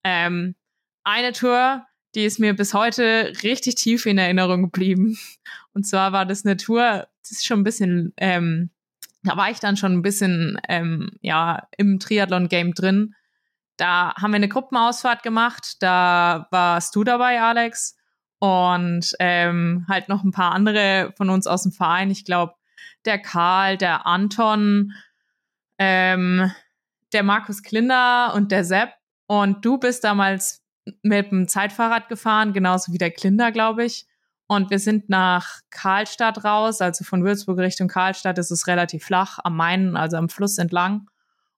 Ähm, 0.03 0.55
eine 1.03 1.33
Tour, 1.33 1.85
die 2.15 2.25
ist 2.25 2.39
mir 2.39 2.55
bis 2.55 2.73
heute 2.73 3.33
richtig 3.43 3.75
tief 3.75 4.05
in 4.05 4.17
Erinnerung 4.17 4.63
geblieben. 4.63 5.17
Und 5.73 5.85
zwar 5.85 6.11
war 6.11 6.25
das 6.25 6.45
eine 6.45 6.57
Tour, 6.57 7.07
das 7.21 7.31
ist 7.31 7.45
schon 7.45 7.61
ein 7.61 7.63
bisschen, 7.63 8.13
ähm, 8.17 8.69
da 9.23 9.37
war 9.37 9.49
ich 9.49 9.59
dann 9.59 9.77
schon 9.77 9.93
ein 9.93 10.01
bisschen, 10.01 10.59
ähm, 10.69 11.11
ja, 11.21 11.67
im 11.77 11.99
Triathlon-Game 11.99 12.73
drin. 12.73 13.15
Da 13.77 14.13
haben 14.15 14.31
wir 14.31 14.35
eine 14.35 14.49
Gruppenausfahrt 14.49 15.23
gemacht, 15.23 15.77
da 15.81 16.47
warst 16.51 16.95
du 16.95 17.03
dabei, 17.03 17.41
Alex, 17.41 17.97
und 18.39 19.13
ähm, 19.19 19.85
halt 19.89 20.09
noch 20.09 20.23
ein 20.23 20.31
paar 20.31 20.51
andere 20.51 21.13
von 21.17 21.29
uns 21.29 21.47
aus 21.47 21.63
dem 21.63 21.71
Verein. 21.71 22.11
Ich 22.11 22.25
glaube, 22.25 22.53
der 23.05 23.17
Karl, 23.17 23.77
der 23.77 24.05
Anton, 24.05 24.91
ähm, 25.77 26.51
der 27.13 27.23
Markus 27.23 27.63
Klinder 27.63 28.33
und 28.35 28.51
der 28.51 28.63
Sepp. 28.63 28.93
Und 29.27 29.63
du 29.63 29.77
bist 29.77 30.03
damals 30.03 30.62
mit 31.01 31.31
dem 31.31 31.47
Zeitfahrrad 31.47 32.09
gefahren, 32.09 32.53
genauso 32.53 32.93
wie 32.93 32.97
der 32.97 33.11
Klinder, 33.11 33.51
glaube 33.51 33.85
ich. 33.85 34.05
Und 34.47 34.69
wir 34.69 34.79
sind 34.79 35.09
nach 35.09 35.61
Karlstadt 35.69 36.43
raus, 36.43 36.81
also 36.81 37.03
von 37.03 37.23
Würzburg 37.23 37.59
Richtung 37.59 37.87
Karlstadt 37.87 38.37
ist 38.37 38.51
es 38.51 38.67
relativ 38.67 39.05
flach 39.05 39.39
am 39.43 39.55
Main, 39.55 39.95
also 39.95 40.17
am 40.17 40.29
Fluss 40.29 40.57
entlang 40.57 41.09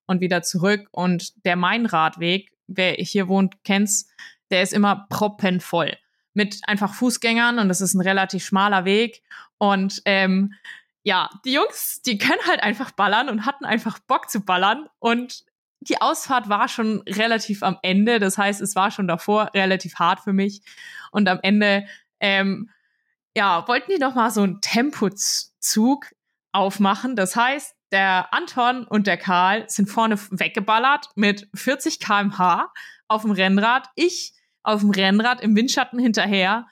und 0.06 0.20
wieder 0.20 0.42
zurück. 0.42 0.88
Und 0.92 1.44
der 1.44 1.56
Mainradweg, 1.56 2.52
wer 2.68 2.92
hier 2.92 3.28
wohnt, 3.28 3.64
kennt's, 3.64 4.08
der 4.50 4.62
ist 4.62 4.72
immer 4.72 5.06
proppenvoll 5.10 5.96
mit 6.36 6.60
einfach 6.66 6.92
Fußgängern 6.92 7.58
und 7.58 7.68
das 7.68 7.80
ist 7.80 7.94
ein 7.94 8.02
relativ 8.02 8.44
schmaler 8.44 8.84
Weg. 8.84 9.22
Und 9.56 10.02
ähm, 10.04 10.52
ja, 11.02 11.30
die 11.46 11.54
Jungs, 11.54 12.02
die 12.02 12.18
können 12.18 12.42
halt 12.46 12.62
einfach 12.62 12.90
ballern 12.90 13.30
und 13.30 13.46
hatten 13.46 13.64
einfach 13.64 13.98
Bock 14.00 14.28
zu 14.28 14.44
ballern. 14.44 14.86
Und 14.98 15.45
die 15.88 16.00
Ausfahrt 16.00 16.48
war 16.48 16.68
schon 16.68 17.02
relativ 17.08 17.62
am 17.62 17.78
Ende. 17.82 18.18
Das 18.18 18.38
heißt, 18.38 18.60
es 18.60 18.74
war 18.74 18.90
schon 18.90 19.08
davor 19.08 19.50
relativ 19.54 19.96
hart 19.96 20.20
für 20.20 20.32
mich. 20.32 20.60
Und 21.10 21.28
am 21.28 21.38
Ende, 21.42 21.86
ähm, 22.20 22.70
ja, 23.36 23.66
wollten 23.68 23.90
die 23.90 23.98
noch 23.98 24.14
mal 24.14 24.30
so 24.30 24.42
einen 24.42 24.60
Tempozug 24.60 26.06
aufmachen. 26.52 27.16
Das 27.16 27.36
heißt, 27.36 27.74
der 27.92 28.32
Anton 28.32 28.84
und 28.84 29.06
der 29.06 29.16
Karl 29.16 29.68
sind 29.68 29.88
vorne 29.88 30.18
weggeballert 30.30 31.10
mit 31.14 31.48
40 31.54 32.00
kmh 32.00 32.72
auf 33.08 33.22
dem 33.22 33.30
Rennrad. 33.30 33.88
Ich 33.94 34.32
auf 34.62 34.80
dem 34.80 34.90
Rennrad 34.90 35.40
im 35.40 35.54
Windschatten 35.54 35.98
hinterher. 35.98 36.66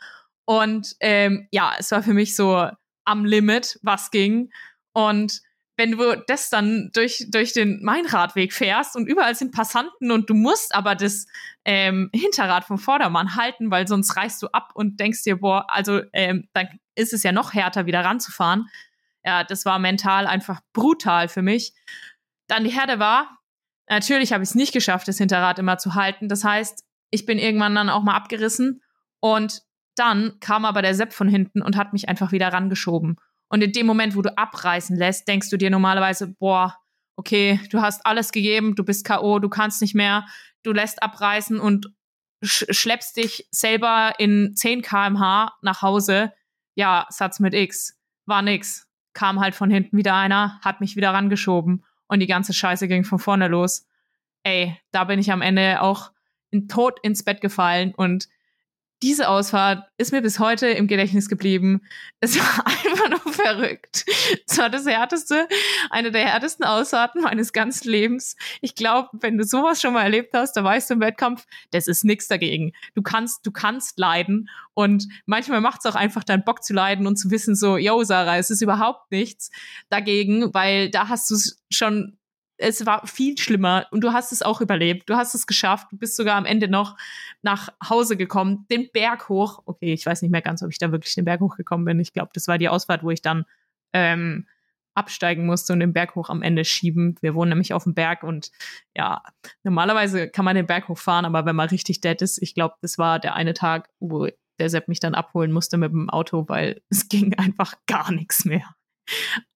Und 0.44 0.96
ähm, 1.00 1.48
ja, 1.52 1.72
es 1.78 1.90
war 1.92 2.02
für 2.02 2.14
mich 2.14 2.34
so 2.34 2.68
am 3.04 3.24
Limit, 3.24 3.78
was 3.82 4.10
ging. 4.10 4.50
Und 4.92 5.40
wenn 5.76 5.92
du 5.92 6.22
das 6.26 6.50
dann 6.50 6.90
durch, 6.92 7.26
durch 7.30 7.52
den 7.52 7.82
Mainradweg 7.82 8.52
fährst 8.52 8.96
und 8.96 9.06
überall 9.06 9.34
sind 9.34 9.52
Passanten 9.52 10.12
und 10.12 10.30
du 10.30 10.34
musst 10.34 10.74
aber 10.74 10.94
das 10.94 11.26
ähm, 11.64 12.10
Hinterrad 12.14 12.64
vom 12.64 12.78
Vordermann 12.78 13.34
halten, 13.34 13.70
weil 13.70 13.88
sonst 13.88 14.16
reißt 14.16 14.42
du 14.42 14.48
ab 14.48 14.70
und 14.74 15.00
denkst 15.00 15.24
dir, 15.24 15.36
boah, 15.40 15.66
also 15.68 16.02
ähm, 16.12 16.48
dann 16.52 16.68
ist 16.94 17.12
es 17.12 17.24
ja 17.24 17.32
noch 17.32 17.54
härter, 17.54 17.86
wieder 17.86 18.04
ranzufahren. 18.04 18.68
Ja, 19.24 19.42
das 19.42 19.64
war 19.64 19.78
mental 19.78 20.26
einfach 20.26 20.60
brutal 20.72 21.28
für 21.28 21.42
mich. 21.42 21.72
Dann 22.46 22.64
die 22.64 22.70
Herde 22.70 22.98
war, 22.98 23.38
natürlich 23.88 24.32
habe 24.32 24.44
ich 24.44 24.50
es 24.50 24.54
nicht 24.54 24.72
geschafft, 24.72 25.08
das 25.08 25.18
Hinterrad 25.18 25.58
immer 25.58 25.78
zu 25.78 25.94
halten. 25.94 26.28
Das 26.28 26.44
heißt, 26.44 26.84
ich 27.10 27.26
bin 27.26 27.38
irgendwann 27.38 27.74
dann 27.74 27.88
auch 27.88 28.02
mal 28.02 28.14
abgerissen 28.14 28.82
und 29.20 29.62
dann 29.96 30.38
kam 30.40 30.64
aber 30.64 30.82
der 30.82 30.94
Sepp 30.94 31.12
von 31.12 31.28
hinten 31.28 31.62
und 31.62 31.76
hat 31.76 31.92
mich 31.92 32.08
einfach 32.08 32.32
wieder 32.32 32.52
rangeschoben. 32.52 33.16
Und 33.54 33.62
in 33.62 33.70
dem 33.70 33.86
Moment, 33.86 34.16
wo 34.16 34.22
du 34.22 34.36
abreißen 34.36 34.96
lässt, 34.96 35.28
denkst 35.28 35.48
du 35.48 35.56
dir 35.56 35.70
normalerweise, 35.70 36.26
boah, 36.26 36.76
okay, 37.14 37.60
du 37.70 37.80
hast 37.80 38.04
alles 38.04 38.32
gegeben, 38.32 38.74
du 38.74 38.82
bist 38.82 39.06
K.O., 39.06 39.38
du 39.38 39.48
kannst 39.48 39.80
nicht 39.80 39.94
mehr, 39.94 40.26
du 40.64 40.72
lässt 40.72 41.04
abreißen 41.04 41.60
und 41.60 41.94
sch 42.42 42.64
schleppst 42.70 43.16
dich 43.16 43.46
selber 43.52 44.14
in 44.18 44.56
10 44.56 44.82
kmh 44.82 45.52
nach 45.62 45.82
Hause. 45.82 46.32
Ja, 46.74 47.06
Satz 47.10 47.38
mit 47.38 47.54
X. 47.54 47.96
War 48.26 48.42
nix. 48.42 48.88
Kam 49.12 49.38
halt 49.38 49.54
von 49.54 49.70
hinten 49.70 49.96
wieder 49.96 50.16
einer, 50.16 50.58
hat 50.64 50.80
mich 50.80 50.96
wieder 50.96 51.10
rangeschoben 51.10 51.84
und 52.08 52.18
die 52.18 52.26
ganze 52.26 52.54
Scheiße 52.54 52.88
ging 52.88 53.04
von 53.04 53.20
vorne 53.20 53.46
los. 53.46 53.86
Ey, 54.42 54.76
da 54.90 55.04
bin 55.04 55.20
ich 55.20 55.30
am 55.30 55.42
Ende 55.42 55.80
auch 55.80 56.10
in 56.50 56.66
tot 56.66 56.98
ins 57.04 57.22
Bett 57.22 57.40
gefallen 57.40 57.94
und 57.94 58.26
diese 59.02 59.28
Ausfahrt 59.28 59.84
ist 59.98 60.12
mir 60.12 60.22
bis 60.22 60.38
heute 60.38 60.66
im 60.68 60.86
Gedächtnis 60.86 61.28
geblieben. 61.28 61.82
Es 62.20 62.38
war 62.38 62.66
einfach 62.66 63.10
nur 63.10 63.32
verrückt. 63.32 64.06
Es 64.46 64.56
war 64.58 64.70
das 64.70 64.86
härteste, 64.86 65.46
eine 65.90 66.10
der 66.10 66.24
härtesten 66.24 66.64
Ausfahrten 66.64 67.22
meines 67.22 67.52
ganzen 67.52 67.88
Lebens. 67.88 68.36
Ich 68.60 68.74
glaube, 68.74 69.08
wenn 69.20 69.36
du 69.36 69.44
sowas 69.44 69.80
schon 69.80 69.92
mal 69.92 70.04
erlebt 70.04 70.32
hast, 70.34 70.56
da 70.56 70.64
weißt 70.64 70.90
du 70.90 70.94
im 70.94 71.00
Wettkampf, 71.00 71.46
das 71.70 71.86
ist 71.86 72.04
nichts 72.04 72.28
dagegen. 72.28 72.72
Du 72.94 73.02
kannst, 73.02 73.44
du 73.46 73.50
kannst 73.50 73.98
leiden 73.98 74.48
und 74.72 75.06
manchmal 75.26 75.60
macht 75.60 75.80
es 75.84 75.90
auch 75.90 75.96
einfach 75.96 76.24
deinen 76.24 76.44
Bock 76.44 76.64
zu 76.64 76.72
leiden 76.72 77.06
und 77.06 77.16
zu 77.16 77.30
wissen 77.30 77.54
so, 77.54 77.76
yo 77.76 78.02
Sarah, 78.04 78.38
es 78.38 78.50
ist 78.50 78.62
überhaupt 78.62 79.10
nichts 79.10 79.50
dagegen, 79.90 80.54
weil 80.54 80.90
da 80.90 81.08
hast 81.08 81.30
du 81.30 81.36
schon 81.70 82.16
es 82.56 82.86
war 82.86 83.06
viel 83.06 83.36
schlimmer 83.38 83.86
und 83.90 84.02
du 84.02 84.12
hast 84.12 84.32
es 84.32 84.42
auch 84.42 84.60
überlebt. 84.60 85.08
Du 85.10 85.16
hast 85.16 85.34
es 85.34 85.46
geschafft. 85.46 85.88
Du 85.90 85.98
bist 85.98 86.16
sogar 86.16 86.36
am 86.36 86.46
Ende 86.46 86.68
noch 86.68 86.96
nach 87.42 87.68
Hause 87.88 88.16
gekommen, 88.16 88.66
den 88.70 88.90
Berg 88.92 89.28
hoch. 89.28 89.62
Okay, 89.66 89.92
ich 89.92 90.06
weiß 90.06 90.22
nicht 90.22 90.30
mehr 90.30 90.42
ganz, 90.42 90.62
ob 90.62 90.70
ich 90.70 90.78
da 90.78 90.92
wirklich 90.92 91.14
den 91.14 91.24
Berg 91.24 91.40
hochgekommen 91.40 91.84
bin. 91.84 92.00
Ich 92.00 92.12
glaube, 92.12 92.30
das 92.32 92.46
war 92.46 92.58
die 92.58 92.68
Ausfahrt, 92.68 93.02
wo 93.02 93.10
ich 93.10 93.22
dann 93.22 93.44
ähm, 93.92 94.46
absteigen 94.94 95.46
musste 95.46 95.72
und 95.72 95.80
den 95.80 95.92
Berg 95.92 96.14
hoch 96.14 96.30
am 96.30 96.42
Ende 96.42 96.64
schieben. 96.64 97.16
Wir 97.20 97.34
wohnen 97.34 97.50
nämlich 97.50 97.74
auf 97.74 97.84
dem 97.84 97.94
Berg 97.94 98.22
und 98.22 98.50
ja, 98.96 99.22
normalerweise 99.64 100.28
kann 100.28 100.44
man 100.44 100.56
den 100.56 100.66
Berg 100.66 100.88
hochfahren, 100.88 101.24
aber 101.24 101.44
wenn 101.46 101.56
man 101.56 101.68
richtig 101.68 102.00
dead 102.00 102.20
ist, 102.22 102.40
ich 102.40 102.54
glaube, 102.54 102.76
das 102.80 102.98
war 102.98 103.18
der 103.18 103.34
eine 103.34 103.54
Tag, 103.54 103.90
wo 103.98 104.28
der 104.58 104.70
Sepp 104.70 104.88
mich 104.88 105.00
dann 105.00 105.14
abholen 105.14 105.52
musste 105.52 105.76
mit 105.76 105.90
dem 105.90 106.08
Auto, 106.10 106.48
weil 106.48 106.80
es 106.90 107.08
ging 107.08 107.34
einfach 107.34 107.74
gar 107.86 108.12
nichts 108.12 108.44
mehr. 108.44 108.74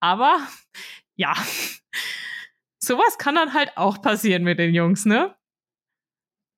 Aber 0.01 0.39
ja, 1.15 1.35
sowas 2.79 3.19
kann 3.19 3.35
dann 3.35 3.55
halt 3.55 3.77
auch 3.77 4.01
passieren 4.01 4.43
mit 4.43 4.59
den 4.59 4.75
Jungs, 4.75 5.05
ne? 5.05 5.35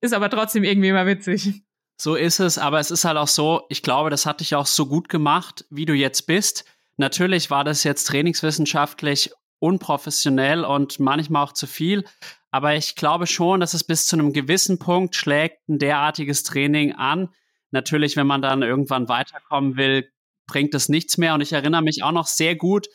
Ist 0.00 0.14
aber 0.14 0.30
trotzdem 0.30 0.64
irgendwie 0.64 0.88
immer 0.88 1.06
witzig. 1.06 1.62
So 2.00 2.14
ist 2.14 2.40
es, 2.40 2.56
aber 2.56 2.80
es 2.80 2.90
ist 2.90 3.04
halt 3.04 3.18
auch 3.18 3.28
so, 3.28 3.66
ich 3.68 3.82
glaube, 3.82 4.08
das 4.08 4.24
hat 4.24 4.40
dich 4.40 4.54
auch 4.54 4.64
so 4.64 4.86
gut 4.86 5.10
gemacht, 5.10 5.66
wie 5.68 5.84
du 5.84 5.92
jetzt 5.92 6.26
bist. 6.26 6.64
Natürlich 6.96 7.50
war 7.50 7.62
das 7.62 7.84
jetzt 7.84 8.04
trainingswissenschaftlich 8.04 9.32
unprofessionell 9.58 10.64
und 10.64 10.98
manchmal 10.98 11.44
auch 11.44 11.52
zu 11.52 11.66
viel, 11.66 12.04
aber 12.50 12.74
ich 12.74 12.96
glaube 12.96 13.26
schon, 13.26 13.60
dass 13.60 13.74
es 13.74 13.84
bis 13.84 14.06
zu 14.06 14.16
einem 14.16 14.32
gewissen 14.32 14.78
Punkt 14.78 15.14
schlägt 15.14 15.68
ein 15.68 15.78
derartiges 15.78 16.42
Training 16.42 16.92
an. 16.94 17.28
Natürlich, 17.70 18.16
wenn 18.16 18.26
man 18.26 18.42
dann 18.42 18.62
irgendwann 18.62 19.08
weiterkommen 19.08 19.76
will, 19.76 20.10
bringt 20.46 20.74
es 20.74 20.88
nichts 20.88 21.16
mehr. 21.18 21.34
Und 21.34 21.42
ich 21.42 21.52
erinnere 21.52 21.82
mich 21.82 22.02
auch 22.02 22.12
noch 22.12 22.26
sehr 22.26 22.56
gut 22.56 22.88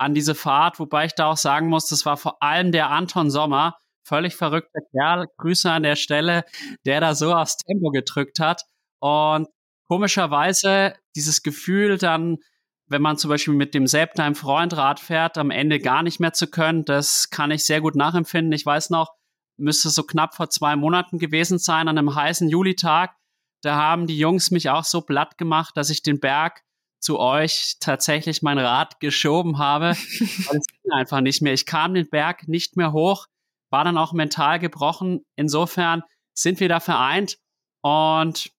an 0.00 0.14
diese 0.14 0.34
Fahrt, 0.34 0.78
wobei 0.78 1.04
ich 1.04 1.14
da 1.14 1.26
auch 1.26 1.36
sagen 1.36 1.68
muss, 1.68 1.88
das 1.88 2.06
war 2.06 2.16
vor 2.16 2.42
allem 2.42 2.72
der 2.72 2.88
Anton 2.90 3.30
Sommer, 3.30 3.76
völlig 4.02 4.34
verrückter 4.34 4.80
Kerl, 4.92 5.26
Grüße 5.36 5.70
an 5.70 5.82
der 5.82 5.96
Stelle, 5.96 6.44
der 6.86 7.00
da 7.00 7.14
so 7.14 7.34
aufs 7.34 7.58
Tempo 7.58 7.90
gedrückt 7.90 8.40
hat. 8.40 8.62
Und 9.00 9.48
komischerweise 9.88 10.94
dieses 11.14 11.42
Gefühl 11.42 11.98
dann, 11.98 12.38
wenn 12.86 13.02
man 13.02 13.18
zum 13.18 13.28
Beispiel 13.28 13.54
mit 13.54 13.74
dem 13.74 13.86
Sepp, 13.86 14.14
deinem 14.14 14.34
Freund, 14.34 14.74
Rad 14.76 15.00
fährt, 15.00 15.36
am 15.36 15.50
Ende 15.50 15.78
gar 15.78 16.02
nicht 16.02 16.18
mehr 16.18 16.32
zu 16.32 16.46
können, 16.46 16.84
das 16.84 17.28
kann 17.28 17.50
ich 17.50 17.64
sehr 17.64 17.82
gut 17.82 17.94
nachempfinden. 17.94 18.52
Ich 18.52 18.64
weiß 18.64 18.88
noch, 18.90 19.14
müsste 19.58 19.90
so 19.90 20.02
knapp 20.02 20.34
vor 20.34 20.48
zwei 20.48 20.76
Monaten 20.76 21.18
gewesen 21.18 21.58
sein, 21.58 21.88
an 21.88 21.98
einem 21.98 22.14
heißen 22.14 22.48
Julitag. 22.48 23.14
Da 23.62 23.76
haben 23.76 24.06
die 24.06 24.18
Jungs 24.18 24.50
mich 24.50 24.70
auch 24.70 24.84
so 24.84 25.02
platt 25.02 25.36
gemacht, 25.36 25.76
dass 25.76 25.90
ich 25.90 26.02
den 26.02 26.20
Berg 26.20 26.62
zu 27.00 27.18
euch 27.18 27.76
tatsächlich 27.80 28.42
mein 28.42 28.58
Rad 28.58 29.00
geschoben 29.00 29.58
habe. 29.58 29.96
weil 30.48 30.58
es 30.58 30.66
ging 30.66 30.92
einfach 30.92 31.20
nicht 31.20 31.42
mehr. 31.42 31.52
Ich 31.52 31.66
kam 31.66 31.94
den 31.94 32.08
Berg 32.08 32.46
nicht 32.46 32.76
mehr 32.76 32.92
hoch 32.92 33.26
war 33.70 33.84
dann 33.84 33.96
auch 33.96 34.12
mental 34.12 34.58
gebrochen. 34.58 35.24
Insofern 35.36 36.02
sind 36.34 36.60
wir 36.60 36.68
da 36.68 36.80
vereint 36.80 37.38
und 37.82 38.50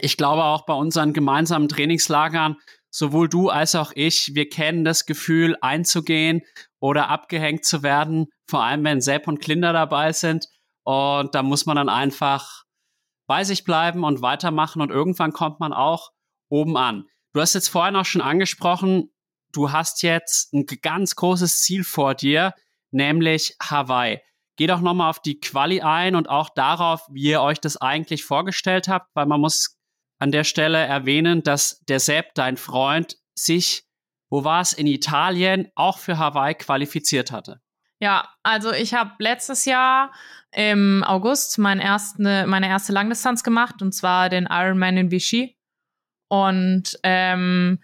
ich 0.00 0.16
glaube 0.16 0.44
auch 0.44 0.64
bei 0.66 0.74
unseren 0.74 1.12
gemeinsamen 1.12 1.68
Trainingslagern, 1.68 2.56
sowohl 2.90 3.28
du 3.28 3.48
als 3.48 3.74
auch 3.74 3.92
ich, 3.94 4.34
wir 4.34 4.48
kennen 4.48 4.84
das 4.84 5.04
Gefühl, 5.04 5.56
einzugehen 5.60 6.42
oder 6.78 7.08
abgehängt 7.08 7.64
zu 7.64 7.82
werden, 7.82 8.28
vor 8.48 8.62
allem 8.62 8.84
wenn 8.84 9.00
Sepp 9.00 9.26
und 9.26 9.40
Klinder 9.40 9.72
dabei 9.72 10.12
sind. 10.12 10.46
Und 10.84 11.34
da 11.34 11.42
muss 11.42 11.66
man 11.66 11.76
dann 11.76 11.88
einfach 11.88 12.64
bei 13.26 13.44
sich 13.44 13.64
bleiben 13.64 14.04
und 14.04 14.22
weitermachen 14.22 14.80
und 14.80 14.90
irgendwann 14.90 15.32
kommt 15.32 15.60
man 15.60 15.72
auch 15.72 16.10
oben 16.48 16.76
an. 16.76 17.06
Du 17.32 17.40
hast 17.40 17.54
jetzt 17.54 17.68
vorhin 17.68 17.96
auch 17.96 18.04
schon 18.04 18.22
angesprochen, 18.22 19.10
du 19.52 19.72
hast 19.72 20.02
jetzt 20.02 20.52
ein 20.52 20.66
ganz 20.66 21.14
großes 21.14 21.60
Ziel 21.60 21.84
vor 21.84 22.14
dir, 22.14 22.54
nämlich 22.90 23.56
Hawaii. 23.62 24.20
Geht 24.56 24.70
auch 24.72 24.80
nochmal 24.80 25.10
auf 25.10 25.20
die 25.20 25.38
Quali 25.38 25.80
ein 25.80 26.16
und 26.16 26.28
auch 26.28 26.50
darauf, 26.50 27.06
wie 27.10 27.30
ihr 27.30 27.40
euch 27.40 27.60
das 27.60 27.76
eigentlich 27.76 28.24
vorgestellt 28.24 28.88
habt, 28.88 29.08
weil 29.14 29.26
man 29.26 29.40
muss 29.40 29.78
an 30.18 30.32
der 30.32 30.44
Stelle 30.44 30.78
erwähnen, 30.78 31.42
dass 31.42 31.80
der 31.88 32.00
Sepp, 32.00 32.34
dein 32.34 32.56
Freund, 32.56 33.16
sich, 33.34 33.84
wo 34.28 34.44
war 34.44 34.60
es, 34.60 34.72
in 34.72 34.86
Italien 34.86 35.68
auch 35.76 35.98
für 35.98 36.18
Hawaii 36.18 36.54
qualifiziert 36.54 37.32
hatte. 37.32 37.60
Ja, 38.00 38.28
also 38.42 38.72
ich 38.72 38.94
habe 38.94 39.12
letztes 39.18 39.66
Jahr 39.66 40.12
im 40.52 41.04
August 41.04 41.58
mein 41.58 41.78
erste, 41.78 42.46
meine 42.46 42.68
erste 42.68 42.92
Langdistanz 42.92 43.44
gemacht 43.44 43.82
und 43.82 43.92
zwar 43.92 44.28
den 44.28 44.48
Ironman 44.50 44.96
in 44.96 45.10
Vichy. 45.10 45.56
Und 46.30 46.96
ähm, 47.02 47.80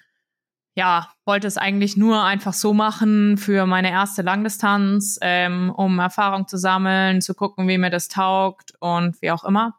ja, 0.77 1.09
wollte 1.25 1.49
es 1.49 1.59
eigentlich 1.59 1.97
nur 1.97 2.23
einfach 2.23 2.53
so 2.53 2.73
machen 2.73 3.39
für 3.39 3.67
meine 3.67 3.91
erste 3.91 4.23
Langdistanz, 4.23 5.19
ähm, 5.21 5.73
um 5.75 5.99
Erfahrung 5.99 6.47
zu 6.47 6.57
sammeln, 6.57 7.21
zu 7.21 7.35
gucken, 7.35 7.67
wie 7.67 7.77
mir 7.77 7.91
das 7.91 8.07
taugt 8.07 8.73
und 8.79 9.21
wie 9.21 9.33
auch 9.33 9.43
immer. 9.43 9.79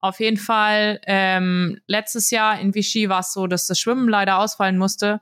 Auf 0.00 0.18
jeden 0.18 0.38
Fall, 0.38 1.00
ähm, 1.04 1.78
letztes 1.86 2.30
Jahr 2.30 2.58
in 2.58 2.74
Vichy 2.74 3.10
war 3.10 3.20
es 3.20 3.34
so, 3.34 3.46
dass 3.46 3.66
das 3.66 3.78
Schwimmen 3.78 4.08
leider 4.08 4.38
ausfallen 4.38 4.78
musste, 4.78 5.20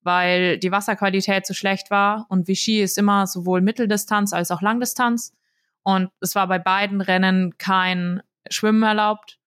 weil 0.00 0.58
die 0.58 0.72
Wasserqualität 0.72 1.46
zu 1.46 1.54
schlecht 1.54 1.90
war. 1.92 2.26
Und 2.28 2.48
Vichy 2.48 2.80
ist 2.82 2.98
immer 2.98 3.28
sowohl 3.28 3.60
Mitteldistanz 3.60 4.32
als 4.32 4.50
auch 4.50 4.62
Langdistanz. 4.62 5.32
Und 5.84 6.10
es 6.20 6.34
war 6.34 6.48
bei 6.48 6.58
beiden 6.58 7.02
Rennen 7.02 7.56
kein 7.56 8.20
Schwimmen 8.50 8.82
erlaubt 8.82 9.38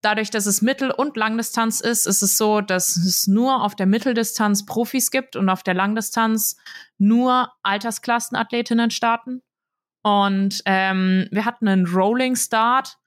dadurch, 0.00 0.30
dass 0.30 0.46
es 0.46 0.62
Mittel- 0.62 0.90
und 0.90 1.16
Langdistanz 1.16 1.80
ist, 1.80 2.06
ist 2.06 2.22
es 2.22 2.36
so, 2.36 2.60
dass 2.60 2.96
es 2.96 3.26
nur 3.26 3.62
auf 3.62 3.74
der 3.74 3.86
Mitteldistanz 3.86 4.64
Profis 4.64 5.10
gibt 5.10 5.36
und 5.36 5.48
auf 5.48 5.62
der 5.62 5.74
Langdistanz 5.74 6.56
nur 6.98 7.52
Altersklassenathletinnen 7.62 8.90
starten. 8.90 9.42
Und 10.02 10.62
ähm, 10.64 11.28
wir 11.30 11.44
hatten 11.44 11.68
einen 11.68 11.86
Rolling 11.86 12.36
Start 12.36 12.98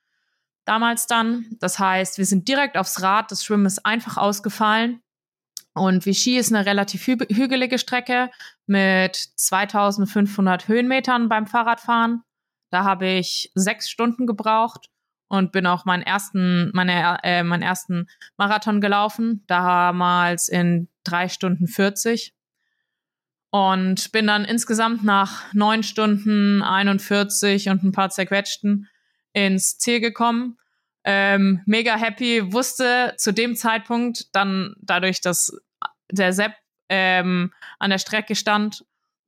damals 0.66 1.08
dann. 1.08 1.46
Das 1.60 1.80
heißt, 1.80 2.18
wir 2.18 2.26
sind 2.26 2.48
direkt 2.48 2.78
aufs 2.78 3.02
Rad. 3.02 3.32
Das 3.32 3.46
Schwimmen 3.46 3.66
ist 3.66 3.86
einfach 3.86 4.18
ausgefallen. 4.18 5.02
Und 5.74 6.06
Vichy 6.06 6.38
ist 6.38 6.54
eine 6.54 6.66
relativ 6.66 7.08
hü 7.08 7.18
hügelige 7.30 7.80
Strecke 7.80 8.30
mit 8.68 9.16
2500 9.16 10.68
Höhenmetern 10.68 11.30
beim 11.30 11.48
Fahrradfahren. 11.48 12.24
Da 12.72 12.84
habe 12.84 13.08
ich 13.08 13.52
sechs 13.56 13.90
Stunden 13.90 14.28
gebraucht 14.28 14.90
und 15.32 15.54
bin 15.54 15.66
auch 15.66 15.86
meinen 15.86 16.04
ersten, 16.04 16.72
meine, 16.74 17.18
äh, 17.24 17.42
meinen 17.44 17.62
ersten 17.62 18.08
Marathon 18.36 18.82
gelaufen, 18.82 19.46
damals 19.48 20.50
in 20.50 20.90
drei 21.06 21.30
Stunden 21.30 21.68
40. 21.68 22.34
Und 23.50 24.12
bin 24.12 24.28
dann 24.28 24.44
insgesamt 24.44 25.06
nach 25.06 25.54
neun 25.54 25.84
Stunden 25.84 26.62
41 26.62 27.70
und 27.70 27.82
ein 27.82 27.94
paar 27.94 28.10
zerquetschten 28.10 28.90
ins 29.32 29.78
Ziel 29.78 30.02
gekommen. 30.02 30.58
Ähm, 31.06 31.62
mega 31.66 31.96
happy, 31.96 32.52
wusste 32.52 33.14
zu 33.18 33.32
dem 33.32 33.56
Zeitpunkt 33.56 34.36
dann 34.36 34.76
dadurch, 34.82 35.22
dass 35.22 35.58
der 36.12 36.34
Sepp 36.34 36.56
ähm, 36.90 37.54
an 37.80 37.90
der 37.90 38.00
Strecke 38.00 38.36
stand 38.36 38.84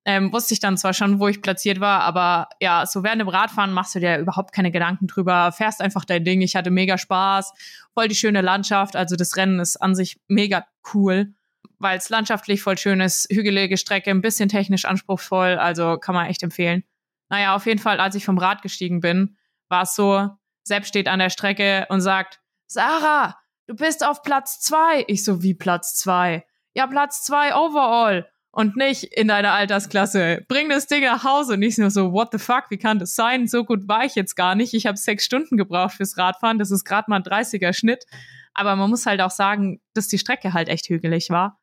ähm, 0.06 0.34
wusste 0.34 0.54
ich 0.54 0.60
dann 0.60 0.78
zwar 0.78 0.94
schon, 0.94 1.20
wo 1.20 1.28
ich 1.28 1.42
platziert 1.42 1.80
war, 1.80 2.02
aber 2.02 2.50
ja, 2.60 2.86
so 2.86 3.04
während 3.04 3.22
dem 3.22 3.30
Radfahren 3.30 3.72
machst 3.72 3.96
du 3.96 4.00
dir 4.00 4.18
überhaupt 4.18 4.54
keine 4.54 4.72
Gedanken 4.72 5.08
drüber, 5.08 5.52
fährst 5.52 5.82
einfach 5.82 6.04
dein 6.04 6.26
Ding. 6.26 6.42
Ich 6.42 6.56
hatte 6.56 6.72
mega 6.72 6.98
Spaß, 6.98 7.54
voll 7.94 8.10
die 8.10 8.16
schöne 8.16 8.42
Landschaft. 8.42 8.96
Also 8.96 9.16
das 9.16 9.38
Rennen 9.38 9.60
ist 9.60 9.78
an 9.78 9.96
sich 9.96 10.20
mega 10.28 10.66
cool, 10.94 11.34
weil 11.80 11.98
es 11.98 12.10
landschaftlich 12.10 12.62
voll 12.62 12.78
schön 12.78 13.00
ist, 13.00 13.28
hügelige 13.32 13.78
Strecke, 13.78 14.12
ein 14.12 14.22
bisschen 14.22 14.50
technisch 14.50 14.86
anspruchsvoll, 14.86 15.58
also 15.58 15.98
kann 15.98 16.16
man 16.16 16.28
echt 16.28 16.44
empfehlen. 16.44 16.84
Naja, 17.30 17.56
auf 17.56 17.66
jeden 17.66 17.80
Fall, 17.80 18.00
als 18.00 18.16
ich 18.16 18.26
vom 18.26 18.38
Rad 18.38 18.62
gestiegen 18.62 19.00
bin, 19.00 19.38
war 19.70 19.84
es 19.84 19.96
so, 19.96 20.30
Sepp 20.64 20.86
steht 20.86 21.08
an 21.08 21.20
der 21.20 21.30
Strecke 21.30 21.86
und 21.90 22.02
sagt, 22.02 22.42
Sarah, 22.68 23.38
du 23.68 23.76
bist 23.76 24.06
auf 24.06 24.22
Platz 24.22 24.60
zwei. 24.60 25.06
Ich 25.08 25.24
so, 25.24 25.42
wie 25.42 25.54
Platz 25.54 25.96
zwei? 25.96 26.46
Ja, 26.74 26.88
Platz 26.88 27.24
zwei 27.24 27.56
overall 27.56 28.28
und 28.54 28.78
nicht 28.78 29.06
in 29.06 29.28
deiner 29.28 29.52
Altersklasse. 29.52 30.46
Bring 30.48 30.70
das 30.70 30.86
Ding 30.86 31.04
nach 31.04 31.24
Hause 31.24 31.54
und 31.54 31.60
nicht 31.60 31.80
nur 31.80 31.90
so, 31.90 32.14
what 32.14 32.30
the 32.32 32.38
fuck, 32.38 32.66
wie 32.70 32.78
kann 32.78 33.00
das 33.00 33.16
sein? 33.16 33.48
So 33.48 33.66
gut 33.66 33.88
war 33.88 34.06
ich 34.06 34.14
jetzt 34.14 34.36
gar 34.36 34.54
nicht. 34.54 34.76
Ich 34.76 34.86
habe 34.86 34.96
sechs 34.96 35.26
Stunden 35.26 35.58
gebraucht 35.58 35.96
fürs 35.96 36.18
Radfahren. 36.18 36.60
Das 36.60 36.70
ist 36.70 36.86
gerade 36.86 37.10
mal 37.10 37.18
ein 37.18 37.24
30er 37.24 37.74
Schnitt. 37.74 38.06
Aber 38.54 38.76
man 38.76 38.92
muss 38.92 39.08
halt 39.08 39.22
auch 39.22 39.32
sagen, 39.32 39.82
dass 39.96 40.08
die 40.08 40.20
Strecke 40.20 40.54
halt 40.54 40.70
echt 40.70 40.88
hügelig 40.88 41.32
war. 41.32 41.60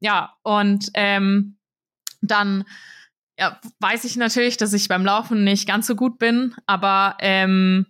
Ja, 0.00 0.34
und 0.42 0.90
ähm, 0.92 1.58
dann 2.20 2.64
ja, 3.38 3.58
weiß 3.78 4.04
ich 4.04 4.18
natürlich, 4.18 4.58
dass 4.58 4.74
ich 4.74 4.88
beim 4.88 5.06
Laufen 5.06 5.42
nicht 5.42 5.66
ganz 5.66 5.86
so 5.86 5.96
gut 5.96 6.18
bin, 6.18 6.54
aber 6.66 7.16
ähm, 7.20 7.86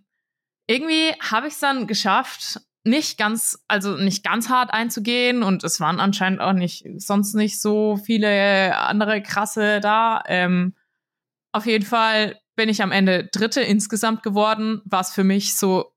irgendwie 0.69 1.13
habe 1.21 1.49
ich 1.49 1.55
es 1.55 1.61
dann 1.61 1.89
geschafft, 1.89 2.61
nicht 2.85 3.19
ganz, 3.19 3.63
also 3.69 3.97
nicht 3.97 4.25
ganz 4.25 4.49
hart 4.49 4.73
einzugehen 4.73 5.43
und 5.43 5.65
es 5.65 5.81
waren 5.81 6.01
anscheinend 6.01 6.41
auch 6.41 6.55
nicht 6.55 6.87
sonst 6.97 7.35
nicht 7.35 7.61
so 7.61 7.97
viele 7.97 8.77
andere 8.77 9.23
krasse 9.23 9.81
da. 9.81 10.23
Ähm, 10.27 10.75
auf 11.53 11.67
jeden 11.67 11.85
Fall 11.85 12.41
bin 12.57 12.69
ich 12.69 12.83
am 12.83 12.93
Ende 12.93 13.25
Dritte 13.25 13.61
insgesamt 13.61 14.23
geworden, 14.23 14.81
was 14.85 15.15
für 15.15 15.25
mich 15.25 15.57
so 15.57 15.93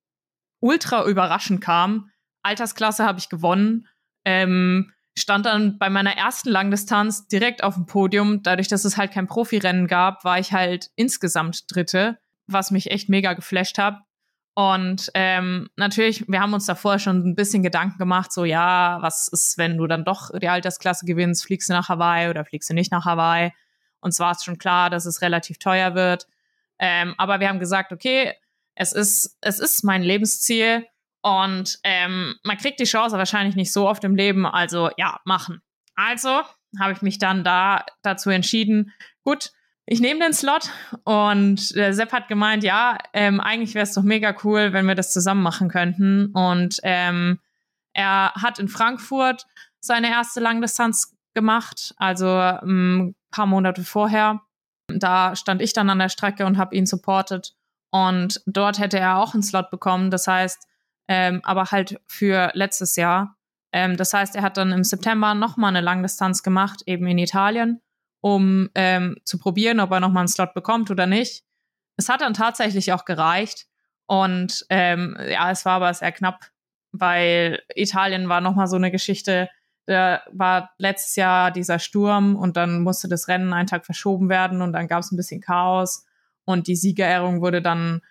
ultra 0.59 1.05
überraschend 1.05 1.61
kam. 1.61 2.09
Altersklasse 2.41 3.05
habe 3.05 3.19
ich 3.19 3.29
gewonnen. 3.29 3.87
Ähm, 4.25 4.91
stand 5.17 5.45
dann 5.45 5.77
bei 5.77 5.89
meiner 5.89 6.17
ersten 6.17 6.49
Langdistanz 6.49 7.27
direkt 7.27 7.63
auf 7.63 7.75
dem 7.75 7.85
Podium. 7.85 8.43
Dadurch, 8.43 8.67
dass 8.67 8.85
es 8.85 8.97
halt 8.97 9.11
kein 9.11 9.27
Profirennen 9.27 9.87
gab, 9.87 10.23
war 10.23 10.39
ich 10.39 10.53
halt 10.53 10.89
insgesamt 10.95 11.73
Dritte, 11.73 12.17
was 12.47 12.71
mich 12.71 12.91
echt 12.91 13.09
mega 13.09 13.33
geflasht 13.33 13.77
hat. 13.77 14.01
Und 14.55 15.09
ähm, 15.15 15.69
natürlich, 15.77 16.27
wir 16.27 16.39
haben 16.39 16.53
uns 16.53 16.67
davor 16.67 16.99
schon 16.99 17.27
ein 17.27 17.35
bisschen 17.35 17.63
Gedanken 17.63 17.97
gemacht, 17.97 18.31
so 18.31 18.45
ja, 18.45 18.99
was 19.01 19.27
ist, 19.27 19.57
wenn 19.57 19.77
du 19.77 19.87
dann 19.87 20.05
doch 20.05 20.29
die 20.37 20.47
Altersklasse 20.47 21.05
gewinnst, 21.05 21.45
fliegst 21.45 21.69
du 21.69 21.73
nach 21.73 21.89
Hawaii 21.89 22.29
oder 22.29 22.45
fliegst 22.45 22.69
du 22.69 22.75
nicht 22.75 22.91
nach 22.91 23.05
Hawaii? 23.05 23.51
Und 23.99 24.11
zwar 24.11 24.31
ist 24.31 24.45
schon 24.45 24.59
klar, 24.59 24.89
dass 24.89 25.05
es 25.05 25.21
relativ 25.21 25.57
teuer 25.57 25.95
wird. 25.95 26.27
Ähm, 26.77 27.15
aber 27.17 27.39
wir 27.39 27.49
haben 27.49 27.59
gesagt, 27.59 27.91
okay, 27.91 28.33
es 28.75 28.93
ist, 28.93 29.37
es 29.41 29.59
ist 29.59 29.83
mein 29.83 30.03
Lebensziel 30.03 30.85
und 31.21 31.79
ähm, 31.83 32.35
man 32.43 32.57
kriegt 32.57 32.79
die 32.79 32.85
Chance 32.85 33.17
wahrscheinlich 33.17 33.55
nicht 33.55 33.71
so 33.71 33.87
oft 33.87 34.03
im 34.03 34.15
Leben, 34.15 34.45
also 34.45 34.89
ja, 34.97 35.19
machen. 35.25 35.61
Also 35.95 36.41
habe 36.79 36.93
ich 36.93 37.01
mich 37.01 37.17
dann 37.17 37.43
da 37.43 37.85
dazu 38.01 38.29
entschieden, 38.29 38.91
gut, 39.23 39.51
ich 39.85 39.99
nehme 39.99 40.21
den 40.21 40.33
Slot 40.33 40.69
und 41.03 41.75
der 41.75 41.93
Sepp 41.93 42.13
hat 42.13 42.29
gemeint, 42.29 42.63
ja, 42.63 42.97
ähm, 43.13 43.41
eigentlich 43.41 43.75
wäre 43.75 43.83
es 43.83 43.93
doch 43.93 44.03
mega 44.03 44.35
cool, 44.43 44.71
wenn 44.71 44.85
wir 44.85 44.95
das 44.95 45.11
zusammen 45.11 45.43
machen 45.43 45.69
könnten. 45.69 46.27
Und 46.27 46.79
ähm, 46.83 47.39
er 47.93 48.33
hat 48.35 48.59
in 48.59 48.69
Frankfurt 48.69 49.45
seine 49.81 50.09
erste 50.09 50.39
Langdistanz 50.39 51.15
gemacht, 51.33 51.93
also 51.97 52.29
ein 52.29 52.59
ähm, 52.63 53.15
paar 53.31 53.45
Monate 53.45 53.83
vorher. 53.83 54.41
Da 54.87 55.35
stand 55.35 55.61
ich 55.61 55.73
dann 55.73 55.89
an 55.89 55.99
der 55.99 56.09
Strecke 56.09 56.45
und 56.45 56.57
habe 56.57 56.75
ihn 56.75 56.85
supportet. 56.85 57.53
Und 57.91 58.41
dort 58.45 58.79
hätte 58.79 58.99
er 58.99 59.17
auch 59.17 59.33
einen 59.33 59.43
Slot 59.43 59.69
bekommen. 59.69 60.11
Das 60.11 60.27
heißt, 60.27 60.65
ähm, 61.09 61.41
aber 61.43 61.65
halt 61.65 61.99
für 62.07 62.51
letztes 62.53 62.95
Jahr. 62.95 63.35
Ähm, 63.73 63.97
das 63.97 64.13
heißt, 64.13 64.35
er 64.37 64.43
hat 64.43 64.55
dann 64.55 64.71
im 64.71 64.85
September 64.85 65.33
nochmal 65.33 65.69
eine 65.69 65.81
Langdistanz 65.81 66.41
gemacht, 66.41 66.83
eben 66.85 67.05
in 67.07 67.17
Italien 67.17 67.81
um 68.23 68.69
ähm, 68.73 69.17
zu 69.25 69.37
probieren, 69.37 69.81
ob 69.81 69.91
er 69.91 69.99
nochmal 69.99 70.21
einen 70.21 70.29
Slot 70.29 70.53
bekommt 70.53 70.89
oder 70.89 71.05
nicht. 71.05 71.43
Es 71.97 72.07
hat 72.07 72.21
dann 72.21 72.33
tatsächlich 72.33 72.93
auch 72.93 73.03
gereicht. 73.03 73.67
Und 74.05 74.65
ähm, 74.69 75.17
ja, 75.29 75.51
es 75.51 75.65
war 75.65 75.73
aber 75.73 75.93
sehr 75.93 76.13
knapp, 76.13 76.49
weil 76.93 77.61
Italien 77.75 78.29
war 78.29 78.39
nochmal 78.39 78.67
so 78.67 78.77
eine 78.77 78.91
Geschichte. 78.91 79.49
Da 79.87 80.23
war 80.31 80.71
letztes 80.77 81.17
Jahr 81.17 81.51
dieser 81.51 81.79
Sturm 81.79 82.37
und 82.37 82.55
dann 82.55 82.81
musste 82.81 83.09
das 83.09 83.27
Rennen 83.27 83.51
einen 83.51 83.67
Tag 83.67 83.85
verschoben 83.85 84.29
werden 84.29 84.61
und 84.61 84.71
dann 84.71 84.87
gab 84.87 85.01
es 85.01 85.11
ein 85.11 85.17
bisschen 85.17 85.41
Chaos 85.41 86.05
und 86.45 86.67
die 86.67 86.77
Siegerehrung 86.77 87.41
wurde 87.41 87.61
dann 87.61 88.01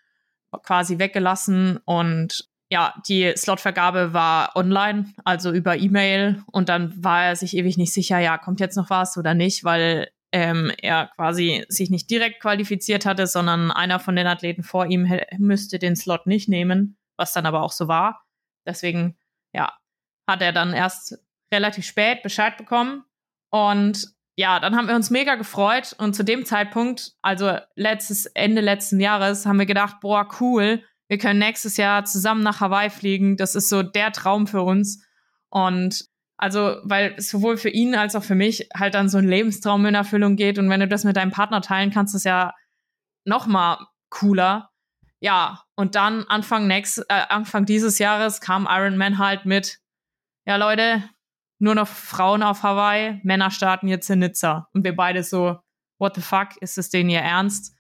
quasi 0.63 0.99
weggelassen 0.99 1.79
und 1.87 2.51
ja, 2.73 2.95
die 3.07 3.35
Slotvergabe 3.37 4.15
war 4.15 4.57
online, 4.57 5.13
also 5.27 5.53
über 5.53 5.77
E-Mail. 5.77 6.43
Und 6.51 6.71
dann 6.71 7.05
war 7.05 7.27
er 7.27 7.37
sich 7.37 7.55
ewig 7.55 7.77
nicht 7.77 7.93
sicher, 7.93 8.19
ja, 8.19 8.39
kommt 8.39 8.61
jetzt 8.61 8.79
noch 8.79 8.89
was 8.89 9.19
oder 9.19 9.35
nicht, 9.35 9.63
weil 9.63 10.11
ähm, 10.33 10.73
er 10.81 11.09
quasi 11.15 11.67
sich 11.69 11.91
nicht 11.91 12.09
direkt 12.09 12.41
qualifiziert 12.41 13.05
hatte, 13.05 13.27
sondern 13.27 13.71
einer 13.71 14.01
von 14.01 14.17
den 14.17 14.27
Athleten 14.27 14.63
vor 14.63 14.87
ihm 14.87 15.07
müsste 15.37 15.79
den 15.79 15.97
Slot 15.97 16.27
nicht 16.27 16.49
nehmen, 16.49 16.97
was 17.19 17.35
dann 17.35 17.45
aber 17.45 17.61
auch 17.61 17.73
so 17.73 17.89
war. 17.89 18.25
Deswegen, 18.67 19.19
ja, 19.53 19.75
hat 20.27 20.41
er 20.41 20.53
dann 20.53 20.73
erst 20.73 21.19
relativ 21.53 21.85
spät 21.85 22.23
Bescheid 22.23 22.57
bekommen. 22.57 23.05
Und 23.51 24.15
ja, 24.35 24.61
dann 24.61 24.77
haben 24.77 24.89
wir 24.89 24.97
uns 24.97 25.11
mega 25.11 25.35
gefreut. 25.35 25.95
Und 25.99 26.17
zu 26.17 26.25
dem 26.25 26.47
Zeitpunkt, 26.47 27.13
also 27.21 27.59
letztes, 27.75 28.25
Ende 28.25 28.63
letzten 28.63 28.99
Jahres, 28.99 29.45
haben 29.45 29.59
wir 29.59 29.67
gedacht, 29.67 29.97
boah, 30.01 30.27
cool, 30.41 30.83
wir 31.13 31.19
können 31.19 31.41
nächstes 31.41 31.77
Jahr 31.77 32.07
zusammen 32.07 32.43
nach 32.43 32.61
Hawaii 32.61 32.89
fliegen. 32.89 33.37
Das 33.37 33.55
ist 33.55 33.69
so 33.69 33.83
der 33.83 34.13
Traum 34.13 34.47
für 34.47 34.63
uns. 34.63 35.05
Und 35.51 36.07
also, 36.39 36.77
weil 36.85 37.21
sowohl 37.21 37.59
für 37.59 37.69
ihn 37.69 37.95
als 37.95 38.17
auch 38.17 38.25
für 38.25 38.35
mich 38.35 38.71
halt 38.75 38.95
dann 38.95 39.11
so 39.11 39.19
ein 39.19 39.29
Lebenstraum 39.29 39.85
in 39.85 39.95
Erfüllung 39.95 40.37
geht. 40.37 40.59
Und 40.59 40.71
wenn 40.71 40.81
du 40.81 40.89
das 40.89 41.05
mit 41.05 41.19
deinem 41.19 41.31
Partner 41.31 41.61
teilen 41.61 41.91
kannst, 41.91 42.15
ist 42.15 42.25
ja 42.25 42.55
noch 43.27 43.47
mal 43.47 43.87
cooler. 44.09 44.71
Ja, 45.21 45.61
und 45.75 45.97
dann 45.97 46.25
Anfang 46.29 46.67
nächst, 46.67 47.01
äh, 47.11 47.27
Anfang 47.29 47.67
dieses 47.67 47.99
Jahres 47.99 48.41
kam 48.41 48.67
Iron 48.71 48.97
Man 48.97 49.19
halt 49.19 49.45
mit, 49.45 49.81
ja 50.47 50.57
Leute, 50.57 51.05
nur 51.59 51.75
noch 51.75 51.89
Frauen 51.89 52.43
auf 52.43 52.63
Hawaii, 52.63 53.21
Männer 53.23 53.51
starten 53.51 53.87
jetzt 53.87 54.09
in 54.09 54.21
Nizza. 54.21 54.67
Und 54.73 54.83
wir 54.83 54.97
beide 54.97 55.23
so, 55.23 55.59
what 55.99 56.15
the 56.15 56.23
fuck, 56.23 56.57
ist 56.63 56.79
das 56.79 56.89
denen 56.89 57.11
ihr 57.11 57.21
Ernst? 57.21 57.77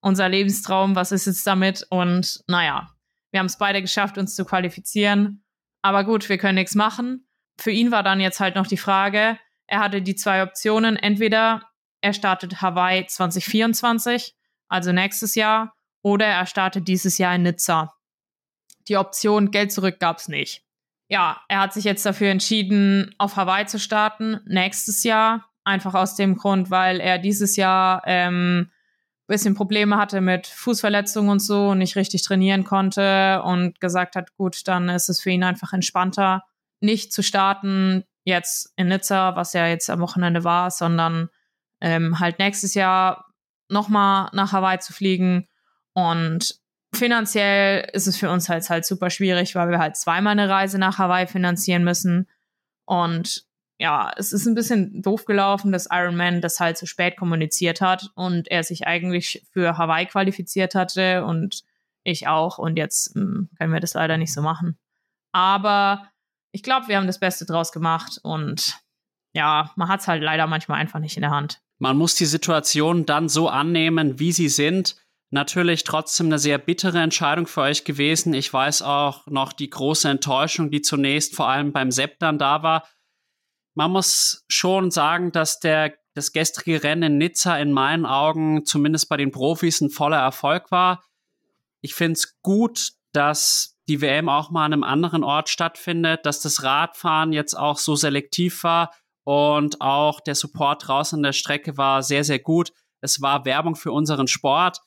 Unser 0.00 0.28
Lebenstraum, 0.28 0.94
was 0.94 1.12
ist 1.12 1.26
jetzt 1.26 1.46
damit? 1.46 1.86
Und 1.90 2.42
naja, 2.46 2.90
wir 3.30 3.40
haben 3.40 3.46
es 3.46 3.58
beide 3.58 3.82
geschafft, 3.82 4.18
uns 4.18 4.34
zu 4.34 4.44
qualifizieren. 4.44 5.44
Aber 5.82 6.04
gut, 6.04 6.28
wir 6.28 6.38
können 6.38 6.56
nichts 6.56 6.74
machen. 6.74 7.28
Für 7.58 7.70
ihn 7.70 7.90
war 7.90 8.02
dann 8.02 8.20
jetzt 8.20 8.40
halt 8.40 8.54
noch 8.54 8.66
die 8.66 8.76
Frage, 8.76 9.38
er 9.66 9.80
hatte 9.80 10.02
die 10.02 10.14
zwei 10.14 10.42
Optionen. 10.42 10.96
Entweder 10.96 11.62
er 12.00 12.12
startet 12.12 12.60
Hawaii 12.60 13.06
2024, 13.06 14.34
also 14.68 14.92
nächstes 14.92 15.34
Jahr, 15.34 15.74
oder 16.02 16.26
er 16.26 16.46
startet 16.46 16.86
dieses 16.88 17.18
Jahr 17.18 17.34
in 17.34 17.42
Nizza. 17.42 17.94
Die 18.88 18.96
Option 18.96 19.50
Geld 19.50 19.72
zurück 19.72 19.98
gab 19.98 20.18
es 20.18 20.28
nicht. 20.28 20.62
Ja, 21.08 21.40
er 21.48 21.60
hat 21.60 21.72
sich 21.72 21.84
jetzt 21.84 22.04
dafür 22.04 22.30
entschieden, 22.30 23.14
auf 23.18 23.36
Hawaii 23.36 23.66
zu 23.66 23.78
starten, 23.78 24.40
nächstes 24.46 25.02
Jahr. 25.04 25.48
Einfach 25.64 25.94
aus 25.94 26.14
dem 26.14 26.36
Grund, 26.36 26.70
weil 26.70 27.00
er 27.00 27.18
dieses 27.18 27.56
Jahr 27.56 28.02
ähm, 28.06 28.70
bisschen 29.26 29.54
Probleme 29.54 29.96
hatte 29.96 30.20
mit 30.20 30.46
Fußverletzungen 30.46 31.30
und 31.30 31.40
so 31.40 31.68
und 31.70 31.78
nicht 31.78 31.96
richtig 31.96 32.22
trainieren 32.22 32.64
konnte 32.64 33.42
und 33.42 33.80
gesagt 33.80 34.16
hat, 34.16 34.34
gut, 34.36 34.68
dann 34.68 34.88
ist 34.88 35.08
es 35.08 35.20
für 35.20 35.30
ihn 35.30 35.42
einfach 35.42 35.72
entspannter, 35.72 36.44
nicht 36.80 37.12
zu 37.12 37.22
starten 37.22 38.04
jetzt 38.24 38.72
in 38.76 38.88
Nizza, 38.88 39.36
was 39.36 39.52
ja 39.52 39.66
jetzt 39.66 39.88
am 39.88 40.00
Wochenende 40.00 40.44
war, 40.44 40.70
sondern 40.70 41.28
ähm, 41.80 42.18
halt 42.18 42.38
nächstes 42.38 42.74
Jahr 42.74 43.32
nochmal 43.68 44.28
nach 44.32 44.52
Hawaii 44.52 44.78
zu 44.78 44.92
fliegen. 44.92 45.48
Und 45.92 46.60
finanziell 46.94 47.88
ist 47.92 48.06
es 48.06 48.16
für 48.16 48.30
uns 48.30 48.48
halt 48.48 48.68
halt 48.68 48.84
super 48.84 49.10
schwierig, 49.10 49.54
weil 49.54 49.70
wir 49.70 49.78
halt 49.78 49.96
zweimal 49.96 50.32
eine 50.32 50.48
Reise 50.48 50.78
nach 50.78 50.98
Hawaii 50.98 51.26
finanzieren 51.26 51.84
müssen. 51.84 52.28
Und 52.84 53.44
ja, 53.78 54.10
es 54.16 54.32
ist 54.32 54.46
ein 54.46 54.54
bisschen 54.54 55.02
doof 55.02 55.26
gelaufen, 55.26 55.70
dass 55.70 55.88
Iron 55.90 56.16
Man 56.16 56.40
das 56.40 56.60
halt 56.60 56.78
zu 56.78 56.86
spät 56.86 57.16
kommuniziert 57.16 57.80
hat 57.80 58.10
und 58.14 58.48
er 58.50 58.64
sich 58.64 58.86
eigentlich 58.86 59.46
für 59.52 59.76
Hawaii 59.76 60.06
qualifiziert 60.06 60.74
hatte 60.74 61.24
und 61.24 61.62
ich 62.02 62.26
auch. 62.26 62.58
Und 62.58 62.76
jetzt 62.76 63.14
mh, 63.14 63.22
hm, 63.22 63.50
können 63.58 63.72
wir 63.72 63.80
das 63.80 63.94
leider 63.94 64.16
nicht 64.16 64.32
so 64.32 64.40
machen. 64.40 64.78
Aber 65.32 66.08
ich 66.52 66.62
glaube, 66.62 66.88
wir 66.88 66.96
haben 66.96 67.06
das 67.06 67.20
Beste 67.20 67.44
draus 67.44 67.70
gemacht 67.72 68.18
und 68.22 68.78
ja, 69.34 69.70
man 69.76 69.88
hat 69.88 70.00
es 70.00 70.08
halt 70.08 70.22
leider 70.22 70.46
manchmal 70.46 70.80
einfach 70.80 70.98
nicht 70.98 71.16
in 71.16 71.22
der 71.22 71.30
Hand. 71.30 71.60
Man 71.78 71.98
muss 71.98 72.14
die 72.14 72.24
Situation 72.24 73.04
dann 73.04 73.28
so 73.28 73.50
annehmen, 73.50 74.18
wie 74.18 74.32
sie 74.32 74.48
sind. 74.48 74.96
Natürlich 75.28 75.84
trotzdem 75.84 76.26
eine 76.28 76.38
sehr 76.38 76.56
bittere 76.56 77.02
Entscheidung 77.02 77.46
für 77.46 77.60
euch 77.62 77.84
gewesen. 77.84 78.32
Ich 78.32 78.50
weiß 78.50 78.80
auch 78.80 79.26
noch 79.26 79.52
die 79.52 79.68
große 79.68 80.08
Enttäuschung, 80.08 80.70
die 80.70 80.80
zunächst 80.80 81.34
vor 81.34 81.48
allem 81.48 81.72
beim 81.72 81.90
Sepp 81.90 82.18
dann 82.20 82.38
da 82.38 82.62
war 82.62 82.84
man 83.76 83.90
muss 83.90 84.44
schon 84.48 84.90
sagen, 84.90 85.32
dass 85.32 85.60
der, 85.60 85.94
das 86.14 86.32
gestrige 86.32 86.82
Rennen 86.82 87.12
in 87.12 87.18
Nizza 87.18 87.58
in 87.58 87.72
meinen 87.72 88.06
Augen 88.06 88.64
zumindest 88.64 89.08
bei 89.08 89.18
den 89.18 89.30
Profis 89.30 89.82
ein 89.82 89.90
voller 89.90 90.18
Erfolg 90.18 90.70
war. 90.70 91.04
Ich 91.82 91.94
finde 91.94 92.14
es 92.14 92.40
gut, 92.40 92.92
dass 93.12 93.76
die 93.86 94.00
WM 94.00 94.30
auch 94.30 94.50
mal 94.50 94.64
an 94.64 94.72
einem 94.72 94.82
anderen 94.82 95.22
Ort 95.22 95.50
stattfindet, 95.50 96.24
dass 96.24 96.40
das 96.40 96.62
Radfahren 96.62 97.32
jetzt 97.32 97.54
auch 97.54 97.76
so 97.78 97.94
selektiv 97.94 98.64
war 98.64 98.94
und 99.24 99.80
auch 99.82 100.20
der 100.20 100.34
Support 100.34 100.88
draußen 100.88 101.18
an 101.18 101.22
der 101.22 101.32
Strecke 101.32 101.76
war 101.76 102.02
sehr, 102.02 102.24
sehr 102.24 102.38
gut. 102.38 102.72
Es 103.02 103.20
war 103.20 103.44
Werbung 103.44 103.76
für 103.76 103.92
unseren 103.92 104.26
Sport. 104.26 104.78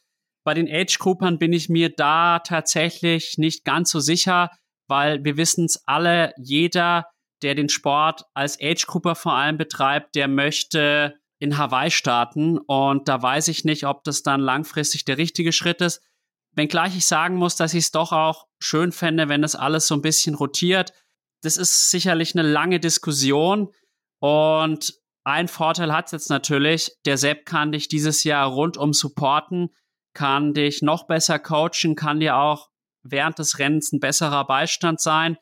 Bei 0.43 0.55
den 0.55 0.67
Age-Groupern 0.67 1.37
bin 1.37 1.53
ich 1.53 1.69
mir 1.69 1.93
da 1.95 2.39
tatsächlich 2.39 3.35
nicht 3.37 3.65
ganz 3.65 3.91
so 3.91 3.99
sicher, 3.99 4.49
weil 4.87 5.23
wir 5.23 5.37
wissen 5.37 5.65
es 5.65 5.83
alle, 5.85 6.33
jeder 6.37 7.05
der 7.41 7.55
den 7.55 7.69
Sport 7.69 8.25
als 8.33 8.59
Age-Grupper 8.61 9.15
vor 9.15 9.33
allem 9.33 9.57
betreibt, 9.57 10.15
der 10.15 10.27
möchte 10.27 11.19
in 11.39 11.57
Hawaii 11.57 11.91
starten. 11.91 12.57
Und 12.57 13.07
da 13.07 13.21
weiß 13.21 13.47
ich 13.47 13.63
nicht, 13.65 13.85
ob 13.85 14.03
das 14.03 14.23
dann 14.23 14.41
langfristig 14.41 15.05
der 15.05 15.17
richtige 15.17 15.53
Schritt 15.53 15.81
ist. 15.81 16.01
Wenngleich 16.55 16.95
ich 16.97 17.07
sagen 17.07 17.35
muss, 17.35 17.55
dass 17.55 17.73
ich 17.73 17.85
es 17.85 17.91
doch 17.91 18.11
auch 18.11 18.47
schön 18.59 18.91
fände, 18.91 19.29
wenn 19.29 19.41
das 19.41 19.55
alles 19.55 19.87
so 19.87 19.95
ein 19.95 20.01
bisschen 20.01 20.35
rotiert. 20.35 20.93
Das 21.41 21.57
ist 21.57 21.89
sicherlich 21.89 22.35
eine 22.35 22.47
lange 22.47 22.79
Diskussion. 22.79 23.69
Und 24.19 24.93
ein 25.23 25.47
Vorteil 25.47 25.93
hat 25.93 26.07
es 26.07 26.11
jetzt 26.11 26.29
natürlich, 26.29 26.91
der 27.05 27.17
Sepp 27.17 27.45
kann 27.45 27.71
dich 27.71 27.87
dieses 27.87 28.23
Jahr 28.23 28.47
rundum 28.47 28.93
supporten, 28.93 29.69
kann 30.13 30.53
dich 30.53 30.81
noch 30.81 31.07
besser 31.07 31.39
coachen, 31.39 31.95
kann 31.95 32.19
dir 32.19 32.35
auch 32.35 32.69
während 33.03 33.39
des 33.39 33.59
Rennens 33.59 33.93
ein 33.93 33.99
besserer 33.99 34.45
Beistand 34.45 34.99
sein. 34.99 35.37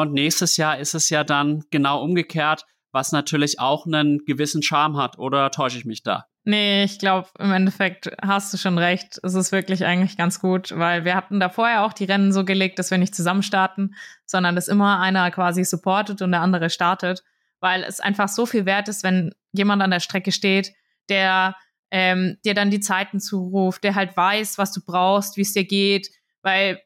Und 0.00 0.12
nächstes 0.12 0.56
Jahr 0.56 0.78
ist 0.78 0.94
es 0.94 1.10
ja 1.10 1.24
dann 1.24 1.64
genau 1.70 2.02
umgekehrt, 2.02 2.66
was 2.92 3.12
natürlich 3.12 3.60
auch 3.60 3.86
einen 3.86 4.24
gewissen 4.24 4.62
Charme 4.62 4.96
hat. 4.96 5.18
Oder 5.18 5.50
täusche 5.50 5.78
ich 5.78 5.84
mich 5.84 6.02
da? 6.02 6.26
Nee, 6.44 6.84
ich 6.84 7.00
glaube, 7.00 7.28
im 7.40 7.52
Endeffekt 7.52 8.10
hast 8.22 8.52
du 8.52 8.56
schon 8.56 8.78
recht. 8.78 9.18
Es 9.24 9.34
ist 9.34 9.50
wirklich 9.50 9.84
eigentlich 9.84 10.16
ganz 10.16 10.40
gut, 10.40 10.70
weil 10.76 11.04
wir 11.04 11.16
hatten 11.16 11.40
da 11.40 11.48
vorher 11.48 11.84
auch 11.84 11.92
die 11.92 12.04
Rennen 12.04 12.32
so 12.32 12.44
gelegt, 12.44 12.78
dass 12.78 12.92
wir 12.92 12.98
nicht 12.98 13.16
zusammen 13.16 13.42
starten, 13.42 13.94
sondern 14.26 14.54
dass 14.54 14.68
immer 14.68 15.00
einer 15.00 15.30
quasi 15.32 15.64
supportet 15.64 16.22
und 16.22 16.30
der 16.30 16.42
andere 16.42 16.70
startet, 16.70 17.24
weil 17.58 17.82
es 17.82 17.98
einfach 17.98 18.28
so 18.28 18.46
viel 18.46 18.64
wert 18.64 18.88
ist, 18.88 19.02
wenn 19.02 19.34
jemand 19.50 19.82
an 19.82 19.90
der 19.90 19.98
Strecke 19.98 20.30
steht, 20.30 20.72
der 21.08 21.56
ähm, 21.90 22.36
dir 22.44 22.54
dann 22.54 22.70
die 22.70 22.80
Zeiten 22.80 23.18
zuruft, 23.18 23.82
der 23.82 23.96
halt 23.96 24.16
weiß, 24.16 24.56
was 24.56 24.72
du 24.72 24.80
brauchst, 24.84 25.36
wie 25.36 25.42
es 25.42 25.52
dir 25.52 25.64
geht, 25.64 26.10
weil 26.42 26.80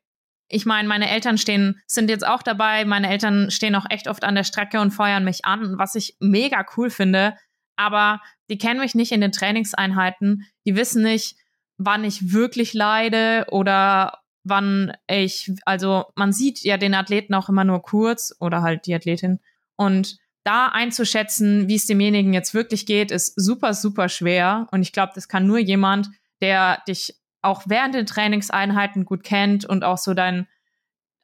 ich 0.50 0.66
meine, 0.66 0.88
meine 0.88 1.08
Eltern 1.08 1.38
stehen, 1.38 1.80
sind 1.86 2.10
jetzt 2.10 2.26
auch 2.26 2.42
dabei. 2.42 2.84
Meine 2.84 3.08
Eltern 3.08 3.50
stehen 3.50 3.76
auch 3.76 3.86
echt 3.88 4.08
oft 4.08 4.24
an 4.24 4.34
der 4.34 4.44
Strecke 4.44 4.80
und 4.80 4.90
feuern 4.90 5.24
mich 5.24 5.44
an, 5.44 5.78
was 5.78 5.94
ich 5.94 6.16
mega 6.20 6.66
cool 6.76 6.90
finde. 6.90 7.36
Aber 7.76 8.20
die 8.50 8.58
kennen 8.58 8.80
mich 8.80 8.94
nicht 8.94 9.12
in 9.12 9.20
den 9.20 9.32
Trainingseinheiten. 9.32 10.44
Die 10.66 10.76
wissen 10.76 11.02
nicht, 11.02 11.36
wann 11.78 12.04
ich 12.04 12.32
wirklich 12.32 12.74
leide 12.74 13.46
oder 13.50 14.18
wann 14.42 14.92
ich, 15.08 15.52
also 15.64 16.06
man 16.16 16.32
sieht 16.32 16.62
ja 16.62 16.76
den 16.76 16.94
Athleten 16.94 17.34
auch 17.34 17.48
immer 17.48 17.64
nur 17.64 17.82
kurz 17.82 18.34
oder 18.40 18.62
halt 18.62 18.86
die 18.86 18.94
Athletin. 18.94 19.38
Und 19.76 20.18
da 20.42 20.66
einzuschätzen, 20.66 21.68
wie 21.68 21.76
es 21.76 21.86
demjenigen 21.86 22.32
jetzt 22.32 22.54
wirklich 22.54 22.86
geht, 22.86 23.10
ist 23.10 23.34
super, 23.36 23.72
super 23.72 24.08
schwer. 24.08 24.66
Und 24.72 24.82
ich 24.82 24.92
glaube, 24.92 25.12
das 25.14 25.28
kann 25.28 25.46
nur 25.46 25.58
jemand, 25.58 26.08
der 26.40 26.82
dich 26.88 27.19
auch 27.42 27.62
während 27.66 27.94
den 27.94 28.06
Trainingseinheiten 28.06 29.04
gut 29.04 29.24
kennt 29.24 29.64
und 29.64 29.84
auch 29.84 29.98
so 29.98 30.14
dein 30.14 30.46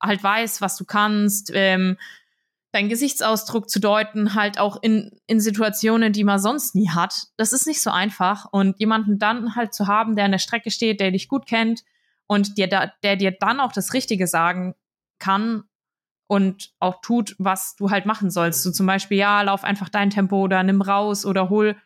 halt 0.03 0.23
weiß, 0.23 0.61
was 0.61 0.77
du 0.77 0.85
kannst, 0.85 1.51
ähm, 1.55 1.97
deinen 2.73 2.89
Gesichtsausdruck 2.89 3.71
zu 3.71 3.81
deuten, 3.81 4.35
halt 4.35 4.59
auch 4.59 4.83
in, 4.83 5.19
in 5.27 5.41
Situationen, 5.41 6.13
die 6.13 6.25
man 6.25 6.39
sonst 6.39 6.75
nie 6.75 6.91
hat. 6.91 7.29
Das 7.37 7.53
ist 7.53 7.67
nicht 7.67 7.81
so 7.81 7.91
einfach. 7.91 8.47
Und 8.53 8.79
jemanden 8.79 9.19
dann 9.19 9.55
halt 9.57 9.73
zu 9.73 9.87
haben, 9.87 10.15
der 10.15 10.27
an 10.27 10.33
der 10.33 10.39
Strecke 10.39 10.71
steht, 10.71 11.01
der 11.01 11.11
dich 11.11 11.29
gut 11.29 11.47
kennt 11.47 11.85
und 12.27 12.59
dir 12.59 12.69
da, 12.69 12.93
der 13.03 13.17
dir 13.17 13.31
dann 13.31 13.61
auch 13.61 13.73
das 13.73 13.95
Richtige 13.95 14.27
sagen 14.27 14.75
kann 15.19 15.65
und 16.27 16.73
auch 16.79 17.01
tut, 17.01 17.35
was 17.39 17.77
du 17.77 17.91
halt 17.91 18.05
machen 18.05 18.31
sollst. 18.31 18.63
So 18.63 18.71
zum 18.71 18.87
Beispiel, 18.87 19.19
ja, 19.19 19.41
lauf 19.43 19.65
einfach 19.65 19.89
dein 19.89 20.11
Tempo 20.11 20.43
oder 20.43 20.63
nimm 20.63 20.83
raus 20.83 21.25
oder 21.25 21.49
hol, 21.49 21.77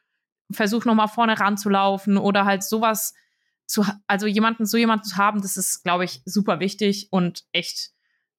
versuch 0.50 0.84
nochmal 0.84 1.08
vorne 1.08 1.38
ranzulaufen 1.38 2.16
oder 2.16 2.44
halt 2.44 2.64
sowas 2.64 3.14
zu, 3.70 3.84
also 4.08 4.26
jemanden, 4.26 4.66
so 4.66 4.76
jemanden 4.76 5.04
zu 5.04 5.16
haben, 5.16 5.40
das 5.42 5.56
ist, 5.56 5.84
glaube 5.84 6.04
ich, 6.04 6.22
super 6.24 6.58
wichtig 6.58 7.06
und 7.12 7.44
echt, 7.52 7.90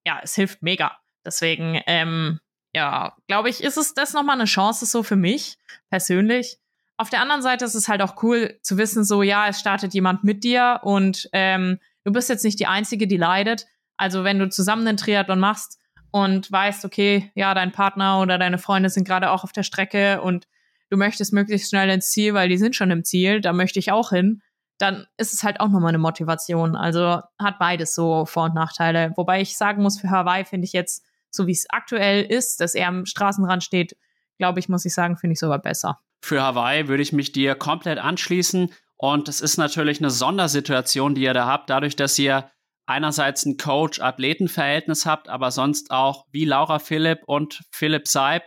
ja, 0.05 0.19
es 0.21 0.35
hilft 0.35 0.61
mega. 0.61 0.97
Deswegen, 1.25 1.81
ähm, 1.87 2.39
ja, 2.75 3.15
glaube 3.27 3.49
ich, 3.49 3.63
ist 3.63 3.77
es 3.77 3.93
das 3.93 4.11
nochmal 4.11 4.35
eine 4.35 4.45
Chance 4.45 4.85
so 4.85 5.03
für 5.03 5.15
mich 5.15 5.57
persönlich. 5.89 6.57
Auf 6.97 7.09
der 7.09 7.21
anderen 7.21 7.41
Seite 7.41 7.63
ist 7.63 7.75
es 7.75 7.87
halt 7.87 8.01
auch 8.01 8.21
cool 8.23 8.59
zu 8.61 8.77
wissen, 8.77 9.05
so, 9.05 9.23
ja, 9.23 9.47
es 9.47 9.59
startet 9.59 9.93
jemand 9.93 10.25
mit 10.25 10.43
dir 10.43 10.81
und 10.83 11.29
ähm, 11.31 11.79
du 12.03 12.11
bist 12.11 12.27
jetzt 12.27 12.43
nicht 12.43 12.59
die 12.59 12.67
Einzige, 12.67 13.07
die 13.07 13.17
leidet. 13.17 13.67
Also 13.95 14.25
wenn 14.25 14.37
du 14.37 14.49
zusammen 14.49 14.85
den 14.85 14.97
Triathlon 14.97 15.39
machst 15.39 15.79
und 16.11 16.51
weißt, 16.51 16.83
okay, 16.83 17.31
ja, 17.35 17.53
dein 17.53 17.71
Partner 17.71 18.19
oder 18.19 18.37
deine 18.37 18.57
Freunde 18.57 18.89
sind 18.89 19.07
gerade 19.07 19.31
auch 19.31 19.45
auf 19.45 19.53
der 19.53 19.63
Strecke 19.63 20.21
und 20.21 20.47
du 20.89 20.97
möchtest 20.97 21.31
möglichst 21.31 21.69
schnell 21.69 21.89
ins 21.89 22.11
Ziel, 22.11 22.33
weil 22.33 22.49
die 22.49 22.57
sind 22.57 22.75
schon 22.75 22.91
im 22.91 23.05
Ziel, 23.05 23.39
da 23.39 23.53
möchte 23.53 23.79
ich 23.79 23.93
auch 23.93 24.09
hin, 24.09 24.41
dann 24.81 25.05
ist 25.17 25.33
es 25.33 25.43
halt 25.43 25.59
auch 25.59 25.69
nochmal 25.69 25.89
eine 25.89 25.97
Motivation. 25.97 26.75
Also 26.75 27.21
hat 27.39 27.59
beides 27.59 27.93
so 27.93 28.25
Vor- 28.25 28.45
und 28.45 28.55
Nachteile. 28.55 29.13
Wobei 29.15 29.41
ich 29.41 29.57
sagen 29.57 29.83
muss, 29.83 29.99
für 29.99 30.09
Hawaii 30.09 30.45
finde 30.45 30.65
ich 30.65 30.73
jetzt 30.73 31.05
so 31.31 31.47
wie 31.47 31.51
es 31.51 31.69
aktuell 31.69 32.23
ist, 32.23 32.59
dass 32.59 32.75
er 32.75 32.87
am 32.87 33.05
Straßenrand 33.05 33.63
steht, 33.63 33.95
glaube 34.37 34.59
ich, 34.59 34.69
muss 34.69 34.85
ich 34.85 34.93
sagen, 34.93 35.17
finde 35.17 35.33
ich 35.33 35.39
sogar 35.39 35.59
besser. 35.59 35.99
Für 36.21 36.41
Hawaii 36.41 36.87
würde 36.87 37.03
ich 37.03 37.13
mich 37.13 37.31
dir 37.31 37.55
komplett 37.55 37.99
anschließen. 37.99 38.71
Und 38.97 39.29
es 39.29 39.41
ist 39.41 39.57
natürlich 39.57 39.99
eine 39.99 40.11
Sondersituation, 40.11 41.15
die 41.15 41.23
ihr 41.23 41.33
da 41.33 41.47
habt, 41.47 41.69
dadurch, 41.69 41.95
dass 41.95 42.19
ihr 42.19 42.51
einerseits 42.85 43.45
ein 43.45 43.57
Coach-Athleten-Verhältnis 43.57 45.05
habt, 45.05 45.29
aber 45.29 45.51
sonst 45.51 45.91
auch 45.91 46.25
wie 46.31 46.45
Laura 46.45 46.79
Philipp 46.79 47.21
und 47.25 47.63
Philipp 47.71 48.07
Seib 48.07 48.43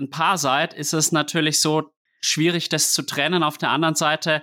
ein 0.00 0.10
Paar 0.10 0.38
seid, 0.38 0.72
ist 0.72 0.94
es 0.94 1.12
natürlich 1.12 1.60
so 1.60 1.92
schwierig, 2.22 2.68
das 2.68 2.92
zu 2.92 3.02
trennen. 3.02 3.42
Auf 3.42 3.58
der 3.58 3.70
anderen 3.70 3.94
Seite, 3.94 4.42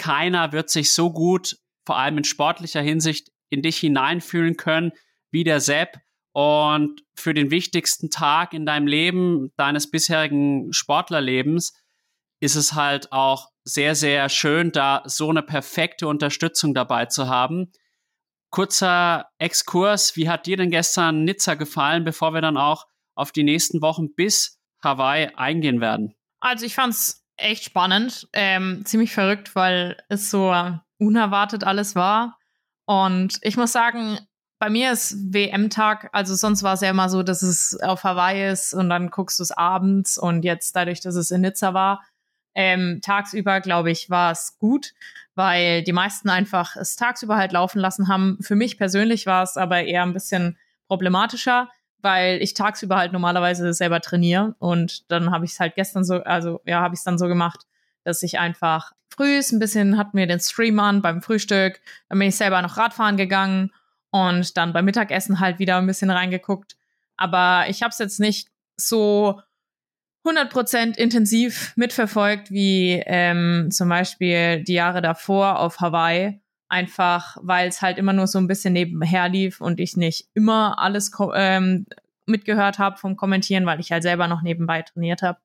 keiner 0.00 0.52
wird 0.52 0.70
sich 0.70 0.94
so 0.94 1.12
gut, 1.12 1.58
vor 1.84 1.98
allem 1.98 2.16
in 2.16 2.24
sportlicher 2.24 2.80
Hinsicht, 2.80 3.28
in 3.50 3.60
dich 3.60 3.76
hineinfühlen 3.76 4.56
können 4.56 4.92
wie 5.30 5.44
der 5.44 5.60
Sepp. 5.60 5.98
Und 6.32 7.02
für 7.14 7.34
den 7.34 7.50
wichtigsten 7.50 8.08
Tag 8.08 8.54
in 8.54 8.64
deinem 8.64 8.86
Leben, 8.86 9.52
deines 9.56 9.90
bisherigen 9.90 10.72
Sportlerlebens, 10.72 11.74
ist 12.40 12.54
es 12.54 12.72
halt 12.72 13.12
auch 13.12 13.48
sehr, 13.64 13.94
sehr 13.94 14.30
schön, 14.30 14.72
da 14.72 15.02
so 15.04 15.28
eine 15.28 15.42
perfekte 15.42 16.08
Unterstützung 16.08 16.72
dabei 16.72 17.06
zu 17.06 17.28
haben. 17.28 17.70
Kurzer 18.50 19.26
Exkurs, 19.38 20.16
wie 20.16 20.30
hat 20.30 20.46
dir 20.46 20.56
denn 20.56 20.70
gestern 20.70 21.24
Nizza 21.24 21.54
gefallen, 21.54 22.04
bevor 22.04 22.32
wir 22.32 22.40
dann 22.40 22.56
auch 22.56 22.86
auf 23.14 23.32
die 23.32 23.44
nächsten 23.44 23.82
Wochen 23.82 24.14
bis 24.14 24.58
Hawaii 24.82 25.28
eingehen 25.34 25.82
werden? 25.82 26.14
Also 26.40 26.64
ich 26.64 26.74
fand 26.74 26.94
es 26.94 27.19
echt 27.40 27.64
spannend, 27.64 28.28
ähm, 28.32 28.82
ziemlich 28.84 29.12
verrückt, 29.12 29.54
weil 29.54 29.96
es 30.08 30.30
so 30.30 30.54
unerwartet 30.98 31.64
alles 31.64 31.94
war. 31.94 32.38
Und 32.86 33.38
ich 33.42 33.56
muss 33.56 33.72
sagen, 33.72 34.18
bei 34.58 34.68
mir 34.68 34.92
ist 34.92 35.16
WM-Tag, 35.32 36.10
also 36.12 36.34
sonst 36.34 36.62
war 36.62 36.74
es 36.74 36.82
ja 36.82 36.90
immer 36.90 37.08
so, 37.08 37.22
dass 37.22 37.42
es 37.42 37.78
auf 37.80 38.04
Hawaii 38.04 38.50
ist 38.50 38.74
und 38.74 38.90
dann 38.90 39.10
guckst 39.10 39.38
du 39.38 39.42
es 39.42 39.52
abends 39.52 40.18
und 40.18 40.44
jetzt 40.44 40.76
dadurch, 40.76 41.00
dass 41.00 41.14
es 41.14 41.30
in 41.30 41.40
Nizza 41.40 41.72
war, 41.72 42.04
ähm, 42.54 43.00
tagsüber, 43.02 43.60
glaube 43.60 43.90
ich, 43.90 44.10
war 44.10 44.32
es 44.32 44.58
gut, 44.58 44.92
weil 45.34 45.82
die 45.82 45.92
meisten 45.92 46.28
einfach 46.28 46.76
es 46.76 46.96
tagsüber 46.96 47.36
halt 47.36 47.52
laufen 47.52 47.78
lassen 47.78 48.08
haben. 48.08 48.38
Für 48.42 48.56
mich 48.56 48.76
persönlich 48.76 49.24
war 49.24 49.42
es 49.42 49.56
aber 49.56 49.84
eher 49.84 50.02
ein 50.02 50.12
bisschen 50.12 50.58
problematischer, 50.88 51.70
weil 52.02 52.42
ich 52.42 52.54
tagsüber 52.54 52.96
halt 52.96 53.12
normalerweise 53.12 53.72
selber 53.72 54.00
trainiere 54.00 54.54
und 54.58 55.10
dann 55.10 55.30
habe 55.30 55.44
ich 55.44 55.52
es 55.52 55.60
halt 55.60 55.74
gestern 55.74 56.04
so, 56.04 56.22
also 56.22 56.60
ja, 56.64 56.80
habe 56.80 56.94
ich 56.94 57.00
es 57.00 57.04
dann 57.04 57.18
so 57.18 57.28
gemacht, 57.28 57.66
dass 58.04 58.22
ich 58.22 58.38
einfach 58.38 58.92
früh 59.08 59.38
ein 59.38 59.58
bisschen 59.58 59.98
hatten 59.98 60.16
wir 60.16 60.26
den 60.26 60.40
Stream 60.40 60.78
an 60.78 61.02
beim 61.02 61.22
Frühstück, 61.22 61.80
dann 62.08 62.18
bin 62.18 62.28
ich 62.28 62.36
selber 62.36 62.62
noch 62.62 62.76
Radfahren 62.76 63.16
gegangen 63.16 63.72
und 64.10 64.56
dann 64.56 64.72
beim 64.72 64.84
Mittagessen 64.84 65.40
halt 65.40 65.58
wieder 65.58 65.76
ein 65.78 65.86
bisschen 65.86 66.10
reingeguckt. 66.10 66.76
Aber 67.16 67.66
ich 67.68 67.82
habe 67.82 67.90
es 67.90 67.98
jetzt 67.98 68.18
nicht 68.18 68.48
so 68.76 69.40
100% 70.24 70.96
intensiv 70.96 71.72
mitverfolgt 71.76 72.50
wie 72.50 73.02
ähm, 73.06 73.68
zum 73.70 73.88
Beispiel 73.88 74.62
die 74.64 74.74
Jahre 74.74 75.02
davor 75.02 75.58
auf 75.58 75.80
Hawaii. 75.80 76.40
Einfach, 76.70 77.36
weil 77.42 77.68
es 77.68 77.82
halt 77.82 77.98
immer 77.98 78.12
nur 78.12 78.26
so 78.26 78.38
ein 78.38 78.46
bisschen 78.46 78.72
nebenher 78.72 79.28
lief 79.28 79.60
und 79.60 79.80
ich 79.80 79.96
nicht 79.96 80.28
immer 80.34 80.78
alles 80.78 81.10
ähm, 81.34 81.86
mitgehört 82.26 82.78
habe 82.78 82.96
vom 82.96 83.16
Kommentieren, 83.16 83.66
weil 83.66 83.80
ich 83.80 83.92
halt 83.92 84.02
selber 84.02 84.28
noch 84.28 84.42
nebenbei 84.42 84.82
trainiert 84.82 85.22
habe. 85.22 85.38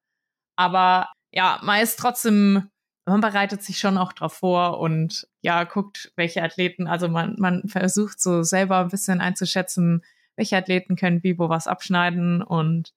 Aber 0.56 1.12
ja, 1.34 1.60
man 1.64 1.82
ist 1.82 2.00
trotzdem 2.00 2.70
man 3.06 3.22
bereitet 3.22 3.62
sich 3.64 3.78
schon 3.78 3.98
auch 3.98 4.14
drauf 4.14 4.34
vor 4.34 4.80
und 4.80 5.28
ja, 5.42 5.64
guckt, 5.64 6.12
welche 6.16 6.42
Athleten, 6.42 6.88
also 6.88 7.08
man, 7.08 7.36
man 7.38 7.68
versucht 7.68 8.20
so 8.20 8.44
selber 8.44 8.80
ein 8.80 8.88
bisschen 8.90 9.22
einzuschätzen, 9.22 10.04
welche 10.36 10.58
Athleten 10.58 10.96
können 10.96 11.24
wie 11.24 11.38
wo 11.38 11.48
was 11.48 11.68
abschneiden. 11.68 12.42
Und 12.42 12.94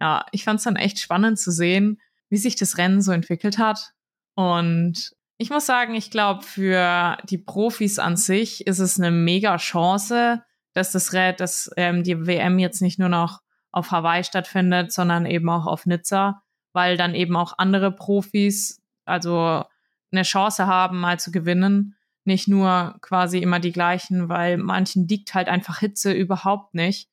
ja, 0.00 0.26
ich 0.32 0.44
fand 0.44 0.58
es 0.58 0.64
dann 0.64 0.76
echt 0.76 0.98
spannend 0.98 1.38
zu 1.38 1.52
sehen, 1.52 2.00
wie 2.28 2.38
sich 2.38 2.56
das 2.56 2.76
Rennen 2.76 3.02
so 3.02 3.12
entwickelt 3.12 3.58
hat. 3.58 3.92
Und 4.34 5.12
ich 5.42 5.50
muss 5.50 5.66
sagen, 5.66 5.94
ich 5.94 6.12
glaube, 6.12 6.42
für 6.42 7.16
die 7.24 7.38
Profis 7.38 7.98
an 7.98 8.16
sich 8.16 8.64
ist 8.66 8.78
es 8.78 8.98
eine 8.98 9.10
mega 9.10 9.56
Chance, 9.56 10.42
dass 10.72 10.92
das 10.92 11.10
dass 11.36 11.70
ähm, 11.76 12.04
die 12.04 12.26
WM 12.26 12.60
jetzt 12.60 12.80
nicht 12.80 12.98
nur 13.00 13.08
noch 13.08 13.40
auf 13.72 13.90
Hawaii 13.90 14.22
stattfindet, 14.22 14.92
sondern 14.92 15.26
eben 15.26 15.48
auch 15.50 15.66
auf 15.66 15.84
Nizza, 15.84 16.42
weil 16.72 16.96
dann 16.96 17.16
eben 17.16 17.36
auch 17.36 17.58
andere 17.58 17.90
Profis 17.90 18.80
also 19.04 19.64
eine 20.12 20.22
Chance 20.22 20.66
haben, 20.68 21.00
mal 21.00 21.18
zu 21.18 21.32
gewinnen. 21.32 21.96
Nicht 22.24 22.46
nur 22.46 22.96
quasi 23.00 23.38
immer 23.38 23.58
die 23.58 23.72
gleichen, 23.72 24.28
weil 24.28 24.58
manchen 24.58 25.08
liegt 25.08 25.34
halt 25.34 25.48
einfach 25.48 25.80
Hitze 25.80 26.12
überhaupt 26.12 26.72
nicht. 26.74 27.08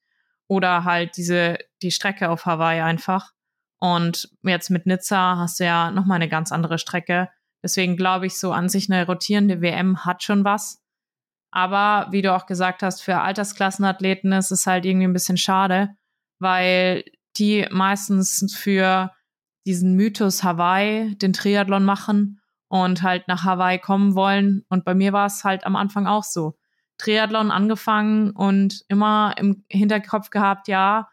Oder 0.47 0.83
halt 0.83 1.17
diese, 1.17 1.57
die 1.81 1.91
Strecke 1.91 2.29
auf 2.29 2.45
Hawaii 2.45 2.81
einfach. 2.81 3.31
Und 3.79 4.29
jetzt 4.43 4.69
mit 4.69 4.85
Nizza 4.85 5.37
hast 5.37 5.59
du 5.59 5.65
ja 5.65 5.89
nochmal 5.89 6.17
eine 6.17 6.29
ganz 6.29 6.51
andere 6.51 6.77
Strecke. 6.77 7.29
Deswegen 7.63 7.97
glaube 7.97 8.25
ich, 8.25 8.39
so 8.39 8.51
an 8.51 8.69
sich 8.69 8.89
eine 8.91 9.05
rotierende 9.05 9.61
WM 9.61 10.05
hat 10.05 10.23
schon 10.23 10.43
was. 10.43 10.81
Aber 11.51 12.11
wie 12.11 12.21
du 12.21 12.33
auch 12.33 12.45
gesagt 12.45 12.83
hast, 12.83 13.01
für 13.01 13.19
Altersklassenathleten 13.21 14.31
ist 14.33 14.51
es 14.51 14.67
halt 14.67 14.85
irgendwie 14.85 15.07
ein 15.07 15.13
bisschen 15.13 15.37
schade, 15.37 15.95
weil 16.39 17.03
die 17.37 17.65
meistens 17.71 18.55
für 18.55 19.11
diesen 19.65 19.95
Mythos 19.95 20.43
Hawaii, 20.43 21.15
den 21.15 21.33
Triathlon 21.33 21.83
machen 21.83 22.39
und 22.67 23.01
halt 23.01 23.27
nach 23.27 23.43
Hawaii 23.43 23.79
kommen 23.79 24.15
wollen. 24.15 24.65
Und 24.69 24.85
bei 24.85 24.93
mir 24.93 25.11
war 25.13 25.25
es 25.25 25.43
halt 25.43 25.65
am 25.65 25.75
Anfang 25.75 26.07
auch 26.07 26.23
so. 26.23 26.57
Triathlon 26.97 27.49
angefangen 27.49 28.31
und 28.31 28.83
immer 28.89 29.33
im 29.37 29.63
Hinterkopf 29.69 30.29
gehabt, 30.29 30.67
ja, 30.67 31.07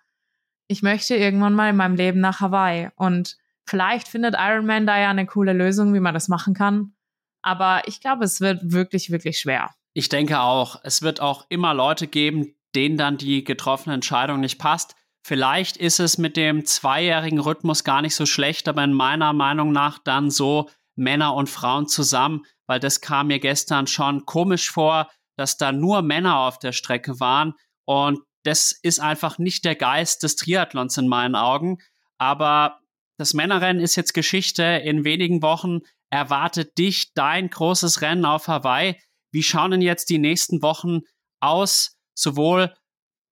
ich 0.68 0.82
möchte 0.82 1.14
irgendwann 1.14 1.54
mal 1.54 1.70
in 1.70 1.76
meinem 1.76 1.94
Leben 1.94 2.20
nach 2.20 2.40
Hawaii. 2.40 2.90
Und 2.96 3.36
vielleicht 3.66 4.08
findet 4.08 4.34
Ironman 4.38 4.86
da 4.86 4.98
ja 4.98 5.10
eine 5.10 5.26
coole 5.26 5.52
Lösung, 5.52 5.94
wie 5.94 6.00
man 6.00 6.14
das 6.14 6.28
machen 6.28 6.54
kann. 6.54 6.94
Aber 7.42 7.82
ich 7.86 8.00
glaube, 8.00 8.24
es 8.24 8.40
wird 8.40 8.72
wirklich, 8.72 9.10
wirklich 9.10 9.38
schwer. 9.38 9.70
Ich 9.94 10.08
denke 10.08 10.40
auch, 10.40 10.80
es 10.82 11.02
wird 11.02 11.20
auch 11.20 11.46
immer 11.48 11.74
Leute 11.74 12.06
geben, 12.06 12.54
denen 12.74 12.96
dann 12.96 13.16
die 13.16 13.44
getroffene 13.44 13.94
Entscheidung 13.94 14.40
nicht 14.40 14.58
passt. 14.58 14.94
Vielleicht 15.24 15.76
ist 15.76 16.00
es 16.00 16.18
mit 16.18 16.36
dem 16.36 16.64
zweijährigen 16.66 17.40
Rhythmus 17.40 17.82
gar 17.82 18.02
nicht 18.02 18.14
so 18.14 18.26
schlecht, 18.26 18.68
aber 18.68 18.84
in 18.84 18.92
meiner 18.92 19.32
Meinung 19.32 19.72
nach 19.72 19.98
dann 19.98 20.30
so 20.30 20.68
Männer 20.94 21.34
und 21.34 21.48
Frauen 21.48 21.88
zusammen, 21.88 22.44
weil 22.66 22.80
das 22.80 23.00
kam 23.00 23.28
mir 23.28 23.38
gestern 23.38 23.86
schon 23.86 24.24
komisch 24.26 24.70
vor, 24.70 25.10
dass 25.36 25.56
da 25.56 25.72
nur 25.72 26.02
Männer 26.02 26.38
auf 26.40 26.58
der 26.58 26.72
Strecke 26.72 27.20
waren 27.20 27.54
und 27.84 28.20
das 28.46 28.72
ist 28.72 29.00
einfach 29.00 29.38
nicht 29.38 29.64
der 29.64 29.74
Geist 29.74 30.22
des 30.22 30.36
Triathlons 30.36 30.96
in 30.98 31.08
meinen 31.08 31.34
Augen. 31.34 31.78
Aber 32.16 32.80
das 33.18 33.34
Männerrennen 33.34 33.82
ist 33.82 33.96
jetzt 33.96 34.14
Geschichte. 34.14 34.62
In 34.62 35.04
wenigen 35.04 35.42
Wochen 35.42 35.80
erwartet 36.10 36.78
dich 36.78 37.12
dein 37.14 37.50
großes 37.50 38.02
Rennen 38.02 38.24
auf 38.24 38.48
Hawaii. 38.48 39.00
Wie 39.32 39.42
schauen 39.42 39.70
denn 39.72 39.82
jetzt 39.82 40.10
die 40.10 40.18
nächsten 40.18 40.62
Wochen 40.62 41.00
aus, 41.40 41.96
sowohl 42.14 42.74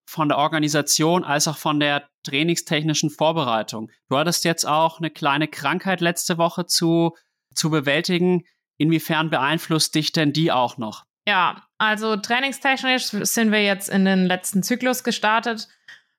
von 0.06 0.28
der 0.28 0.38
Organisation 0.38 1.24
als 1.24 1.48
auch 1.48 1.56
von 1.56 1.80
der 1.80 2.08
trainingstechnischen 2.24 3.10
Vorbereitung. 3.10 3.90
Du 4.08 4.16
hattest 4.16 4.44
jetzt 4.44 4.66
auch 4.66 4.98
eine 4.98 5.10
kleine 5.10 5.48
Krankheit 5.48 6.00
letzte 6.00 6.38
Woche 6.38 6.66
zu, 6.66 7.16
zu 7.54 7.70
bewältigen. 7.70 8.44
Inwiefern 8.76 9.30
beeinflusst 9.30 9.94
dich 9.94 10.12
denn 10.12 10.32
die 10.32 10.52
auch 10.52 10.78
noch? 10.78 11.04
Ja, 11.26 11.62
also 11.78 12.16
trainingstechnisch 12.16 13.04
sind 13.04 13.50
wir 13.50 13.62
jetzt 13.62 13.88
in 13.88 14.04
den 14.04 14.26
letzten 14.26 14.62
Zyklus 14.62 15.04
gestartet, 15.04 15.68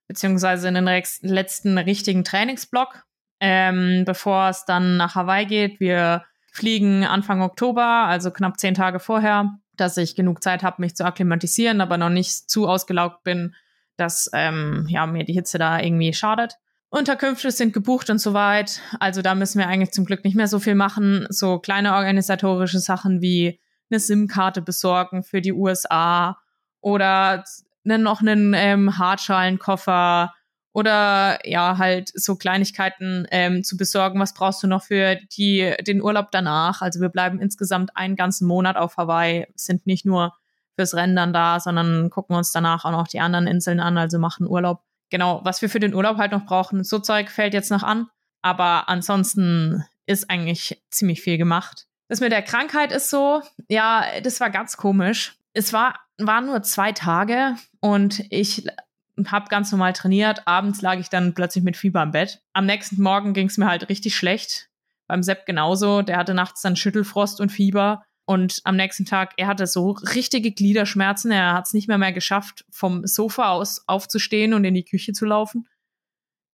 beziehungsweise 0.07 0.67
in 0.67 0.73
den 0.73 1.03
letzten 1.21 1.77
richtigen 1.77 2.23
Trainingsblock, 2.23 3.03
ähm, 3.39 4.03
bevor 4.05 4.49
es 4.49 4.65
dann 4.65 4.97
nach 4.97 5.15
Hawaii 5.15 5.45
geht. 5.45 5.79
Wir 5.79 6.23
fliegen 6.51 7.03
Anfang 7.03 7.41
Oktober, 7.41 7.83
also 7.83 8.31
knapp 8.31 8.59
zehn 8.59 8.73
Tage 8.73 8.99
vorher, 8.99 9.57
dass 9.75 9.97
ich 9.97 10.15
genug 10.15 10.41
Zeit 10.41 10.63
habe, 10.63 10.81
mich 10.81 10.95
zu 10.95 11.05
akklimatisieren, 11.05 11.81
aber 11.81 11.97
noch 11.97 12.09
nicht 12.09 12.49
zu 12.49 12.67
ausgelaugt 12.67 13.23
bin, 13.23 13.55
dass 13.97 14.29
ähm, 14.33 14.85
ja, 14.89 15.05
mir 15.05 15.25
die 15.25 15.33
Hitze 15.33 15.57
da 15.57 15.79
irgendwie 15.79 16.13
schadet. 16.13 16.57
Unterkünfte 16.89 17.51
sind 17.51 17.73
gebucht 17.73 18.09
und 18.09 18.19
so 18.19 18.33
weit. 18.33 18.79
Also 18.99 19.21
da 19.21 19.35
müssen 19.35 19.59
wir 19.59 19.67
eigentlich 19.67 19.91
zum 19.91 20.05
Glück 20.05 20.23
nicht 20.23 20.35
mehr 20.35 20.47
so 20.47 20.59
viel 20.59 20.75
machen. 20.75 21.27
So 21.29 21.59
kleine 21.59 21.95
organisatorische 21.95 22.79
Sachen 22.79 23.21
wie 23.21 23.59
eine 23.89 23.99
SIM-Karte 23.99 24.61
besorgen 24.61 25.23
für 25.23 25.41
die 25.41 25.51
USA 25.51 26.37
oder 26.79 27.43
noch 27.83 28.21
einen 28.21 28.53
ähm, 28.53 28.97
Hartschalenkoffer 28.97 30.33
oder 30.75 31.39
ja, 31.45 31.77
halt 31.77 32.11
so 32.13 32.35
Kleinigkeiten 32.35 33.25
ähm, 33.31 33.63
zu 33.63 33.77
besorgen. 33.77 34.19
Was 34.19 34.33
brauchst 34.33 34.61
du 34.61 34.67
noch 34.67 34.83
für 34.83 35.15
die, 35.37 35.73
den 35.87 36.01
Urlaub 36.01 36.31
danach? 36.31 36.81
Also 36.81 36.99
wir 36.99 37.07
bleiben 37.07 37.39
insgesamt 37.39 37.95
einen 37.95 38.17
ganzen 38.17 38.45
Monat 38.45 38.75
auf 38.75 38.97
Hawaii, 38.97 39.47
sind 39.55 39.87
nicht 39.87 40.05
nur 40.05 40.33
fürs 40.75 40.93
Rennen 40.93 41.15
dann 41.15 41.31
da, 41.31 41.61
sondern 41.61 42.09
gucken 42.09 42.35
uns 42.35 42.51
danach 42.51 42.83
auch 42.83 42.91
noch 42.91 43.07
die 43.07 43.21
anderen 43.21 43.47
Inseln 43.47 43.79
an, 43.79 43.97
also 43.97 44.19
machen 44.19 44.47
Urlaub. 44.47 44.81
Genau, 45.09 45.39
was 45.45 45.61
wir 45.61 45.69
für 45.69 45.79
den 45.79 45.93
Urlaub 45.93 46.17
halt 46.17 46.33
noch 46.33 46.45
brauchen, 46.45 46.83
so 46.83 46.99
Zeug 46.99 47.31
fällt 47.31 47.53
jetzt 47.53 47.71
noch 47.71 47.83
an. 47.83 48.07
Aber 48.41 48.89
ansonsten 48.89 49.85
ist 50.05 50.29
eigentlich 50.29 50.83
ziemlich 50.91 51.21
viel 51.21 51.37
gemacht. 51.37 51.87
Das 52.09 52.19
mit 52.19 52.33
der 52.33 52.41
Krankheit 52.41 52.91
ist 52.91 53.09
so, 53.09 53.41
ja, 53.69 54.03
das 54.21 54.41
war 54.41 54.49
ganz 54.49 54.75
komisch. 54.75 55.37
Es 55.53 55.71
war, 55.71 55.95
waren 56.17 56.47
nur 56.47 56.63
zwei 56.63 56.91
Tage 56.91 57.55
und 57.79 58.25
ich 58.29 58.67
habe 59.27 59.49
ganz 59.49 59.71
normal 59.71 59.93
trainiert. 59.93 60.47
Abends 60.47 60.81
lag 60.81 60.99
ich 60.99 61.09
dann 61.09 61.33
plötzlich 61.33 61.63
mit 61.63 61.77
Fieber 61.77 62.03
im 62.03 62.11
Bett. 62.11 62.41
Am 62.53 62.65
nächsten 62.65 63.01
Morgen 63.01 63.33
ging 63.33 63.47
es 63.47 63.57
mir 63.57 63.67
halt 63.67 63.89
richtig 63.89 64.15
schlecht. 64.15 64.69
Beim 65.07 65.23
Sepp 65.23 65.45
genauso. 65.45 66.01
Der 66.01 66.17
hatte 66.17 66.33
nachts 66.33 66.61
dann 66.61 66.75
Schüttelfrost 66.75 67.39
und 67.39 67.51
Fieber. 67.51 68.03
Und 68.25 68.61
am 68.63 68.75
nächsten 68.75 69.05
Tag, 69.05 69.33
er 69.37 69.47
hatte 69.47 69.67
so 69.67 69.91
richtige 69.91 70.51
Gliederschmerzen. 70.51 71.31
Er 71.31 71.53
hat 71.53 71.67
es 71.67 71.73
nicht 71.73 71.87
mehr 71.87 71.99
mehr 71.99 72.13
geschafft, 72.13 72.65
vom 72.71 73.05
Sofa 73.05 73.49
aus 73.49 73.87
aufzustehen 73.87 74.53
und 74.53 74.63
in 74.65 74.73
die 74.73 74.85
Küche 74.85 75.13
zu 75.13 75.25
laufen. 75.25 75.67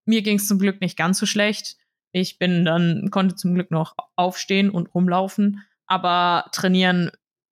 Mir 0.05 0.21
ging 0.21 0.37
es 0.37 0.47
zum 0.47 0.59
Glück 0.59 0.81
nicht 0.81 0.97
ganz 0.97 1.19
so 1.19 1.25
schlecht. 1.25 1.77
Ich 2.11 2.37
bin 2.37 2.65
dann, 2.65 3.09
konnte 3.09 3.35
zum 3.35 3.53
Glück 3.55 3.71
noch 3.71 3.95
aufstehen 4.17 4.69
und 4.69 4.93
rumlaufen, 4.93 5.63
aber 5.87 6.49
trainieren, 6.51 7.11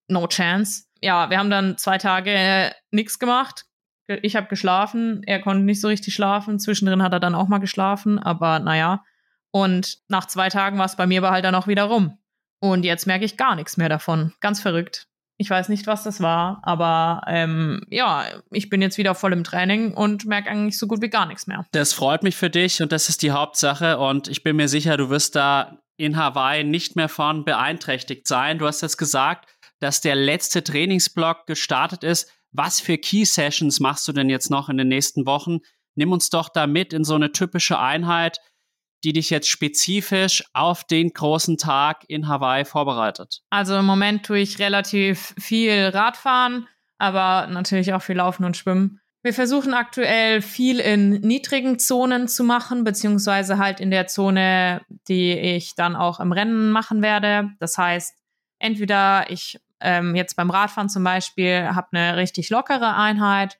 no 0.10 0.28
chance. 0.28 0.84
Ja, 1.01 1.30
wir 1.30 1.39
haben 1.39 1.49
dann 1.49 1.78
zwei 1.78 1.97
Tage 1.97 2.32
äh, 2.32 2.72
nichts 2.91 3.20
gemacht. 3.20 3.66
Ich 4.22 4.36
habe 4.36 4.47
geschlafen, 4.47 5.22
er 5.26 5.39
konnte 5.39 5.64
nicht 5.64 5.82
so 5.82 5.88
richtig 5.88 6.14
schlafen. 6.14 6.60
Zwischendrin 6.60 7.03
hat 7.03 7.14
er 7.14 7.20
dann 7.20 7.36
auch 7.36 7.47
mal 7.47 7.60
geschlafen, 7.60 8.18
aber 8.18 8.60
naja. 8.60 9.03
Und 9.51 9.99
nach 10.07 10.26
zwei 10.26 10.49
Tagen 10.49 10.78
war 10.78 10.86
es 10.86 10.95
bei 10.95 11.07
mir 11.07 11.20
aber 11.20 11.32
halt 11.32 11.45
dann 11.45 11.55
auch 11.55 11.68
wieder 11.68 11.84
rum. 11.84 12.18
Und 12.60 12.84
jetzt 12.84 13.07
merke 13.07 13.26
ich 13.26 13.38
gar 13.38 13.55
nichts 13.55 13.78
mehr 13.78 13.89
davon. 13.89 14.34
Ganz 14.41 14.62
verrückt. 14.62 15.07
Ich 15.38 15.49
weiß 15.49 15.70
nicht, 15.70 15.88
was 15.88 16.03
das 16.03 16.20
war, 16.20 16.60
aber 16.64 17.22
ähm, 17.28 17.86
ja, 17.89 18.26
ich 18.51 18.70
bin 18.70 18.82
jetzt 18.82 18.97
wieder 18.97 19.16
voll 19.16 19.32
im 19.32 19.45
Training 19.45 19.93
und 19.93 20.26
merke 20.26 20.49
eigentlich 20.49 20.78
so 20.78 20.86
gut 20.86 21.01
wie 21.01 21.10
gar 21.10 21.26
nichts 21.28 21.47
mehr. 21.47 21.66
Das 21.72 21.93
freut 21.93 22.24
mich 22.24 22.36
für 22.36 22.49
dich 22.49 22.82
und 22.82 22.91
das 22.91 23.07
ist 23.07 23.22
die 23.22 23.32
Hauptsache. 23.32 23.99
Und 23.99 24.28
ich 24.28 24.43
bin 24.43 24.57
mir 24.57 24.68
sicher, 24.68 24.97
du 24.97 25.10
wirst 25.10 25.38
da 25.38 25.78
in 25.95 26.18
Hawaii 26.18 26.66
nicht 26.66 26.97
mehr 26.97 27.07
von 27.07 27.45
beeinträchtigt 27.45 28.28
sein. 28.28 28.60
Du 28.60 28.68
hast 28.68 28.82
jetzt 28.82 28.97
gesagt, 28.97 29.47
dass 29.80 30.01
der 30.01 30.16
letzte 30.16 30.62
Trainingsblock 30.62 31.47
gestartet 31.47 32.03
ist. 32.03 32.30
Was 32.52 32.80
für 32.80 32.97
Key 32.97 33.26
Sessions 33.26 33.80
machst 33.80 34.08
du 34.08 34.12
denn 34.12 34.30
jetzt 34.30 34.50
noch 34.50 34.70
in 34.70 34.78
den 34.78 34.88
nächsten 34.88 35.26
Wochen? 35.26 35.60
Nimm 35.95 36.12
uns 36.12 36.30
doch 36.30 36.50
da 36.50 36.68
mit 36.68 36.93
in 36.93 37.04
so 37.04 37.16
eine 37.16 37.32
typische 37.32 37.80
Einheit 37.80 38.39
die 39.04 39.14
dich 39.14 39.30
jetzt 39.30 39.50
spezifisch 39.50 40.43
auf 40.54 40.84
den 40.84 41.12
großen 41.14 41.58
Tag 41.58 42.04
in 42.08 42.28
Hawaii 42.28 42.66
vorbereitet? 42.66 43.41
Also 43.50 43.78
im 43.78 43.86
Moment 43.86 44.26
tue 44.26 44.39
ich 44.39 44.60
relativ 44.60 45.34
viel 45.39 45.89
Radfahren, 45.89 46.68
aber 46.97 47.47
natürlich 47.47 47.93
auch 47.93 48.02
viel 48.02 48.18
Laufen 48.18 48.43
und 48.43 48.58
Schwimmen. 48.58 49.00
Wir 49.22 49.34
versuchen 49.34 49.74
aktuell 49.74 50.41
viel 50.41 50.80
in 50.80 51.12
niedrigen 51.22 51.78
Zonen 51.78 52.28
zu 52.30 52.43
machen, 52.43 52.86
beziehungsweise 52.86 53.58
halt 53.58 53.82
in 53.82 53.91
der 53.91 54.08
Zone, 54.08 54.82
die 55.10 55.34
ich 55.34 55.76
dann 55.76 55.97
auch 55.97 56.22
im 56.22 56.32
Rennen 56.32 56.72
machen 56.72 57.02
werde. 57.02 57.52
Das 57.60 57.78
heißt, 57.78 58.16
entweder 58.60 59.30
ich 59.30 59.60
ähm, 59.82 60.16
jetzt 60.16 60.36
beim 60.36 60.50
Radfahren 60.50 60.90
zum 60.90 61.04
Beispiel 61.04 61.70
habe 61.74 61.88
eine 61.92 62.18
richtig 62.18 62.50
lockere 62.50 62.96
Einheit 62.96 63.58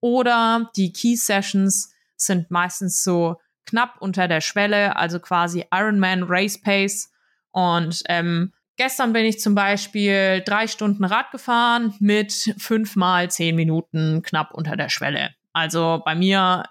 oder 0.00 0.70
die 0.76 0.92
Key 0.92 1.16
Sessions 1.16 1.92
sind 2.16 2.50
meistens 2.50 3.02
so 3.02 3.36
knapp 3.66 3.96
unter 4.00 4.28
der 4.28 4.40
Schwelle, 4.40 4.96
also 4.96 5.20
quasi 5.20 5.64
Ironman 5.72 6.24
Race 6.24 6.60
Pace. 6.60 7.10
Und 7.52 8.02
ähm, 8.08 8.52
gestern 8.76 9.12
bin 9.12 9.24
ich 9.24 9.40
zum 9.40 9.54
Beispiel 9.54 10.42
drei 10.44 10.66
Stunden 10.66 11.04
Rad 11.04 11.30
gefahren 11.30 11.94
mit 12.00 12.54
fünf 12.58 12.96
mal 12.96 13.30
zehn 13.30 13.54
Minuten 13.54 14.22
knapp 14.22 14.52
unter 14.52 14.76
der 14.76 14.88
Schwelle. 14.88 15.30
Also 15.52 16.02
bei 16.04 16.14
mir 16.14 16.64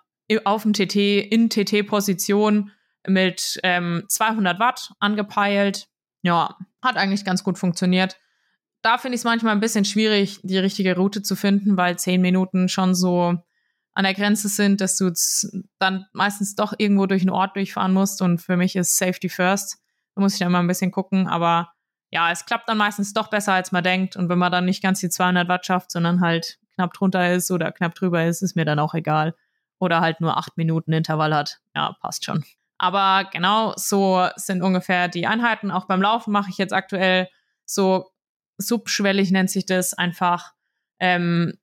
auf 0.43 0.63
dem 0.63 0.73
TT 0.73 0.95
in 0.95 1.49
TT-Position 1.49 2.71
mit 3.07 3.59
ähm, 3.63 4.03
200 4.07 4.59
Watt 4.59 4.91
angepeilt. 4.99 5.87
Ja, 6.21 6.57
hat 6.81 6.97
eigentlich 6.97 7.25
ganz 7.25 7.43
gut 7.43 7.57
funktioniert. 7.57 8.17
Da 8.81 8.97
finde 8.97 9.15
ich 9.15 9.21
es 9.21 9.25
manchmal 9.25 9.53
ein 9.53 9.59
bisschen 9.59 9.85
schwierig, 9.85 10.39
die 10.43 10.57
richtige 10.57 10.95
Route 10.95 11.21
zu 11.21 11.35
finden, 11.35 11.77
weil 11.77 11.99
zehn 11.99 12.21
Minuten 12.21 12.67
schon 12.67 12.95
so 12.95 13.37
an 13.93 14.03
der 14.03 14.13
Grenze 14.13 14.47
sind, 14.47 14.81
dass 14.81 14.97
du 14.97 15.11
dann 15.77 16.05
meistens 16.13 16.55
doch 16.55 16.73
irgendwo 16.77 17.05
durch 17.05 17.21
einen 17.21 17.29
Ort 17.29 17.55
durchfahren 17.55 17.93
musst. 17.93 18.21
Und 18.21 18.39
für 18.39 18.57
mich 18.57 18.75
ist 18.75 18.97
Safety 18.97 19.29
First. 19.29 19.77
Da 20.15 20.21
muss 20.21 20.33
ich 20.33 20.39
dann 20.39 20.51
mal 20.51 20.59
ein 20.59 20.67
bisschen 20.67 20.91
gucken. 20.91 21.27
Aber 21.27 21.71
ja, 22.09 22.31
es 22.31 22.45
klappt 22.45 22.69
dann 22.69 22.77
meistens 22.77 23.13
doch 23.13 23.29
besser, 23.29 23.53
als 23.53 23.71
man 23.71 23.83
denkt. 23.83 24.15
Und 24.15 24.29
wenn 24.29 24.39
man 24.39 24.51
dann 24.51 24.65
nicht 24.65 24.81
ganz 24.81 24.99
die 24.99 25.09
200 25.09 25.47
Watt 25.47 25.65
schafft, 25.65 25.91
sondern 25.91 26.21
halt 26.21 26.57
knapp 26.75 26.93
drunter 26.93 27.33
ist 27.33 27.51
oder 27.51 27.71
knapp 27.71 27.95
drüber 27.95 28.25
ist, 28.25 28.41
ist 28.41 28.55
mir 28.55 28.65
dann 28.65 28.79
auch 28.79 28.93
egal. 28.93 29.35
Oder 29.79 30.01
halt 30.01 30.21
nur 30.21 30.37
acht 30.37 30.57
Minuten 30.57 30.93
Intervall 30.93 31.35
hat. 31.35 31.59
Ja, 31.75 31.95
passt 32.01 32.25
schon. 32.25 32.43
Aber 32.77 33.29
genau 33.31 33.73
so 33.75 34.27
sind 34.37 34.61
ungefähr 34.61 35.07
die 35.07 35.27
Einheiten. 35.27 35.69
Auch 35.69 35.85
beim 35.85 36.01
Laufen 36.01 36.31
mache 36.31 36.49
ich 36.49 36.57
jetzt 36.57 36.73
aktuell 36.73 37.29
so 37.65 38.09
subschwellig 38.57 39.31
nennt 39.31 39.49
sich 39.49 39.65
das 39.65 39.93
einfach 39.93 40.53
ähm, 40.99 41.57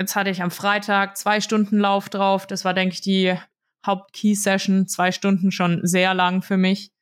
Jetzt 0.00 0.14
hatte 0.14 0.30
ich 0.30 0.42
am 0.42 0.50
Freitag 0.50 1.16
zwei 1.16 1.40
Stunden 1.40 1.78
Lauf 1.78 2.08
drauf. 2.08 2.46
Das 2.46 2.64
war, 2.64 2.72
denke 2.72 2.94
ich, 2.94 3.00
die 3.00 3.36
Haupt-Key-Session. 3.84 4.86
Zwei 4.86 5.10
Stunden 5.10 5.50
schon 5.50 5.80
sehr 5.82 6.14
lang 6.14 6.42
für 6.42 6.56
mich. 6.56 6.92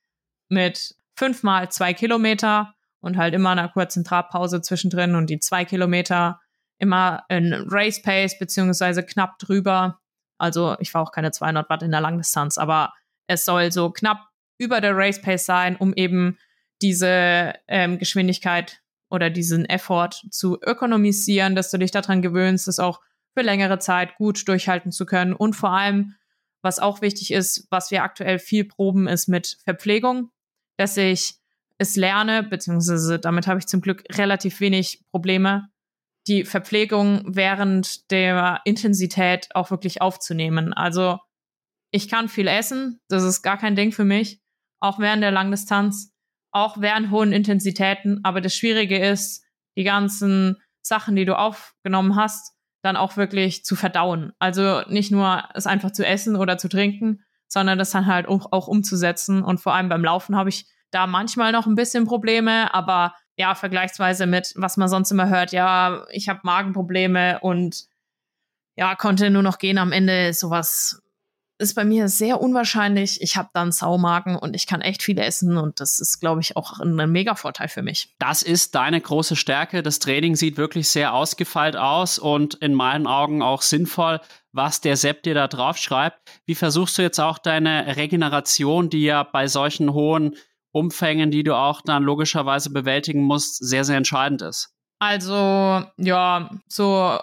Mit 0.48 0.94
fünfmal 1.14 1.70
zwei 1.70 1.92
Kilometer 1.92 2.74
und 3.00 3.18
halt 3.18 3.34
immer 3.34 3.50
einer 3.50 3.68
kurzen 3.68 4.04
Trabpause 4.04 4.62
zwischendrin 4.62 5.14
und 5.14 5.28
die 5.28 5.38
zwei 5.38 5.64
Kilometer 5.64 6.40
immer 6.78 7.24
in 7.28 7.52
Race 7.68 8.00
Pace 8.00 8.38
beziehungsweise 8.38 9.02
knapp 9.02 9.38
drüber. 9.38 10.00
Also 10.38 10.76
ich 10.80 10.92
war 10.94 11.02
auch 11.02 11.12
keine 11.12 11.32
200 11.32 11.68
Watt 11.68 11.82
in 11.82 11.90
der 11.90 12.00
Langdistanz, 12.00 12.58
aber 12.58 12.92
es 13.26 13.44
soll 13.44 13.72
so 13.72 13.90
knapp 13.90 14.28
über 14.58 14.80
der 14.80 14.96
Race 14.96 15.20
Pace 15.20 15.44
sein, 15.44 15.76
um 15.76 15.92
eben 15.94 16.38
diese 16.82 17.54
ähm, 17.68 17.98
Geschwindigkeit 17.98 18.82
oder 19.10 19.30
diesen 19.30 19.64
Effort 19.64 20.10
zu 20.30 20.58
ökonomisieren, 20.60 21.54
dass 21.54 21.70
du 21.70 21.78
dich 21.78 21.90
daran 21.90 22.22
gewöhnst, 22.22 22.66
das 22.66 22.78
auch 22.78 23.00
für 23.36 23.42
längere 23.42 23.78
Zeit 23.78 24.16
gut 24.16 24.48
durchhalten 24.48 24.92
zu 24.92 25.06
können. 25.06 25.32
Und 25.32 25.54
vor 25.54 25.70
allem, 25.70 26.14
was 26.62 26.78
auch 26.78 27.02
wichtig 27.02 27.32
ist, 27.32 27.66
was 27.70 27.90
wir 27.90 28.02
aktuell 28.02 28.38
viel 28.38 28.64
proben, 28.64 29.06
ist 29.06 29.28
mit 29.28 29.58
Verpflegung, 29.64 30.30
dass 30.78 30.96
ich 30.96 31.34
es 31.78 31.96
lerne, 31.96 32.42
beziehungsweise 32.42 33.18
damit 33.18 33.46
habe 33.46 33.58
ich 33.58 33.66
zum 33.66 33.80
Glück 33.80 34.04
relativ 34.16 34.60
wenig 34.60 35.04
Probleme, 35.10 35.68
die 36.26 36.44
Verpflegung 36.44 37.22
während 37.26 38.10
der 38.10 38.60
Intensität 38.64 39.48
auch 39.54 39.70
wirklich 39.70 40.00
aufzunehmen. 40.00 40.72
Also 40.72 41.18
ich 41.90 42.08
kann 42.08 42.28
viel 42.28 42.48
essen, 42.48 43.00
das 43.08 43.22
ist 43.22 43.42
gar 43.42 43.58
kein 43.58 43.76
Ding 43.76 43.92
für 43.92 44.04
mich, 44.04 44.40
auch 44.80 44.98
während 44.98 45.22
der 45.22 45.30
Langdistanz 45.30 46.15
auch 46.56 46.80
während 46.80 47.10
hohen 47.10 47.32
Intensitäten. 47.32 48.20
Aber 48.24 48.40
das 48.40 48.54
Schwierige 48.54 48.98
ist, 48.98 49.44
die 49.76 49.84
ganzen 49.84 50.56
Sachen, 50.80 51.14
die 51.14 51.26
du 51.26 51.38
aufgenommen 51.38 52.16
hast, 52.16 52.54
dann 52.82 52.96
auch 52.96 53.16
wirklich 53.16 53.64
zu 53.64 53.76
verdauen. 53.76 54.32
Also 54.38 54.80
nicht 54.88 55.12
nur 55.12 55.44
es 55.54 55.66
einfach 55.66 55.90
zu 55.90 56.06
essen 56.06 56.34
oder 56.34 56.56
zu 56.56 56.68
trinken, 56.68 57.22
sondern 57.46 57.78
das 57.78 57.90
dann 57.90 58.06
halt 58.06 58.26
auch, 58.26 58.52
auch 58.52 58.68
umzusetzen. 58.68 59.42
Und 59.42 59.60
vor 59.60 59.74
allem 59.74 59.90
beim 59.90 60.04
Laufen 60.04 60.34
habe 60.34 60.48
ich 60.48 60.66
da 60.90 61.06
manchmal 61.06 61.52
noch 61.52 61.66
ein 61.66 61.74
bisschen 61.74 62.06
Probleme, 62.06 62.72
aber 62.72 63.14
ja, 63.36 63.54
vergleichsweise 63.54 64.26
mit, 64.26 64.54
was 64.56 64.78
man 64.78 64.88
sonst 64.88 65.10
immer 65.10 65.28
hört, 65.28 65.52
ja, 65.52 66.06
ich 66.10 66.30
habe 66.30 66.40
Magenprobleme 66.42 67.40
und 67.40 67.84
ja, 68.76 68.94
konnte 68.94 69.28
nur 69.28 69.42
noch 69.42 69.58
gehen 69.58 69.76
am 69.76 69.92
Ende. 69.92 70.32
Sowas 70.32 71.02
ist 71.58 71.74
bei 71.74 71.84
mir 71.84 72.08
sehr 72.08 72.40
unwahrscheinlich. 72.40 73.22
Ich 73.22 73.36
habe 73.36 73.48
dann 73.52 73.72
Saumagen 73.72 74.36
und 74.36 74.54
ich 74.54 74.66
kann 74.66 74.80
echt 74.80 75.02
viel 75.02 75.18
essen 75.18 75.56
und 75.56 75.80
das 75.80 76.00
ist, 76.00 76.20
glaube 76.20 76.40
ich, 76.40 76.56
auch 76.56 76.80
ein 76.80 76.94
Mega-Vorteil 76.94 77.68
für 77.68 77.82
mich. 77.82 78.14
Das 78.18 78.42
ist 78.42 78.74
deine 78.74 79.00
große 79.00 79.36
Stärke. 79.36 79.82
Das 79.82 79.98
Training 79.98 80.36
sieht 80.36 80.56
wirklich 80.56 80.88
sehr 80.88 81.14
ausgefeilt 81.14 81.76
aus 81.76 82.18
und 82.18 82.54
in 82.56 82.74
meinen 82.74 83.06
Augen 83.06 83.42
auch 83.42 83.62
sinnvoll, 83.62 84.20
was 84.52 84.80
der 84.80 84.96
Sepp 84.96 85.22
dir 85.22 85.34
da 85.34 85.48
drauf 85.48 85.76
schreibt. 85.78 86.18
Wie 86.44 86.54
versuchst 86.54 86.98
du 86.98 87.02
jetzt 87.02 87.20
auch 87.20 87.38
deine 87.38 87.96
Regeneration, 87.96 88.90
die 88.90 89.04
ja 89.04 89.22
bei 89.22 89.48
solchen 89.48 89.92
hohen 89.92 90.36
Umfängen, 90.72 91.30
die 91.30 91.42
du 91.42 91.56
auch 91.56 91.80
dann 91.80 92.02
logischerweise 92.02 92.70
bewältigen 92.70 93.22
musst, 93.22 93.56
sehr, 93.66 93.84
sehr 93.84 93.96
entscheidend 93.96 94.42
ist? 94.42 94.74
Also, 94.98 95.84
ja, 95.96 96.50
so 96.68 97.18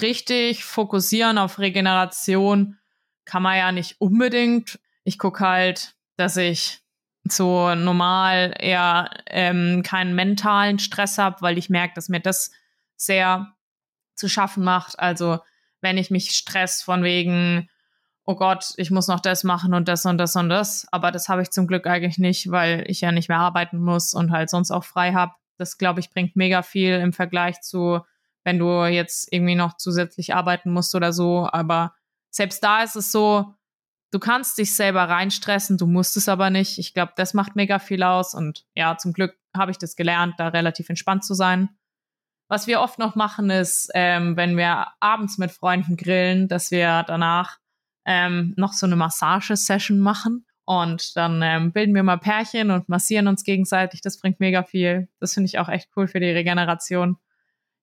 richtig 0.00 0.64
fokussieren 0.64 1.38
auf 1.38 1.58
Regeneration 1.58 2.78
kann 3.26 3.42
man 3.42 3.56
ja 3.56 3.72
nicht 3.72 4.00
unbedingt. 4.00 4.78
Ich 5.04 5.18
gucke 5.18 5.46
halt, 5.46 5.94
dass 6.16 6.36
ich 6.36 6.80
so 7.24 7.74
normal 7.74 8.54
eher 8.58 9.10
ähm, 9.26 9.82
keinen 9.84 10.14
mentalen 10.14 10.78
Stress 10.78 11.18
habe, 11.18 11.42
weil 11.42 11.58
ich 11.58 11.68
merke, 11.68 11.94
dass 11.94 12.08
mir 12.08 12.20
das 12.20 12.50
sehr 12.96 13.52
zu 14.14 14.28
schaffen 14.28 14.64
macht. 14.64 14.98
Also 14.98 15.40
wenn 15.80 15.98
ich 15.98 16.10
mich 16.10 16.30
stress 16.30 16.82
von 16.82 17.02
wegen, 17.02 17.68
oh 18.24 18.34
Gott, 18.34 18.72
ich 18.76 18.90
muss 18.90 19.08
noch 19.08 19.20
das 19.20 19.44
machen 19.44 19.74
und 19.74 19.88
das 19.88 20.04
und 20.06 20.18
das 20.18 20.34
und 20.36 20.48
das. 20.48 20.86
Aber 20.90 21.12
das 21.12 21.28
habe 21.28 21.42
ich 21.42 21.50
zum 21.50 21.66
Glück 21.66 21.86
eigentlich 21.86 22.18
nicht, 22.18 22.50
weil 22.50 22.84
ich 22.88 23.00
ja 23.00 23.12
nicht 23.12 23.28
mehr 23.28 23.38
arbeiten 23.38 23.78
muss 23.78 24.14
und 24.14 24.32
halt 24.32 24.50
sonst 24.50 24.70
auch 24.70 24.84
frei 24.84 25.12
habe. 25.12 25.32
Das, 25.58 25.78
glaube 25.78 26.00
ich, 26.00 26.10
bringt 26.10 26.36
mega 26.36 26.62
viel 26.62 26.94
im 26.94 27.12
Vergleich 27.12 27.60
zu, 27.60 28.00
wenn 28.44 28.58
du 28.58 28.84
jetzt 28.84 29.32
irgendwie 29.32 29.54
noch 29.54 29.76
zusätzlich 29.76 30.34
arbeiten 30.34 30.72
musst 30.72 30.94
oder 30.94 31.12
so. 31.12 31.48
Aber 31.50 31.94
selbst 32.30 32.62
da 32.62 32.82
ist 32.82 32.96
es 32.96 33.12
so, 33.12 33.54
du 34.12 34.18
kannst 34.18 34.58
dich 34.58 34.74
selber 34.74 35.08
reinstressen, 35.08 35.78
du 35.78 35.86
musst 35.86 36.16
es 36.16 36.28
aber 36.28 36.50
nicht. 36.50 36.78
Ich 36.78 36.94
glaube, 36.94 37.12
das 37.16 37.34
macht 37.34 37.56
mega 37.56 37.78
viel 37.78 38.02
aus 38.02 38.34
und 38.34 38.64
ja, 38.74 38.96
zum 38.96 39.12
Glück 39.12 39.36
habe 39.56 39.70
ich 39.70 39.78
das 39.78 39.96
gelernt, 39.96 40.34
da 40.38 40.48
relativ 40.48 40.88
entspannt 40.88 41.24
zu 41.24 41.34
sein. 41.34 41.70
Was 42.48 42.66
wir 42.66 42.80
oft 42.80 42.98
noch 42.98 43.16
machen, 43.16 43.50
ist, 43.50 43.90
ähm, 43.94 44.36
wenn 44.36 44.56
wir 44.56 44.86
abends 45.00 45.36
mit 45.38 45.50
Freunden 45.50 45.96
grillen, 45.96 46.46
dass 46.46 46.70
wir 46.70 47.04
danach 47.06 47.58
ähm, 48.04 48.54
noch 48.56 48.72
so 48.72 48.86
eine 48.86 48.96
Massagesession 48.96 49.98
machen. 49.98 50.46
Und 50.64 51.16
dann 51.16 51.42
ähm, 51.42 51.72
bilden 51.72 51.94
wir 51.94 52.02
mal 52.02 52.18
Pärchen 52.18 52.70
und 52.70 52.88
massieren 52.88 53.28
uns 53.28 53.44
gegenseitig. 53.44 54.00
Das 54.00 54.18
bringt 54.18 54.40
mega 54.40 54.62
viel. 54.62 55.08
Das 55.20 55.34
finde 55.34 55.46
ich 55.46 55.58
auch 55.58 55.68
echt 55.68 55.90
cool 55.96 56.08
für 56.08 56.20
die 56.20 56.30
Regeneration. 56.30 57.18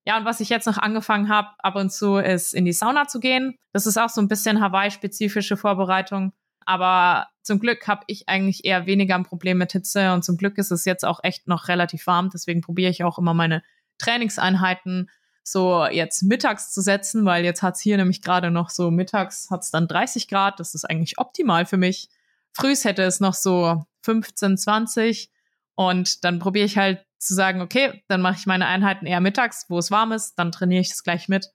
Ja, 0.06 0.18
und 0.18 0.24
was 0.24 0.40
ich 0.40 0.50
jetzt 0.50 0.66
noch 0.66 0.78
angefangen 0.78 1.28
habe, 1.28 1.48
ab 1.58 1.76
und 1.76 1.90
zu, 1.90 2.16
ist 2.16 2.52
in 2.54 2.64
die 2.64 2.72
Sauna 2.72 3.06
zu 3.06 3.20
gehen. 3.20 3.56
Das 3.72 3.86
ist 3.86 3.96
auch 3.96 4.10
so 4.10 4.20
ein 4.20 4.28
bisschen 4.28 4.60
Hawaii-spezifische 4.60 5.56
Vorbereitung. 5.56 6.32
Aber 6.66 7.28
zum 7.42 7.58
Glück 7.58 7.86
habe 7.88 8.04
ich 8.06 8.28
eigentlich 8.28 8.64
eher 8.64 8.86
weniger 8.86 9.14
ein 9.14 9.24
Problem 9.24 9.58
mit 9.58 9.72
Hitze 9.72 10.12
und 10.12 10.24
zum 10.24 10.36
Glück 10.36 10.58
ist 10.58 10.70
es 10.70 10.84
jetzt 10.84 11.04
auch 11.04 11.20
echt 11.22 11.46
noch 11.46 11.68
relativ 11.68 12.06
warm. 12.06 12.30
Deswegen 12.30 12.60
probiere 12.60 12.90
ich 12.90 13.04
auch 13.04 13.18
immer 13.18 13.34
meine 13.34 13.62
Trainingseinheiten 13.98 15.10
so 15.42 15.84
jetzt 15.86 16.22
mittags 16.22 16.72
zu 16.72 16.80
setzen, 16.80 17.26
weil 17.26 17.44
jetzt 17.44 17.62
hat's 17.62 17.80
hier 17.80 17.98
nämlich 17.98 18.22
gerade 18.22 18.50
noch 18.50 18.70
so 18.70 18.90
mittags 18.90 19.50
hat's 19.50 19.70
dann 19.70 19.86
30 19.86 20.28
Grad. 20.28 20.58
Das 20.58 20.74
ist 20.74 20.84
eigentlich 20.86 21.18
optimal 21.18 21.66
für 21.66 21.76
mich. 21.76 22.08
Frühs 22.52 22.84
hätte 22.84 23.02
es 23.02 23.20
noch 23.20 23.34
so 23.34 23.84
15, 24.02 24.56
20 24.56 25.30
und 25.74 26.24
dann 26.24 26.38
probiere 26.38 26.64
ich 26.64 26.78
halt 26.78 27.04
zu 27.24 27.34
sagen, 27.34 27.60
okay, 27.60 28.02
dann 28.08 28.20
mache 28.20 28.36
ich 28.38 28.46
meine 28.46 28.66
Einheiten 28.66 29.06
eher 29.06 29.20
mittags, 29.20 29.66
wo 29.68 29.78
es 29.78 29.90
warm 29.90 30.12
ist, 30.12 30.34
dann 30.36 30.52
trainiere 30.52 30.80
ich 30.80 30.90
das 30.90 31.02
gleich 31.02 31.28
mit. 31.28 31.48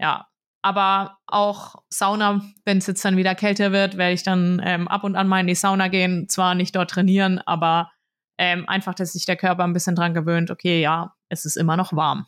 Ja, 0.00 0.26
aber 0.62 1.18
auch 1.26 1.76
Sauna, 1.90 2.40
wenn 2.64 2.78
es 2.78 2.86
jetzt 2.86 3.04
dann 3.04 3.16
wieder 3.16 3.34
kälter 3.34 3.70
wird, 3.70 3.98
werde 3.98 4.14
ich 4.14 4.22
dann 4.22 4.62
ähm, 4.64 4.88
ab 4.88 5.04
und 5.04 5.14
an 5.14 5.28
mal 5.28 5.40
in 5.40 5.46
die 5.46 5.54
Sauna 5.54 5.88
gehen, 5.88 6.28
zwar 6.28 6.54
nicht 6.54 6.74
dort 6.74 6.90
trainieren, 6.90 7.38
aber 7.38 7.90
ähm, 8.38 8.68
einfach, 8.68 8.94
dass 8.94 9.12
sich 9.12 9.26
der 9.26 9.36
Körper 9.36 9.64
ein 9.64 9.72
bisschen 9.72 9.94
dran 9.94 10.14
gewöhnt, 10.14 10.50
okay, 10.50 10.80
ja, 10.80 11.14
es 11.28 11.44
ist 11.44 11.56
immer 11.56 11.76
noch 11.76 11.92
warm. 11.92 12.26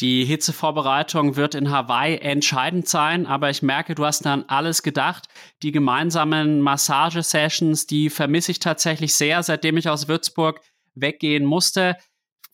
Die 0.00 0.24
Hitzevorbereitung 0.24 1.36
wird 1.36 1.54
in 1.54 1.70
Hawaii 1.70 2.16
entscheidend 2.16 2.88
sein, 2.88 3.26
aber 3.26 3.50
ich 3.50 3.62
merke, 3.62 3.94
du 3.94 4.06
hast 4.06 4.24
dann 4.24 4.44
alles 4.48 4.82
gedacht. 4.82 5.28
Die 5.62 5.72
gemeinsamen 5.72 6.62
Massagesessions, 6.62 7.86
die 7.86 8.08
vermisse 8.08 8.52
ich 8.52 8.60
tatsächlich 8.60 9.14
sehr, 9.14 9.42
seitdem 9.42 9.76
ich 9.76 9.90
aus 9.90 10.08
Würzburg 10.08 10.60
weggehen 10.94 11.44
musste. 11.44 11.96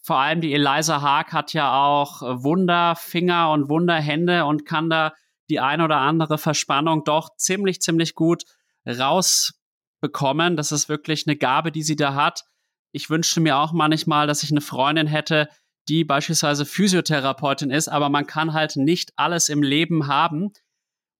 Vor 0.02 0.18
allem 0.18 0.40
die 0.40 0.54
Eliza 0.54 1.00
Haag 1.00 1.32
hat 1.32 1.52
ja 1.52 1.84
auch 1.84 2.22
Wunderfinger 2.22 3.50
und 3.50 3.68
Wunderhände 3.68 4.44
und 4.44 4.64
kann 4.64 4.88
da 4.88 5.12
die 5.50 5.60
ein 5.60 5.80
oder 5.80 5.98
andere 5.98 6.38
Verspannung 6.38 7.04
doch 7.04 7.36
ziemlich, 7.36 7.80
ziemlich 7.80 8.14
gut 8.14 8.44
rausbekommen. 8.86 10.56
Das 10.56 10.72
ist 10.72 10.88
wirklich 10.88 11.26
eine 11.26 11.36
Gabe, 11.36 11.72
die 11.72 11.82
sie 11.82 11.96
da 11.96 12.14
hat. 12.14 12.44
Ich 12.92 13.10
wünschte 13.10 13.40
mir 13.40 13.58
auch 13.58 13.72
manchmal, 13.72 14.26
dass 14.26 14.42
ich 14.42 14.50
eine 14.50 14.60
Freundin 14.60 15.06
hätte, 15.06 15.48
die 15.88 16.04
beispielsweise 16.04 16.66
Physiotherapeutin 16.66 17.70
ist, 17.70 17.88
aber 17.88 18.08
man 18.08 18.26
kann 18.26 18.52
halt 18.52 18.76
nicht 18.76 19.12
alles 19.16 19.48
im 19.48 19.62
Leben 19.62 20.06
haben. 20.06 20.52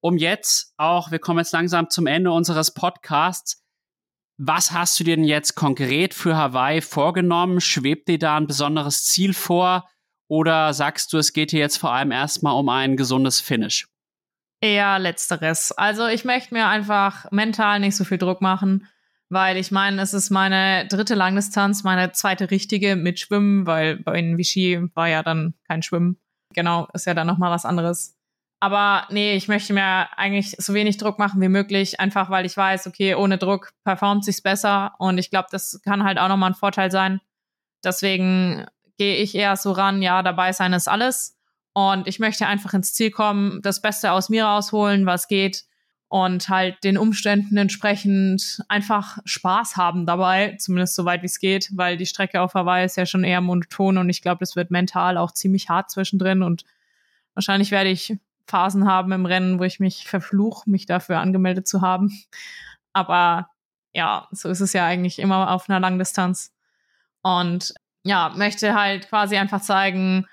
Um 0.01 0.17
jetzt 0.19 0.75
auch, 0.77 1.11
wir 1.11 1.19
kommen 1.19 1.39
jetzt 1.39 1.53
langsam 1.53 1.91
zum 1.91 2.07
Ende 2.07 2.33
unseres 2.33 2.73
Podcasts. 2.73 3.63
Was 4.39 4.73
hast 4.73 4.99
du 5.01 5.05
dir 5.05 5.17
denn 5.17 5.25
jetzt 5.25 5.55
konkret 5.55 6.13
für 6.13 6.37
Hawaii 6.37 6.81
vorgenommen? 6.81 7.61
Schwebt 7.61 8.09
dir 8.09 8.19
da 8.19 8.37
ein 8.37 8.47
besonderes 8.47 9.05
Ziel 9.05 9.33
vor? 9.33 9.89
Oder 10.29 10.75
sagst 10.75 11.13
du, 11.13 11.19
es 11.19 11.33
geht 11.33 11.53
hier 11.53 11.61
jetzt 11.61 11.79
vor 11.79 11.93
allem 11.93 12.11
erstmal 12.11 12.59
um 12.59 12.69
ein 12.69 12.97
gesundes 12.97 13.41
Finish? 13.41 13.87
Eher 14.61 14.99
letzteres. 14.99 15.73
Also 15.73 16.07
ich 16.07 16.25
möchte 16.25 16.55
mir 16.55 16.67
einfach 16.67 17.31
mental 17.31 17.81
nicht 17.81 17.97
so 17.97 18.05
viel 18.05 18.19
Druck 18.19 18.41
machen 18.41 18.89
weil 19.29 19.57
ich 19.57 19.71
meine, 19.71 20.01
es 20.01 20.15
ist 20.15 20.31
meine 20.31 20.87
dritte 20.89 21.15
Langdistanz, 21.15 21.83
meine 21.83 22.13
zweite 22.13 22.51
richtige 22.51 22.97
mit 22.97 23.19
Schwimmen, 23.19 23.67
weil 23.67 23.97
bei 23.97 24.23
Vichy 24.37 24.89
war 24.95 25.09
ja 25.09 25.23
dann 25.23 25.55
kein 25.67 25.83
Schwimmen. 25.83 26.21
Genau, 26.55 26.89
ist 26.93 27.07
ja 27.07 27.15
dann 27.15 27.27
nochmal 27.27 27.51
was 27.51 27.65
anderes. 27.65 28.16
Aber 28.59 29.07
nee, 29.11 29.35
ich 29.35 29.49
möchte 29.49 29.75
mir 29.75 30.09
eigentlich 30.19 30.57
so 30.59 30.73
wenig 30.73 30.97
Druck 30.97 31.19
machen 31.19 31.41
wie 31.43 31.49
möglich, 31.49 32.01
einfach 32.01 32.31
weil 32.31 32.47
ich 32.47 32.57
weiß, 32.57 32.87
okay, 32.87 33.15
ohne 33.15 33.37
Druck 33.37 33.73
performt 33.85 34.25
sich's 34.25 34.41
besser 34.41 34.95
und 34.99 35.19
ich 35.19 35.31
glaube, 35.31 35.49
das 35.51 35.81
kann 35.85 36.05
halt 36.05 36.19
auch 36.19 36.29
nochmal 36.29 36.51
ein 36.51 36.55
Vorteil 36.55 36.91
sein. 36.91 37.21
Deswegen 37.85 38.67
gehe 38.97 39.17
ich 39.17 39.35
eher 39.35 39.57
so 39.57 39.73
ran, 39.73 40.01
ja, 40.01 40.23
dabei 40.23 40.53
sein 40.53 40.73
ist 40.73 40.89
alles. 40.89 41.37
Und 41.75 42.09
ich 42.09 42.19
möchte 42.19 42.47
einfach 42.47 42.73
ins 42.73 42.95
Ziel 42.95 43.11
kommen, 43.11 43.61
das 43.61 43.83
Beste 43.83 44.13
aus 44.13 44.31
mir 44.31 44.47
rausholen, 44.47 45.05
was 45.05 45.29
geht 45.29 45.65
und 46.09 46.49
halt 46.49 46.83
den 46.85 46.97
Umständen 46.97 47.57
entsprechend 47.57 48.63
einfach 48.69 49.19
Spaß 49.25 49.77
haben 49.77 50.07
dabei, 50.07 50.57
zumindest 50.59 50.95
so 50.95 51.05
weit 51.05 51.23
wie 51.23 51.27
es 51.27 51.41
geht, 51.41 51.71
weil 51.75 51.97
die 51.97 52.07
Strecke 52.07 52.41
auf 52.41 52.55
Hawaii 52.55 52.87
ist 52.87 52.97
ja 52.97 53.07
schon 53.07 53.25
eher 53.25 53.41
monoton 53.41 53.99
und 53.99 54.09
ich 54.09 54.23
glaube, 54.23 54.39
das 54.41 54.57
wird 54.57 54.71
mental 54.71 55.19
auch 55.19 55.33
ziemlich 55.33 55.69
hart 55.69 55.91
zwischendrin 55.91 56.43
und 56.43 56.65
wahrscheinlich 57.35 57.73
werde 57.73 57.91
ich 57.91 58.17
Phasen 58.47 58.87
haben 58.87 59.13
im 59.13 59.27
Rennen, 59.27 59.59
wo 59.59 59.65
ich 59.65 59.81
mich 59.81 60.09
verfluche, 60.09 60.69
mich 60.71 60.87
dafür 60.87 61.19
angemeldet 61.19 61.67
zu 61.67 61.81
haben. 61.81 62.13
Aber 62.93 63.51
ja, 63.93 64.29
so 64.31 64.49
ist 64.49 64.61
es 64.61 64.73
ja 64.73 64.85
eigentlich 64.87 65.19
immer 65.19 65.51
auf 65.51 65.69
einer 65.69 65.81
Langdistanz. 65.81 66.53
Und 67.23 67.75
ja, 68.05 68.33
möchte 68.37 68.75
halt 68.75 69.09
quasi 69.09 69.37
einfach 69.37 69.61
zeigen, 69.61 70.27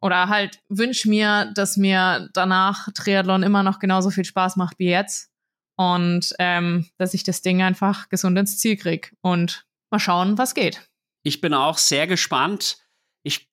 oder 0.00 0.28
halt 0.28 0.60
wünsch 0.68 1.04
mir, 1.04 1.50
dass 1.54 1.76
mir 1.76 2.28
danach 2.32 2.88
Triathlon 2.94 3.42
immer 3.42 3.62
noch 3.62 3.78
genauso 3.78 4.10
viel 4.10 4.24
Spaß 4.24 4.56
macht 4.56 4.78
wie 4.78 4.88
jetzt 4.88 5.30
und 5.76 6.34
ähm, 6.38 6.88
dass 6.96 7.14
ich 7.14 7.22
das 7.22 7.42
Ding 7.42 7.62
einfach 7.62 8.08
gesund 8.08 8.38
ins 8.38 8.58
Ziel 8.58 8.76
krieg 8.76 9.14
und 9.20 9.66
mal 9.90 9.98
schauen, 9.98 10.38
was 10.38 10.54
geht. 10.54 10.88
Ich 11.22 11.40
bin 11.40 11.52
auch 11.52 11.78
sehr 11.78 12.06
gespannt. 12.06 12.78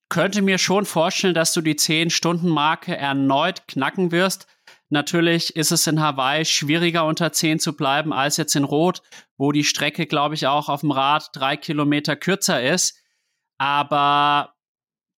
Könnte 0.09 0.41
mir 0.41 0.57
schon 0.57 0.85
vorstellen, 0.85 1.33
dass 1.33 1.53
du 1.53 1.61
die 1.61 1.75
10-Stunden-Marke 1.75 2.95
erneut 2.95 3.67
knacken 3.67 4.11
wirst. 4.11 4.47
Natürlich 4.89 5.55
ist 5.55 5.71
es 5.71 5.85
in 5.85 5.99
Hawaii 5.99 6.45
schwieriger 6.45 7.05
unter 7.05 7.33
10 7.33 7.59
zu 7.59 7.75
bleiben 7.75 8.13
als 8.13 8.37
jetzt 8.37 8.55
in 8.55 8.63
Rot, 8.63 9.01
wo 9.35 9.51
die 9.51 9.65
Strecke, 9.65 10.05
glaube 10.05 10.35
ich, 10.35 10.47
auch 10.47 10.69
auf 10.69 10.79
dem 10.81 10.91
Rad 10.91 11.29
drei 11.33 11.57
Kilometer 11.57 12.15
kürzer 12.15 12.63
ist. 12.63 13.03
Aber 13.57 14.53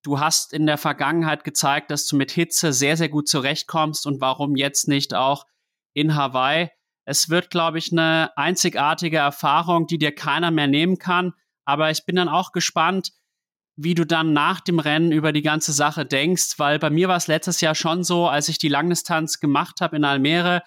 du 0.03 0.19
hast 0.19 0.53
in 0.53 0.65
der 0.65 0.79
Vergangenheit 0.79 1.43
gezeigt, 1.43 1.91
dass 1.91 2.07
du 2.07 2.15
mit 2.15 2.31
Hitze 2.31 2.73
sehr, 2.73 2.97
sehr 2.97 3.09
gut 3.09 3.27
zurechtkommst 3.27 4.07
und 4.07 4.21
warum 4.21 4.55
jetzt 4.55 4.87
nicht 4.87 5.13
auch 5.13 5.45
in 5.93 6.15
Hawaii. 6.15 6.69
Es 7.05 7.29
wird, 7.29 7.51
glaube 7.51 7.77
ich, 7.77 7.91
eine 7.91 8.31
einzigartige 8.37 9.17
Erfahrung, 9.17 9.85
die 9.85 9.97
dir 9.99 10.13
keiner 10.13 10.49
mehr 10.49 10.67
nehmen 10.67 10.97
kann. 10.97 11.33
Aber 11.65 11.91
ich 11.91 12.05
bin 12.05 12.15
dann 12.15 12.29
auch 12.29 12.51
gespannt, 12.51 13.11
wie 13.81 13.95
du 13.95 14.05
dann 14.05 14.33
nach 14.33 14.59
dem 14.59 14.79
Rennen 14.79 15.11
über 15.11 15.31
die 15.31 15.41
ganze 15.41 15.71
Sache 15.71 16.05
denkst, 16.05 16.55
weil 16.57 16.79
bei 16.79 16.89
mir 16.89 17.07
war 17.07 17.17
es 17.17 17.27
letztes 17.27 17.61
Jahr 17.61 17.75
schon 17.75 18.03
so, 18.03 18.27
als 18.27 18.49
ich 18.49 18.57
die 18.57 18.67
Langdistanz 18.67 19.39
gemacht 19.39 19.81
habe 19.81 19.95
in 19.95 20.05
Almere, 20.05 20.63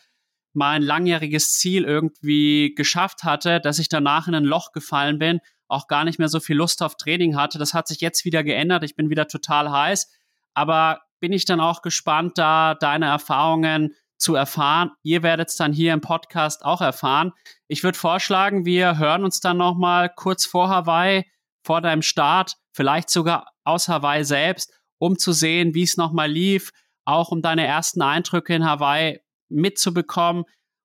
mein 0.54 0.82
langjähriges 0.82 1.52
Ziel 1.52 1.84
irgendwie 1.84 2.74
geschafft 2.74 3.24
hatte, 3.24 3.60
dass 3.60 3.78
ich 3.78 3.88
danach 3.88 4.28
in 4.28 4.34
ein 4.34 4.44
Loch 4.44 4.72
gefallen 4.72 5.18
bin 5.18 5.40
auch 5.72 5.88
gar 5.88 6.04
nicht 6.04 6.18
mehr 6.18 6.28
so 6.28 6.38
viel 6.38 6.56
Lust 6.56 6.82
auf 6.82 6.96
Training 6.96 7.34
hatte. 7.34 7.58
Das 7.58 7.74
hat 7.74 7.88
sich 7.88 8.00
jetzt 8.00 8.24
wieder 8.24 8.44
geändert. 8.44 8.84
Ich 8.84 8.94
bin 8.94 9.10
wieder 9.10 9.26
total 9.26 9.70
heiß. 9.70 10.12
Aber 10.54 11.00
bin 11.18 11.32
ich 11.32 11.46
dann 11.46 11.60
auch 11.60 11.82
gespannt, 11.82 12.36
da 12.36 12.74
deine 12.74 13.06
Erfahrungen 13.06 13.94
zu 14.18 14.34
erfahren. 14.34 14.90
Ihr 15.02 15.22
werdet 15.22 15.48
es 15.48 15.56
dann 15.56 15.72
hier 15.72 15.94
im 15.94 16.02
Podcast 16.02 16.64
auch 16.64 16.80
erfahren. 16.80 17.32
Ich 17.68 17.82
würde 17.82 17.98
vorschlagen, 17.98 18.66
wir 18.66 18.98
hören 18.98 19.24
uns 19.24 19.40
dann 19.40 19.56
noch 19.56 19.74
mal 19.74 20.10
kurz 20.14 20.44
vor 20.44 20.68
Hawaii, 20.68 21.24
vor 21.62 21.80
deinem 21.80 22.02
Start, 22.02 22.56
vielleicht 22.72 23.10
sogar 23.10 23.52
aus 23.64 23.88
Hawaii 23.88 24.24
selbst, 24.24 24.72
um 24.98 25.18
zu 25.18 25.32
sehen, 25.32 25.74
wie 25.74 25.82
es 25.82 25.96
noch 25.96 26.12
mal 26.12 26.30
lief, 26.30 26.70
auch 27.04 27.30
um 27.30 27.42
deine 27.42 27.66
ersten 27.66 28.02
Eindrücke 28.02 28.54
in 28.54 28.64
Hawaii 28.64 29.20
mitzubekommen. 29.48 30.44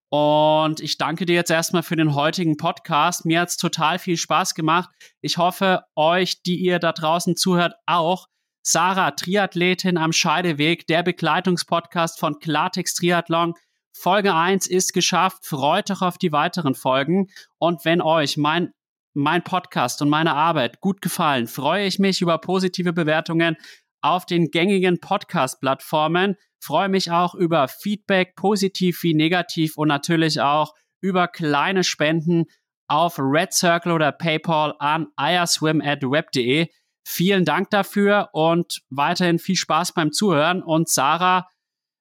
Und 0.09 0.79
ich 0.79 0.97
danke 0.97 1.25
dir 1.25 1.35
jetzt 1.35 1.51
erstmal 1.51 1.83
für 1.83 1.97
den 1.97 2.15
heutigen 2.15 2.55
Podcast. 2.55 3.25
Mir 3.25 3.41
hat 3.41 3.49
es 3.49 3.57
total 3.57 3.99
viel 3.99 4.17
Spaß 4.17 4.55
gemacht. 4.55 4.89
Ich 5.21 5.37
hoffe, 5.37 5.83
euch, 5.95 6.41
die 6.43 6.57
ihr 6.57 6.79
da 6.79 6.93
draußen 6.93 7.35
zuhört, 7.35 7.73
auch. 7.85 8.27
Sarah, 8.63 9.11
Triathletin 9.11 9.97
am 9.97 10.11
Scheideweg, 10.11 10.87
der 10.87 11.03
Begleitungspodcast 11.03 12.19
von 12.19 12.39
Klartext 12.39 12.97
Triathlon. 12.97 13.53
Folge 13.93 14.33
1 14.33 14.67
ist 14.67 14.93
geschafft. 14.93 15.45
Freut 15.45 15.89
euch 15.89 16.01
auf 16.01 16.17
die 16.17 16.31
weiteren 16.31 16.75
Folgen. 16.75 17.27
Und 17.59 17.83
wenn 17.83 18.01
euch 18.01 18.37
mein, 18.37 18.71
mein 19.17 19.43
Podcast 19.43 20.01
und 20.01 20.09
meine 20.09 20.35
Arbeit 20.35 20.79
gut 20.79 21.01
gefallen, 21.01 21.47
freue 21.47 21.87
ich 21.87 21.97
mich 21.97 22.21
über 22.21 22.37
positive 22.37 22.93
Bewertungen 22.93 23.57
auf 24.01 24.25
den 24.25 24.51
gängigen 24.51 24.99
Podcast-Plattformen. 24.99 26.35
Freue 26.63 26.87
mich 26.87 27.11
auch 27.11 27.33
über 27.33 27.67
Feedback, 27.67 28.35
positiv 28.35 29.01
wie 29.03 29.15
negativ 29.15 29.77
und 29.77 29.87
natürlich 29.87 30.39
auch 30.39 30.75
über 31.01 31.27
kleine 31.27 31.83
Spenden 31.83 32.45
auf 32.87 33.17
Red 33.17 33.53
Circle 33.53 33.91
oder 33.91 34.11
PayPal 34.11 34.75
an 34.79 35.07
iaswim@web.de. 35.19 36.67
Vielen 37.05 37.45
Dank 37.45 37.69
dafür 37.71 38.29
und 38.33 38.81
weiterhin 38.89 39.39
viel 39.39 39.55
Spaß 39.55 39.93
beim 39.93 40.11
Zuhören. 40.11 40.61
Und 40.61 40.89
Sarah, 40.89 41.47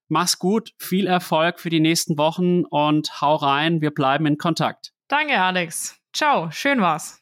mach's 0.09 0.39
gut, 0.39 0.73
viel 0.79 1.07
Erfolg 1.07 1.61
für 1.61 1.71
die 1.71 1.81
nächsten 1.81 2.19
Wochen 2.19 2.65
und 2.65 3.21
hau 3.21 3.37
rein, 3.37 3.81
wir 3.81 3.91
bleiben 3.91 4.27
in 4.27 4.37
Kontakt. 4.37 4.93
Danke, 5.09 5.41
Alex. 5.41 5.99
Ciao, 6.17 6.51
schön 6.51 6.81
war's. 6.81 7.21